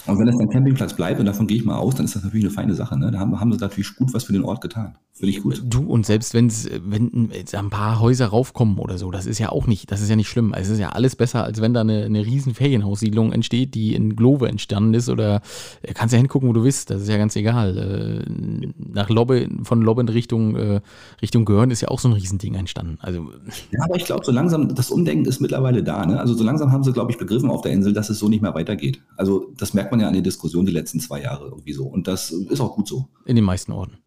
[0.06, 2.24] Und wenn das ein Campingplatz bleibt, und davon gehe ich mal aus, dann ist das
[2.24, 2.98] natürlich eine feine Sache.
[2.98, 3.10] Ne?
[3.10, 4.96] Da haben, haben sie natürlich gut was für den Ort getan.
[5.16, 5.62] Finde ich gut.
[5.64, 9.68] Du, und selbst wenn's, wenn ein paar Häuser raufkommen oder so, das ist ja auch
[9.68, 10.52] nicht, das ist ja nicht schlimm.
[10.56, 14.16] Es ist ja alles besser, als wenn da eine, eine riesen Ferienhaussiedlung entsteht, die in
[14.16, 15.40] Glove entstanden ist oder
[15.82, 18.24] äh, kannst ja hingucken, wo du willst, das ist ja ganz egal.
[18.26, 20.80] Äh, nach Lobbe, von Lobbe in Richtung, äh,
[21.22, 22.98] Richtung Görn ist ja auch so ein Riesending entstanden.
[23.00, 23.30] Also,
[23.70, 26.04] Ja, aber ich glaube, so langsam, das Umdenken ist mittlerweile da.
[26.04, 26.18] Ne?
[26.18, 28.42] Also so langsam haben sie, glaube ich, begriffen auf der Insel, dass es so nicht
[28.42, 29.00] mehr weitergeht.
[29.16, 31.84] Also das merkt man ja an der Diskussion die letzten zwei Jahre irgendwie so.
[31.86, 33.08] Und das ist auch gut so.
[33.26, 33.98] in den meisten Orten.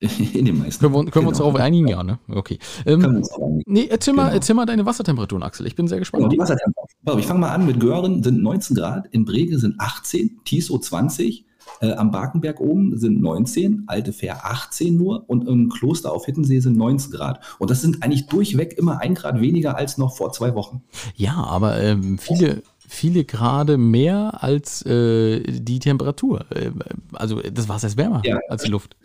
[0.32, 0.80] In den meisten.
[0.80, 1.50] Können wir, können wir uns Genau.
[1.50, 1.88] darauf einigen?
[1.88, 2.20] Ja, ne?
[2.28, 2.60] Okay.
[2.84, 3.62] Können wir Ähm, uns einigen.
[3.66, 4.34] nee, erzähl mal, Genau.
[4.36, 5.66] erzähl mal deine Wassertemperaturen, Axel.
[5.66, 6.32] Ich bin sehr Genau, gespannt.
[6.32, 6.96] die Wassertemperatur.
[7.04, 10.38] Pass auf, Ich fange mal an mit Göhren sind 19 Grad, in Brege sind 18,
[10.44, 11.46] Tiso 20,
[11.80, 16.60] äh, am Barkenberg oben sind 19, Alte Fähr 18 nur und im Kloster auf Hittensee
[16.60, 17.40] sind 19 Grad.
[17.58, 20.84] Und das sind eigentlich durchweg immer ein Grad weniger als noch vor zwei Wochen.
[21.16, 26.46] Ja, aber ähm, viele, viele Grade mehr als äh, die Temperatur.
[26.50, 26.70] Äh,
[27.12, 28.38] also das Wasser ist wärmer Ja.
[28.48, 28.96] als die Luft.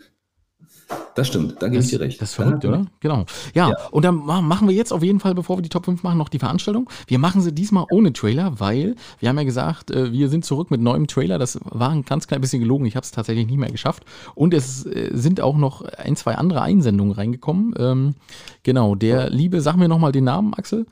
[1.14, 2.20] Das stimmt, da gebe ich dir recht.
[2.20, 2.86] das ist verrückt, Ja, oder?
[3.00, 3.24] Genau.
[3.54, 3.76] Ja, Ja.
[3.90, 6.18] und dann ma- machen wir jetzt auf jeden Fall, bevor wir die Top 5 machen,
[6.18, 6.90] noch die Veranstaltung.
[7.06, 10.70] Wir machen sie diesmal ohne Trailer, weil wir haben ja gesagt, äh, wir sind zurück
[10.70, 11.38] mit neuem Trailer.
[11.38, 12.84] Das war ein ganz klein bisschen gelogen.
[12.84, 14.04] Ich habe es tatsächlich nicht mehr geschafft.
[14.34, 17.74] Und es äh, sind auch noch ein, zwei andere Einsendungen reingekommen.
[17.78, 18.14] Ähm,
[18.62, 20.86] genau, der liebe, sag mir nochmal den Namen, Axel.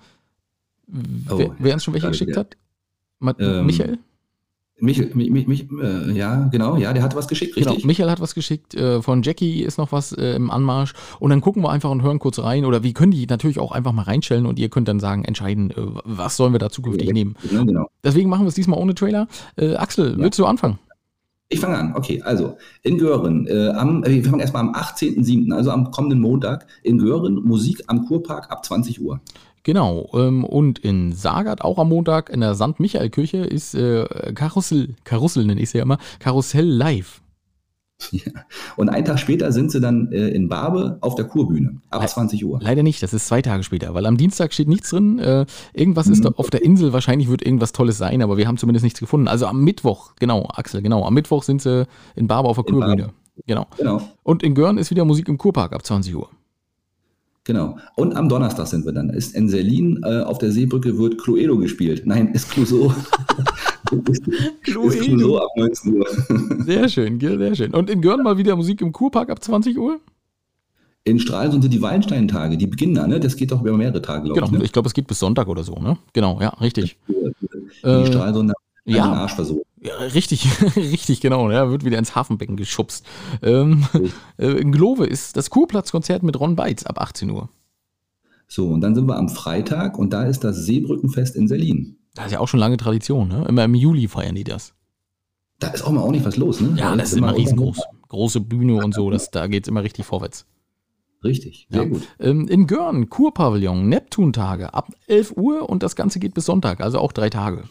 [1.28, 2.40] Oh, wer, wer uns schon welche geschickt wieder.
[2.40, 2.56] hat?
[3.38, 3.98] Ähm, Michael?
[4.82, 7.84] Michael, mich, mich, äh, ja, genau, ja, der hat was geschickt, Genau, richtig?
[7.84, 11.40] Michael hat was geschickt, äh, von Jackie ist noch was äh, im Anmarsch und dann
[11.40, 14.02] gucken wir einfach und hören kurz rein oder wir können die natürlich auch einfach mal
[14.02, 17.36] reinstellen und ihr könnt dann sagen, entscheiden, äh, was sollen wir da zukünftig nehmen.
[17.48, 17.90] Ja, genau.
[18.02, 19.28] Deswegen machen wir es diesmal ohne Trailer.
[19.54, 20.80] Äh, Axel, willst du anfangen?
[21.48, 22.20] Ich fange an, okay.
[22.22, 26.96] Also, in Göhren, äh, am, wir fangen erstmal am 18.07., also am kommenden Montag, in
[26.96, 29.20] Göhren, Musik am Kurpark ab 20 Uhr.
[29.64, 32.78] Genau, ähm, und in Sagat auch am Montag in der St.
[32.80, 37.20] Michael Kirche ist äh, Karussell, Karussell nenne ich sie ja immer, Karussell live.
[38.10, 38.32] Ja.
[38.76, 42.08] Und einen Tag später sind sie dann äh, in Barbe auf der Kurbühne ab Le-
[42.08, 42.58] 20 Uhr.
[42.60, 45.20] Leider nicht, das ist zwei Tage später, weil am Dienstag steht nichts drin.
[45.20, 46.22] Äh, irgendwas ist Mhm.
[46.24, 49.28] da auf der Insel, wahrscheinlich wird irgendwas Tolles sein, aber wir haben zumindest nichts gefunden.
[49.28, 51.86] Also am Mittwoch, genau, Axel, genau, am Mittwoch sind sie
[52.16, 53.10] in Barbe auf der In Kurbühne.
[53.46, 53.66] Genau.
[53.78, 56.28] Genau, Und in Görn ist wieder Musik im Kurpark ab 20 Uhr.
[57.44, 57.78] Genau.
[57.96, 59.10] Und am Donnerstag sind wir dann.
[59.10, 62.02] Ist in Selin äh, auf der Seebrücke wird Cluedo gespielt.
[62.04, 62.92] Nein, ist Clouseau.
[64.62, 66.06] Clouseau ab 19 Uhr.
[66.64, 67.74] Sehr schön, sehr schön.
[67.74, 70.00] Und in Görn mal wieder Musik im Kurpark ab 20 Uhr?
[71.04, 73.18] In Stralsund sind die Wallenstein-Tage, die beginnen da, ne?
[73.18, 74.58] Das geht doch über mehrere Tage, glaube Genau, ich.
[74.58, 74.64] Ne?
[74.64, 75.98] ich glaube, es geht bis Sonntag oder so, ne?
[76.12, 76.96] Genau, ja, richtig.
[77.08, 79.04] Die Äh, Stralsunder ja.
[79.08, 79.66] den Arsch versucht.
[79.84, 81.50] Ja, richtig, richtig, genau.
[81.50, 83.04] Ja, wird wieder ins Hafenbecken geschubst.
[83.42, 83.84] Ähm,
[84.38, 87.48] äh, in Glove ist das Kurplatzkonzert mit Ron Beitz ab 18 Uhr.
[88.46, 91.96] So, und dann sind wir am Freitag und da ist das Seebrückenfest in Selin.
[92.14, 93.44] Das ist ja auch schon lange Tradition, ne?
[93.48, 94.74] Immer im Juli feiern die das.
[95.58, 96.74] Da ist auch mal ordentlich was los, ne?
[96.78, 97.80] Ja, Da das ist immer riesengroß.
[98.08, 100.44] Große Bühne und so, das, da geht's immer richtig vorwärts.
[101.24, 101.88] Richtig, sehr Ja.
[101.88, 102.02] gut.
[102.20, 106.98] Ähm, in Görn, Kurpavillon, Neptuntage ab 11 Uhr und das Ganze geht bis Sonntag, also
[106.98, 107.64] auch drei Tage.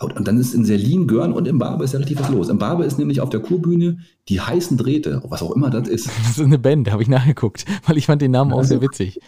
[0.00, 2.48] Und dann ist in Selin, Görn und im Barbe ist ja richtig was los.
[2.48, 6.06] Im Barbe ist nämlich auf der Kurbühne die heißen Drähte, was auch immer das ist.
[6.06, 9.20] Das ist eine Band, habe ich nachgeguckt, weil ich fand den Namen auch sehr witzig.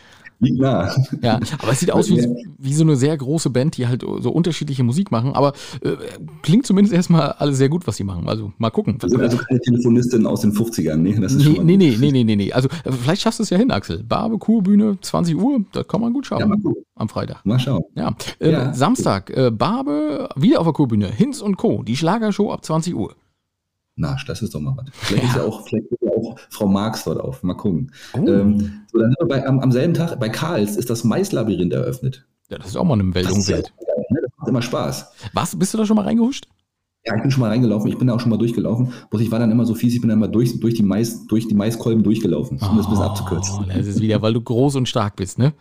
[0.43, 0.91] Liegt nah.
[1.23, 2.27] Ja, aber es sieht aus wie,
[2.59, 5.97] wie so eine sehr große Band, die halt so unterschiedliche Musik machen, aber äh,
[6.43, 8.27] klingt zumindest erstmal alles sehr gut, was sie machen.
[8.29, 8.97] Also mal gucken.
[9.03, 12.01] Sind also keine Telefonistin aus den 50ern, nee, das ist schon Nee, mal nee, gut.
[12.01, 12.53] nee, nee, nee, nee, nee.
[12.53, 14.03] Also äh, vielleicht schaffst du es ja hin, Axel.
[14.03, 16.85] Barbe, Kurbühne, 20 Uhr, das kann man gut Ja, schaffen mal gucken.
[16.97, 17.45] am Freitag.
[17.45, 17.83] Mal schauen.
[17.95, 18.15] Ja.
[18.41, 18.73] Ähm, Ja.
[18.73, 23.15] Samstag, äh, Barbe, wieder auf der Kurbühne, Hinz und Co., die Schlagershow ab 20 Uhr.
[23.97, 24.87] Na, das ist doch mal was.
[24.93, 25.43] Vielleicht ist Ja.
[25.43, 27.43] ja auch, vielleicht ist ja auch Frau Marx dort auf.
[27.43, 27.93] Mal gucken.
[28.15, 28.19] Oh.
[28.27, 31.73] Ähm, so, dann sind wir bei, am, am selben Tag bei Karls ist das Maislabyrinth
[31.73, 32.27] eröffnet.
[32.49, 33.63] Ja, das ist auch mal eine Meldung Das ja ne?
[33.63, 35.13] Das macht immer Spaß.
[35.35, 36.47] Was, bist du da schon mal reingehuscht?
[37.07, 38.93] Ja, ich bin schon mal reingelaufen, ich bin da auch schon mal durchgelaufen.
[39.09, 41.27] Bloß ich war dann immer so fies, ich bin dann mal durch, durch, die, Mais,
[41.29, 43.59] durch die Maiskolben durchgelaufen, um das ein bisschen abzukürzen.
[43.61, 45.55] Oh, das ist wieder, weil du groß und stark bist, ne?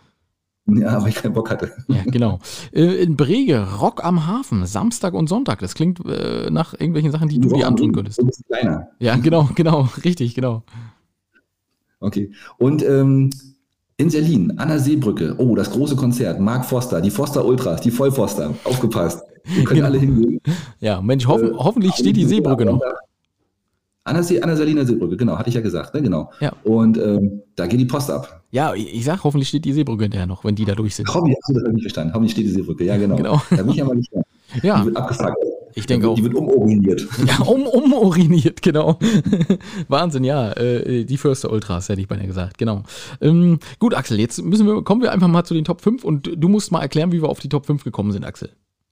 [0.66, 1.72] Ja, weil ich keinen Bock hatte.
[1.88, 2.38] Ja, genau.
[2.72, 5.58] Äh, in Brege, Rock am Hafen, Samstag und Sonntag.
[5.60, 8.20] Das klingt äh, nach irgendwelchen Sachen, die du dir antun könntest.
[8.20, 8.88] Ein bisschen kleiner.
[8.98, 10.62] Ja, genau, genau, richtig, genau.
[12.00, 12.32] Okay.
[12.58, 13.30] Und ähm,
[13.96, 17.90] in Selin, an der Seebrücke, oh, das große Konzert, Mark Foster, die Foster Ultras, die
[17.90, 19.22] Vollfoster, aufgepasst.
[19.44, 19.86] Wir können Genau.
[19.88, 20.40] alle hingehen.
[20.80, 22.80] Ja, Mensch, hoffen, Äh, hoffentlich steht die Seebrücke noch.
[24.04, 26.30] An der, See, an der Saliner Seebrücke, genau, hatte ich ja gesagt, ne, genau.
[26.40, 26.52] Ja.
[26.64, 28.42] Und ähm, da geht die Post ab.
[28.50, 31.12] Ja, ich sag, hoffentlich steht die Seebrücke hinterher noch, wenn die da durch sind.
[31.14, 32.14] Hobby, achso, das habe ich verstanden.
[32.14, 33.16] Hobby steht die Seebrücke, ja, genau.
[33.16, 33.42] Genau.
[33.50, 34.24] Da bin ich ja mal gespannt.
[34.64, 35.36] Ja, Die wird abgefuckt.
[35.76, 36.16] ich denke auch.
[36.16, 37.06] Die wird umorganiert.
[37.26, 38.98] Ja, um, umuriniert, genau.
[39.88, 40.50] Wahnsinn, ja.
[40.54, 42.82] Äh, die Förster Ultras, hätte ich beinahe gesagt, genau.
[43.20, 46.32] Ähm, gut, Axel, jetzt müssen wir, kommen wir einfach mal zu den Top 5 und
[46.36, 48.50] du musst mal erklären, wie wir auf die Top 5 gekommen sind, Axel.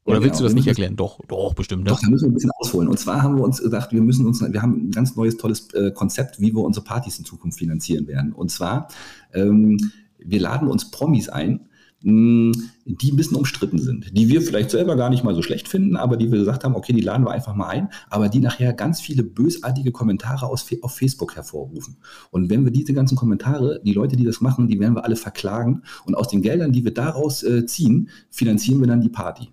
[0.09, 0.49] Oder willst du genau.
[0.49, 0.97] das nicht erklären?
[0.97, 1.85] Doch, doch, bestimmt.
[1.85, 1.91] Ne?
[1.91, 2.89] Doch, da müssen wir ein bisschen ausholen.
[2.89, 5.73] Und zwar haben wir uns gedacht, wir müssen uns, wir haben ein ganz neues, tolles
[5.75, 8.33] äh, Konzept, wie wir unsere Partys in Zukunft finanzieren werden.
[8.33, 8.89] Und zwar,
[9.35, 9.79] ähm,
[10.19, 11.69] wir laden uns Promis ein,
[12.03, 12.53] mh,
[12.85, 15.97] die ein bisschen umstritten sind, die wir vielleicht selber gar nicht mal so schlecht finden,
[15.97, 18.73] aber die wir gesagt haben, okay, die laden wir einfach mal ein, aber die nachher
[18.73, 21.97] ganz viele bösartige Kommentare aus, auf Facebook hervorrufen.
[22.31, 25.17] Und wenn wir diese ganzen Kommentare, die Leute, die das machen, die werden wir alle
[25.17, 29.49] verklagen und aus den Geldern, die wir daraus äh, ziehen, finanzieren wir dann die Party.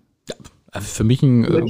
[0.72, 1.62] Äh, Für mich ein äh,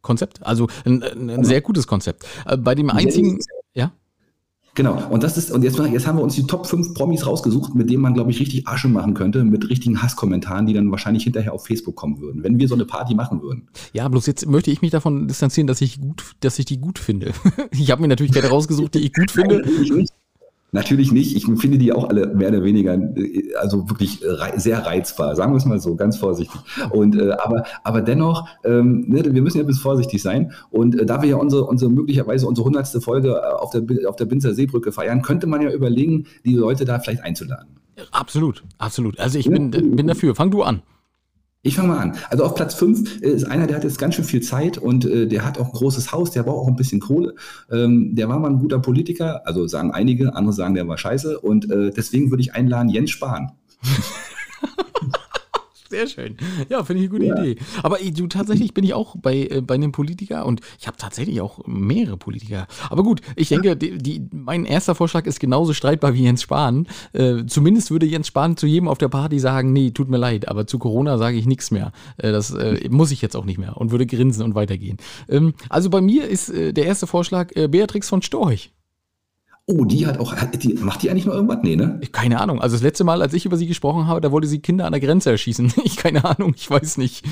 [0.00, 2.24] Konzept, also ein, ein, ein sehr gutes Konzept.
[2.46, 3.38] Äh, bei dem einzigen,
[3.74, 3.92] ja,
[4.74, 7.74] Genau, und das ist, und jetzt, jetzt haben wir uns die Top 5 Promis rausgesucht,
[7.74, 11.24] mit denen man, glaube ich, richtig Asche machen könnte, mit richtigen Hasskommentaren, die dann wahrscheinlich
[11.24, 13.68] hinterher auf Facebook kommen würden, wenn wir so eine Party machen würden.
[13.92, 16.98] ja, bloß jetzt möchte ich mich davon distanzieren, dass ich gut, dass ich die gut
[16.98, 17.32] finde.
[17.70, 19.60] ich habe mir natürlich keine rausgesucht, die ich gut finde.
[19.60, 20.12] Nicht.
[20.74, 21.36] Natürlich nicht.
[21.36, 25.52] Ich finde die auch alle mehr oder weniger, äh, also wirklich rei sehr reizbar, sagen
[25.52, 26.58] wir es mal so, ganz vorsichtig.
[26.90, 30.52] Und äh, aber, aber dennoch, ähm, ne, wir müssen ja ein bisschen vorsichtig sein.
[30.70, 34.16] Und äh, da wir ja unsere, unsere möglicherweise unsere hundertste Folge äh, auf der auf
[34.16, 37.68] der Binzer Seebrücke feiern, könnte man ja überlegen, die Leute da vielleicht einzuladen.
[38.10, 39.20] Absolut, absolut.
[39.20, 40.34] Also ich bin, bin dafür.
[40.34, 40.80] Fang du an.
[41.64, 42.16] Ich fange mal an.
[42.28, 45.28] Also auf Platz 5 ist einer, der hat jetzt ganz schön viel Zeit und äh,
[45.28, 47.34] der hat auch ein großes Haus, der braucht auch ein bisschen Kohle.
[47.70, 51.38] Ähm, der war mal ein guter Politiker, also sagen einige, andere sagen, der war scheiße.
[51.38, 53.52] Und äh, deswegen würde ich einladen Jens Spahn.
[55.92, 56.38] Sehr schön.
[56.70, 57.44] Ja, finde ich eine gute ja.
[57.44, 57.60] Idee.
[57.82, 61.42] Aber du, tatsächlich bin ich auch bei, äh, bei einem Politiker und ich habe tatsächlich
[61.42, 62.66] auch mehrere Politiker.
[62.88, 66.86] Aber gut, ich denke, die, die, mein erster Vorschlag ist genauso streitbar wie Jens Spahn.
[67.12, 70.48] Äh, zumindest würde Jens Spahn zu jedem auf der Party sagen, nee, tut mir leid,
[70.48, 71.92] aber zu Corona sage ich nichts mehr.
[72.16, 74.96] Äh, das äh, muss ich jetzt auch nicht mehr und würde grinsen und weitergehen.
[75.28, 78.72] Ähm, also bei mir ist äh, der erste Vorschlag äh, Beatrix von Storch.
[79.74, 81.58] Oh, die hat auch, die, macht die eigentlich noch irgendwas?
[81.62, 81.98] Nee, ne?
[82.12, 82.60] Keine Ahnung.
[82.60, 84.92] Also das letzte Mal, als ich über sie gesprochen habe, da wollte sie Kinder an
[84.92, 85.72] der Grenze erschießen.
[85.84, 87.24] Ich keine Ahnung, ich weiß nicht.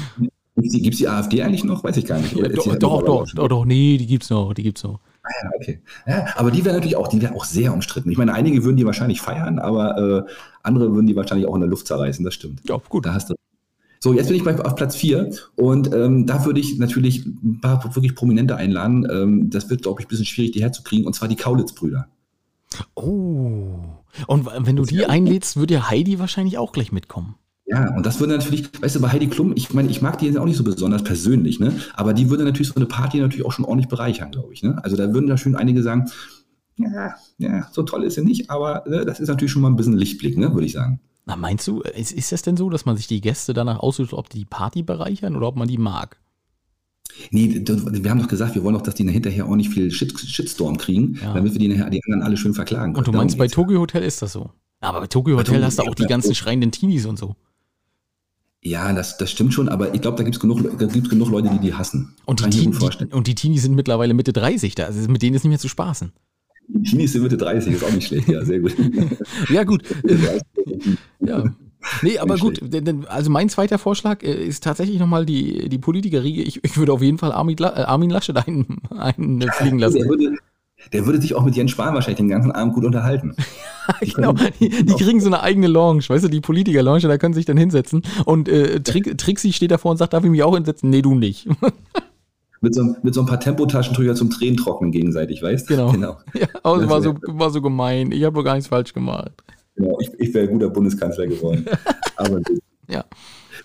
[0.57, 1.85] Gibt es die AfD eigentlich noch?
[1.85, 2.35] Weiß ich gar nicht.
[2.35, 5.01] Ja, doch, halt doch, doch, doch, doch, nee, die gibt's noch, die gibt's noch.
[5.23, 5.81] Ah, ja, okay.
[6.07, 8.11] Ja, aber die wäre natürlich auch, die wäre auch sehr umstritten.
[8.11, 10.33] Ich meine, einige würden die wahrscheinlich feiern, aber äh,
[10.63, 12.61] andere würden die wahrscheinlich auch in der Luft zerreißen, das stimmt.
[12.69, 13.07] Ja, gut.
[13.07, 13.35] Da hast du.
[14.01, 17.61] So, jetzt bin ich bei, auf Platz 4 und ähm, da würde ich natürlich ein
[17.61, 19.07] paar wirklich Prominente einladen.
[19.11, 22.09] Ähm, das wird, glaube ich, ein bisschen schwierig, die herzukriegen, und zwar die Kaulitz-Brüder.
[22.95, 23.81] Oh.
[24.27, 27.37] Und wenn du die einlädst, würde ja Heidi wahrscheinlich auch gleich mitkommen.
[27.67, 30.27] Ja, und das würde natürlich, weißt du, bei Heidi Klum, ich meine, ich mag die
[30.27, 31.73] jetzt auch nicht so besonders persönlich, ne?
[31.95, 34.65] Aber die würde natürlich so eine Party natürlich auch schon ordentlich bereichern, glaube ich.
[34.65, 34.83] Ne?
[34.83, 36.11] Also da würden da schön einige sagen,
[36.77, 39.77] ja, ja, so toll ist sie nicht, aber ne, das ist natürlich schon mal ein
[39.77, 41.01] bisschen Lichtblick, ne, würde ich sagen.
[41.27, 44.15] Na, meinst du, ist, ist das denn so, dass man sich die Gäste danach aussucht,
[44.15, 46.20] ob die die Party bereichern oder ob man die mag?
[47.31, 50.19] Nee, wir haben doch gesagt, wir wollen doch, dass die hinterher auch nicht viel Shit,
[50.19, 51.35] Shitstorm kriegen, ja.
[51.35, 52.97] damit wir die, nachher, die anderen alle schön verklagen können.
[52.97, 54.51] Und du meinst, bei Tokyo Hotel ist das so?
[54.81, 57.37] Aber bei Tokyo Hotel bei hast du auch die ganzen schreienden Teenies und so.
[58.63, 61.59] Ja, das, das stimmt schon, aber ich glaube, da gibt es genug, genug Leute, die
[61.59, 62.15] die hassen.
[62.27, 65.35] Und die, Teen, die, und die Teenies sind mittlerweile Mitte 30, da, also mit denen
[65.35, 66.13] ist nicht mehr zu spaßen.
[66.69, 68.75] Die Teenies sind Mitte 30, ist auch nicht schlecht, ja, sehr gut.
[69.49, 69.83] ja, gut.
[71.21, 71.45] ja.
[72.03, 72.61] Nee, aber gut,
[73.09, 76.43] also mein zweiter Vorschlag äh, ist tatsächlich nochmal die, die Politikerriege.
[76.43, 79.99] Ich, ich würde auf jeden Fall Armin, äh, Armin Laschet einen, einen fliegen lassen.
[79.99, 80.37] Der würde,
[80.93, 83.35] der würde sich auch mit Jens Spahn wahrscheinlich den ganzen Abend gut unterhalten.
[84.01, 87.39] genau, die, die, kriegen so eine eigene Lounge, weißt du, die Politiker-Lounge, da können sie
[87.39, 88.03] sich dann hinsetzen.
[88.25, 90.91] Und äh, Trixie steht davor und sagt, darf ich mich auch hinsetzen?
[90.91, 91.49] Nee, du nicht.
[92.61, 95.75] mit, so, mit so ein paar Tempotaschentücher zum Tränentrocknen gegenseitig, weißt du?
[95.75, 95.93] Genau.
[95.93, 96.19] genau.
[96.35, 98.13] Ja, aber es war so, war so gemein.
[98.13, 99.33] Ich habe gar nichts falsch gemacht.
[99.81, 101.65] Genau, ich, ich wäre ein guter Bundeskanzler geworden.
[102.17, 102.41] Aber
[102.89, 103.05] ja.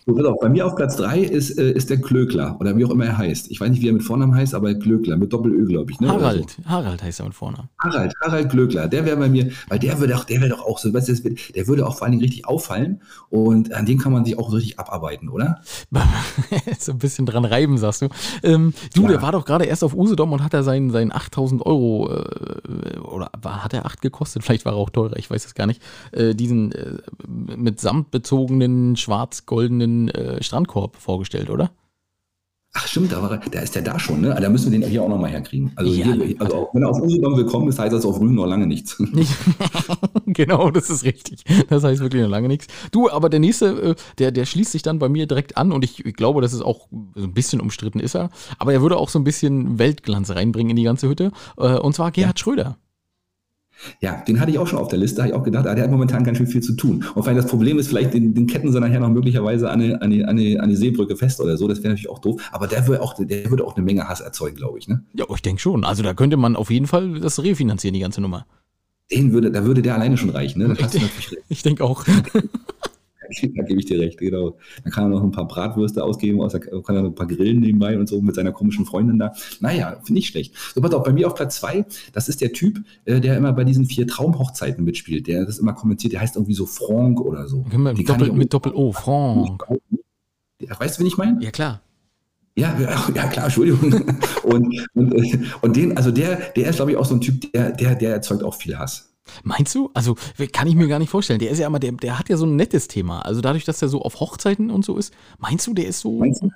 [0.07, 3.05] So, bei mir auf Platz 3 ist, äh, ist der Klöckler oder wie auch immer
[3.05, 3.49] er heißt.
[3.49, 5.99] Ich weiß nicht, wie er mit Vornamen heißt, aber Klöckler mit Doppel-Ö, glaube ich.
[5.99, 6.09] Ne?
[6.09, 6.69] Harald, so.
[6.69, 7.69] Harald heißt er mit Vornamen.
[7.79, 10.77] Harald, Harald Klöckler, der wäre bei mir, weil der würde auch, der wäre doch auch
[10.77, 13.01] so, weißt du, der würde auch vor allen Dingen richtig auffallen
[13.31, 15.61] und an dem kann man sich auch richtig abarbeiten, oder?
[16.79, 18.09] so ein bisschen dran reiben, sagst du.
[18.43, 19.07] Ähm, du, ja.
[19.07, 22.99] der war doch gerade erst auf Usedom und hat da seinen, seinen 8000 Euro, äh,
[22.99, 24.43] oder war, hat er 8 gekostet?
[24.45, 25.81] Vielleicht war er auch teurer, ich weiß es gar nicht.
[26.11, 26.97] Äh, diesen äh,
[27.27, 31.71] mit Samt bezogenen, schwarz-goldenen äh, Strandkorb vorgestellt, oder?
[32.77, 34.35] Ach stimmt, aber da ist der da schon, ne?
[34.37, 35.71] Da müssen wir den hier auch nochmal herkriegen.
[35.77, 38.35] Also, ja, hier, also auch, wenn er auf Usedom willkommen ist, heißt das auf Rügen
[38.35, 39.01] noch lange nichts.
[40.25, 41.45] genau, das ist richtig.
[41.69, 42.67] Das heißt wirklich noch lange nichts.
[42.91, 45.85] Du, aber der nächste, äh, der, der schließt sich dann bei mir direkt an und
[45.85, 48.29] ich, glaube, das ist auch so ein bisschen umstritten ist er,
[48.59, 51.31] aber er würde auch so ein bisschen Weltglanz reinbringen in die ganze Hütte.
[51.57, 52.43] Äh, und zwar Gerhard ja.
[52.43, 52.77] Schröder.
[54.01, 55.83] Ja, den hatte ich auch schon auf der Liste, habe ich auch gedacht, ah, der
[55.83, 57.05] hat momentan ganz schön viel zu tun.
[57.13, 60.01] Und vielleicht das Problem ist, vielleicht den, den Ketten sie nachher noch möglicherweise an, eine,
[60.01, 62.41] an, eine, an eine Seebrücke fest oder so, das wäre natürlich auch doof.
[62.51, 64.87] Aber der würde auch, der würde auch eine Menge Hass erzeugen, glaube ich.
[64.87, 65.03] Ne?
[65.13, 65.83] Ja, ich denke schon.
[65.83, 68.45] Also da könnte man auf jeden Fall das refinanzieren, die ganze Nummer.
[69.11, 70.77] Den würde, da würde der alleine schon reichen, ne?
[70.93, 72.05] ich, ich denke auch.
[73.55, 74.57] da gebe ich dir recht, genau.
[74.83, 77.97] Dann kann er noch ein paar Bratwürste ausgeben, kann er noch ein paar Grillen nebenbei
[77.97, 79.33] und so mit seiner komischen Freundin da.
[79.59, 80.53] Naja, finde ich schlecht.
[80.73, 83.53] So, pass auf, bei mir auf Platz zwei, das ist der Typ, äh, der immer
[83.53, 87.47] bei diesen vier Traumhochzeiten mitspielt, der das immer kommentiert, der heißt irgendwie so Franck oder
[87.47, 87.65] so.
[87.71, 89.63] Mit Doppel, mit Doppel-O, Franck.
[90.79, 91.43] Weißt du, wen ich meine?
[91.43, 91.81] Ja, klar.
[92.57, 92.73] Ja,
[93.13, 93.91] ja, klar, Entschuldigung.
[94.43, 97.71] und, und, und den, also der, der ist, glaube ich, auch so ein Typ, der,
[97.71, 99.14] der, der erzeugt auch viel Hass.
[99.43, 99.89] Meinst du?
[99.93, 100.15] Also
[100.53, 101.39] kann ich mir gar nicht vorstellen.
[101.39, 103.21] Der ist ja immer, der, der hat ja so ein nettes Thema.
[103.21, 105.13] Also dadurch, dass er so auf Hochzeiten und so ist.
[105.39, 106.19] Meinst du, der ist so.
[106.19, 106.49] Meinst du?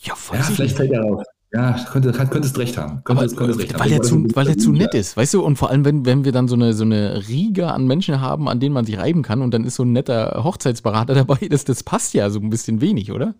[0.00, 1.22] Ja, ja, vielleicht fällt er auf.
[1.52, 3.02] Ja, könnte, könntest recht haben.
[3.04, 3.92] Könntest, Aber, könntest recht weil, haben.
[3.92, 5.42] Er zu, weil er zu nett ist, weißt du?
[5.42, 8.48] Und vor allem, wenn, wenn wir dann so eine, so eine Riege an Menschen haben,
[8.48, 11.64] an denen man sich reiben kann und dann ist so ein netter Hochzeitsberater dabei, das,
[11.64, 13.34] das passt ja so ein bisschen wenig, oder?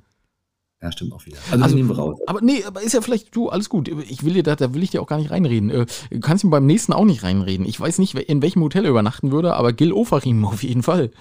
[0.82, 1.38] Ja, stimmt auch wieder.
[1.52, 2.18] Also, also nehmen wir raus.
[2.26, 3.88] Aber nee, aber ist ja vielleicht, du, alles gut.
[3.88, 5.70] Ich will dir da, da will ich dir auch gar nicht reinreden.
[5.70, 7.64] Äh, du kannst ihm beim nächsten auch nicht reinreden.
[7.66, 11.12] Ich weiß nicht, in welchem Hotel er übernachten würde, aber Gil Ofarim auf jeden Fall.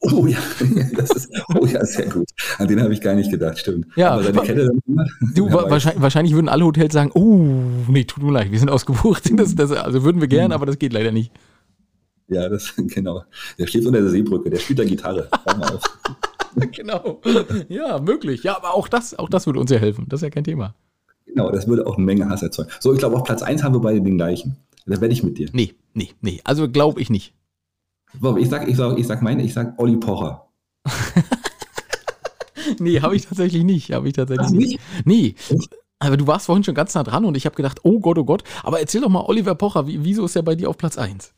[0.00, 0.38] Oh ja,
[0.94, 2.28] das ist, oh ja, sehr gut.
[2.58, 3.86] An den habe ich gar nicht gedacht, stimmt.
[3.96, 8.04] Ja, aber seine Kette dann, du, ja, wahrscheinlich, wahrscheinlich, würden alle Hotels sagen, oh, nee,
[8.04, 9.30] tut mir leid, wir sind ausgebucht.
[9.36, 10.52] Das, das, also würden wir gern, hm.
[10.52, 11.32] aber das geht leider nicht.
[12.28, 13.24] Ja, das, genau.
[13.58, 15.28] Der steht unter der Seebrücke, der spielt da Gitarre.
[15.46, 15.82] mal auf.
[16.72, 17.20] genau.
[17.68, 18.42] Ja, möglich.
[18.42, 20.06] Ja, aber auch das, auch das würde uns ja helfen.
[20.08, 20.74] Das ist ja kein Thema.
[21.26, 22.70] Genau, das würde auch eine Menge Hass erzeugen.
[22.80, 24.56] So, ich glaube, auf Platz 1 haben wir beide den gleichen.
[24.86, 25.48] Da werde ich mit dir.
[25.52, 26.40] Nee, nee, nee.
[26.44, 27.34] Also glaube ich nicht.
[28.38, 30.46] Ich sag, ich sag, ich sag meine, ich sag Olli Pocher.
[32.78, 33.92] nee, habe ich tatsächlich nicht.
[33.92, 34.80] Habe ich tatsächlich du nicht.
[35.04, 35.34] Nee.
[35.98, 38.24] Aber du warst vorhin schon ganz nah dran und ich habe gedacht, oh Gott, oh
[38.24, 38.44] Gott.
[38.62, 41.32] Aber erzähl doch mal, Oliver Pocher, wie, wieso ist er bei dir auf Platz 1?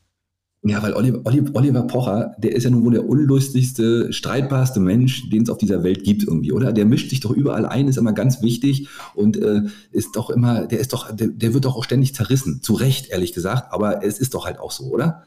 [0.68, 5.30] Ja, weil Oliver, Oliver, Oliver Pocher, der ist ja nun wohl der unlustigste, streitbarste Mensch,
[5.30, 6.72] den es auf dieser Welt gibt irgendwie, oder?
[6.72, 9.62] Der mischt sich doch überall ein, ist immer ganz wichtig und äh,
[9.92, 12.60] ist doch immer, der ist doch, der, der wird doch auch ständig zerrissen.
[12.62, 15.22] Zu Recht, ehrlich gesagt, aber es ist doch halt auch so, oder?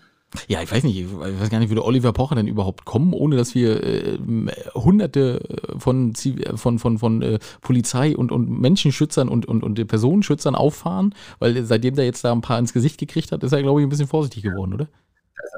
[0.47, 3.35] Ja, ich weiß nicht, ich weiß gar nicht, würde Oliver Pocher denn überhaupt kommen, ohne
[3.35, 4.17] dass wir äh,
[4.75, 5.41] hunderte
[5.77, 11.15] von, Ziv- von, von, von äh, Polizei und, und Menschenschützern und, und, und Personenschützern auffahren?
[11.39, 13.85] Weil seitdem der jetzt da ein paar ins Gesicht gekriegt hat, ist er, glaube ich,
[13.85, 14.87] ein bisschen vorsichtig geworden, oder?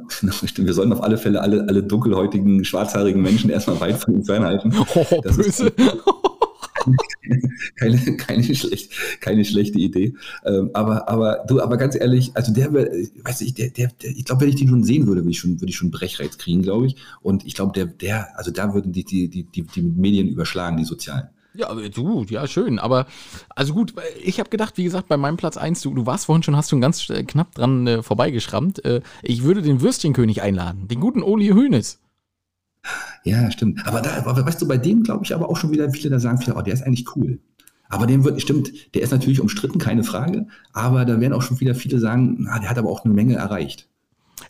[0.09, 4.23] Stimmt, Wir sollten auf alle Fälle alle, alle dunkelhäutigen, schwarzhaarigen Menschen erstmal weit von ihm
[4.25, 4.73] fernhalten.
[4.95, 5.73] Oh, Das ist- böse.
[7.77, 8.91] keine, keine, schlecht,
[9.21, 10.13] keine schlechte Idee.
[10.45, 14.25] Ähm, aber, aber du, aber ganz ehrlich, also der, weiß ich, der, der, der ich
[14.25, 16.61] glaube, wenn ich den schon sehen würde, würde ich schon, würde ich schon Brechreiz kriegen,
[16.61, 16.95] glaube ich.
[17.21, 20.77] Und ich glaube, der, der, also da würden die, die, die, die, die Medien überschlagen,
[20.77, 21.29] die sozialen.
[21.55, 22.79] Ja, aber du, ja, schön.
[22.79, 23.05] Aber,
[23.49, 23.93] also gut,
[24.23, 26.71] ich habe gedacht, wie gesagt, bei meinem Platz 1, du, du warst vorhin schon, hast
[26.71, 28.83] schon ganz äh, knapp dran äh, vorbeigeschrammt.
[28.85, 31.99] Äh, ich würde den Würstchenkönig einladen, den guten Oli Hoeneß.
[33.23, 33.85] Ja, stimmt.
[33.87, 36.39] Aber da, weißt du, bei dem glaube ich aber auch schon wieder viele, da sagen
[36.53, 37.39] oh, der ist eigentlich cool.
[37.87, 40.47] Aber dem wird, stimmt, der ist natürlich umstritten, keine Frage.
[40.73, 43.35] Aber da werden auch schon wieder viele sagen, na, der hat aber auch eine Menge
[43.35, 43.87] erreicht.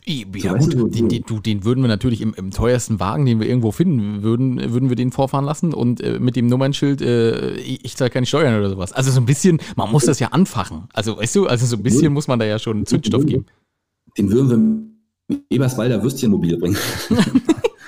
[0.06, 3.00] So, Ja, weißt gut, du, so- den, den, den würden wir natürlich im, im teuersten
[3.00, 6.36] Wagen, den wir irgendwo finden würden, äh, würden wir den vorfahren lassen und äh, mit
[6.36, 8.92] dem Nummernschild, äh, ich, zahle keine Steuern oder sowas.
[8.92, 10.84] Also so ein bisschen, man muss das ja anfachen.
[10.92, 13.46] Also, weißt du, also so ein bisschen muss man da ja schon Zündstoff geben.
[14.18, 14.50] Den würden
[15.28, 16.76] wir mit Eberswalder Würstchenmobil bringen.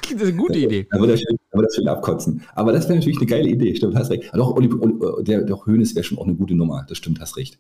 [0.09, 0.87] Das ist eine gute Idee.
[0.91, 2.41] Da würde er schön, da würde schön abkotzen.
[2.55, 4.29] Aber das wäre natürlich eine geile Idee, stimmt, hast recht.
[4.33, 7.21] Aber doch, Oli, Oli, der, der Hönes wäre schon auch eine gute Nummer, das stimmt,
[7.21, 7.59] hast recht.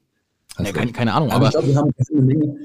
[0.56, 0.94] Hast Ja, keine, recht.
[0.94, 2.56] keine Ahnung, Aber, aber ich glaube, wir haben eine Menge,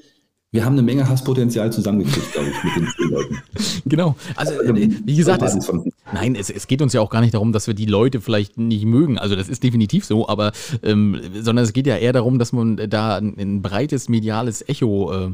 [0.53, 3.41] wir haben eine Menge Hasspotenzial zusammengekriegt, glaube ich, mit den zehn Leuten.
[3.85, 4.15] genau.
[4.35, 5.71] Also, äh, wie gesagt, es,
[6.13, 8.57] Nein, es, es geht uns ja auch gar nicht darum, dass wir die Leute vielleicht
[8.57, 9.17] nicht mögen.
[9.17, 10.51] Also das ist definitiv so, aber
[10.83, 15.11] ähm, sondern es geht ja eher darum, dass man da ein, ein breites mediales Echo
[15.13, 15.25] äh,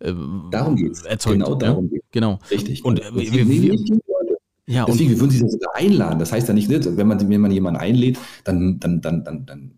[0.00, 0.14] äh,
[0.50, 1.02] Darum geht's.
[1.02, 1.34] erzeugt.
[1.34, 1.90] Genau darum ja?
[1.90, 2.06] geht's.
[2.12, 2.38] Genau.
[2.50, 2.84] Richtig.
[2.84, 3.78] Und äh, Deswegen wir, wir,
[4.66, 6.18] ja, und Deswegen, wir würden sie sogar einladen.
[6.18, 9.44] Das heißt ja nicht, ne, wenn man, wenn man jemanden einlädt, dann, dann, dann, dann,
[9.44, 9.70] dann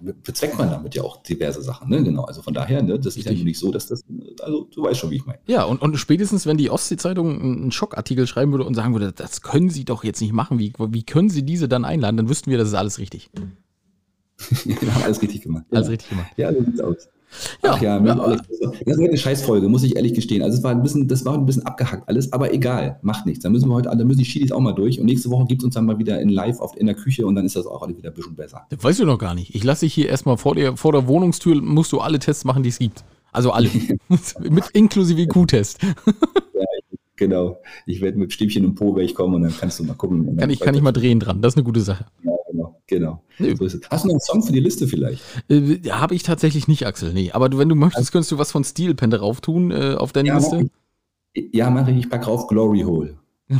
[0.00, 1.88] bezweckt man damit ja auch diverse Sachen.
[1.88, 2.02] Ne?
[2.02, 2.24] Genau.
[2.24, 3.44] Also von daher, ne, das ist ja Richtig.
[3.44, 4.04] nicht so, dass das,
[4.40, 5.38] also du weißt schon, wie ich meine.
[5.46, 9.42] ja, und, und spätestens, wenn die Ostsee-Zeitung einen Schockartikel schreiben würde und sagen würde, das
[9.42, 12.50] können sie doch jetzt nicht machen, wie, wie können sie diese dann einladen, dann wüssten
[12.50, 13.30] wir, das ist alles richtig.
[14.64, 15.64] wir haben alles richtig gemacht.
[15.70, 15.90] Alles ja.
[15.92, 16.32] richtig gemacht.
[16.36, 17.08] Ja, so sieht's aus.
[17.62, 20.42] Ja, Ach ja, ja, das war eine Scheißfolge, muss ich ehrlich gestehen.
[20.42, 23.42] Also es war ein bisschen, das war ein bisschen abgehackt alles, aber egal, macht nichts.
[23.42, 25.62] Dann müssen wir heute, dann müssen die Schiedis auch mal durch und nächste Woche gibt
[25.62, 27.66] es uns dann mal wieder in live auf, in der Küche und dann ist das
[27.66, 28.66] auch alle wieder ein bisschen besser.
[28.70, 29.54] Das weißt du noch gar nicht.
[29.54, 32.62] Ich lasse dich hier erstmal vor der, vor der Wohnungstür, musst du alle Tests machen,
[32.62, 33.04] die es gibt.
[33.32, 33.70] Also alle.
[34.40, 35.78] Mit inklusive IQ-Test.
[37.20, 37.60] Genau.
[37.84, 40.26] Ich werde mit Stäbchen im Po werde ich kommen und dann kannst du mal gucken.
[40.26, 41.42] Und Kann ich, kann ich mal drehen dran.
[41.42, 42.06] Das ist eine gute Sache.
[42.24, 42.82] Ja, genau.
[42.86, 43.22] genau.
[43.38, 43.54] Nö.
[43.56, 43.78] So.
[43.90, 45.22] Hast du noch einen Song für die Liste vielleicht?
[45.48, 47.12] Äh, Habe ich tatsächlich nicht, Axel.
[47.12, 47.30] Nee.
[47.32, 50.12] Aber du, wenn du möchtest, könntest du was von Steel Pen darauf tun äh, auf
[50.12, 50.70] deine Ja, mach Liste.
[51.32, 51.48] ich.
[51.54, 51.98] Ja, mache ich.
[51.98, 53.18] Ich packe rauf Glory Hole.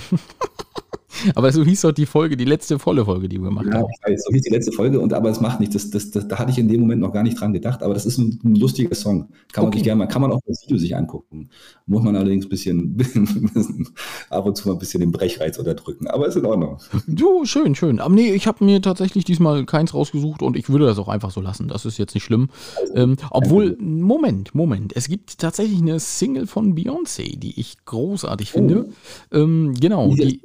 [1.35, 3.87] Aber so hieß doch die Folge, die letzte volle Folge, die wir gemacht Ja, haben.
[4.17, 5.75] so hieß die letzte Folge, und aber es macht nichts.
[5.75, 7.95] Das, das, das, da hatte ich in dem Moment noch gar nicht dran gedacht, aber
[7.95, 9.29] das ist ein, ein lustiger Song.
[9.53, 9.83] Kann man Okay.
[9.83, 11.51] gerne kann man auch das Video sich angucken.
[11.87, 12.97] Muss man allerdings ein bisschen,
[14.31, 16.79] ab und zu mal ein bisschen den Brechreiz unterdrücken, aber ist in Ordnung.
[17.07, 18.01] Du, schön, schön.
[18.01, 21.31] Aber nee, ich habe mir tatsächlich diesmal keins rausgesucht und ich würde das auch einfach
[21.31, 21.69] so lassen.
[21.69, 22.49] Das ist jetzt nicht schlimm.
[22.95, 24.95] Ähm, obwohl, Moment, Moment.
[24.97, 28.89] Es gibt tatsächlich eine Single von Beyoncé, die ich großartig finde.
[29.33, 30.41] Ähm, genau, die,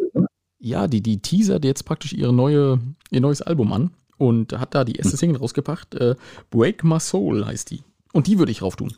[0.66, 2.80] ja, die, die teasert jetzt praktisch ihre neue,
[3.12, 5.94] ihr neues Album an und hat da die erste Single rausgebracht.
[5.96, 6.16] Äh,
[6.50, 7.82] Break My Soul heißt die.
[8.14, 8.94] Und die würde ich rauf tun.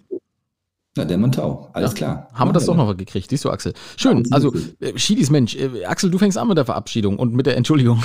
[0.96, 1.96] Na, der Mantau, alles Ja.
[1.98, 2.30] klar.
[2.34, 3.74] Haben wir das doch noch gekriegt, siehst du, Axel?
[3.98, 4.20] Schön.
[4.26, 7.46] Ja, Also, äh, Schiedis Mensch, äh, Axel, du fängst an mit der Verabschiedung und mit
[7.46, 8.02] der Entschuldigung.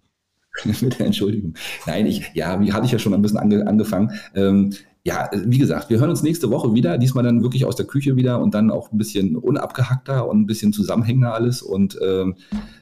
[0.64, 1.54] mit der Entschuldigung.
[1.86, 4.10] Nein, ich, ja, wie hatte ich ja schon ein bisschen ange, angefangen.
[4.34, 7.86] Ähm, ja, wie gesagt, wir hören uns nächste Woche wieder, diesmal dann wirklich aus der
[7.86, 11.62] Küche wieder und dann auch ein bisschen unabgehackter und ein bisschen zusammenhängender alles.
[11.62, 12.34] Und ähm,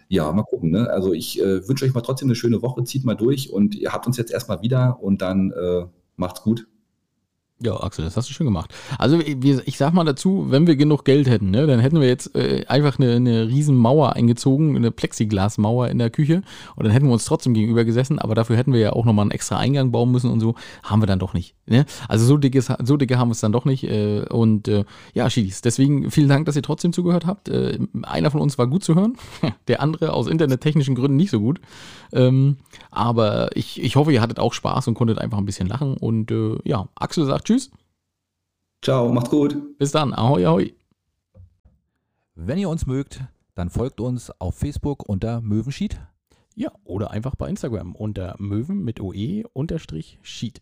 [0.09, 0.70] ja, mal gucken.
[0.70, 0.90] Ne?
[0.90, 3.93] Also ich äh, wünsche euch mal trotzdem eine schöne Woche, zieht mal durch und ihr
[3.93, 5.86] habt uns jetzt erstmal wieder und dann äh,
[6.16, 6.66] macht's gut.
[7.60, 8.72] Ja, Axel, das hast du schön gemacht.
[8.98, 12.36] Also ich sag mal dazu, wenn wir genug Geld hätten, ne, dann hätten wir jetzt
[12.36, 16.43] äh, einfach eine, eine riesen Mauer eingezogen, eine Plexiglasmauer in der Küche
[16.76, 19.24] und dann hätten wir uns trotzdem gegenüber gesessen, aber dafür hätten wir ja auch nochmal
[19.24, 20.55] einen extra Eingang bauen müssen und so.
[20.85, 21.56] Haben wir dann doch nicht.
[21.66, 21.85] Ne?
[22.06, 23.82] Also so dicke, so dicke haben wir es dann doch nicht.
[23.82, 27.48] Äh, und äh, ja, Schiedis, deswegen vielen Dank, dass ihr trotzdem zugehört habt.
[27.48, 29.16] Äh, einer von uns war gut zu hören,
[29.66, 31.60] der andere aus internettechnischen Gründen nicht so gut.
[32.12, 32.59] Ähm,
[32.93, 35.97] aber ich, ich hoffe, ihr hattet auch Spaß und konntet einfach ein bisschen lachen.
[35.97, 37.70] Und äh, ja, Axel sagt Tschüss.
[38.82, 39.78] Ciao, macht's gut.
[39.78, 40.12] Bis dann.
[40.12, 40.74] Ahoi, ahoi.
[42.34, 45.98] Wenn ihr uns mögt, dann folgt uns auf Facebook unter Möwenschied.
[46.54, 50.60] Ja, oder einfach bei Instagram unter Möwen mit OE unterstrich Sheet.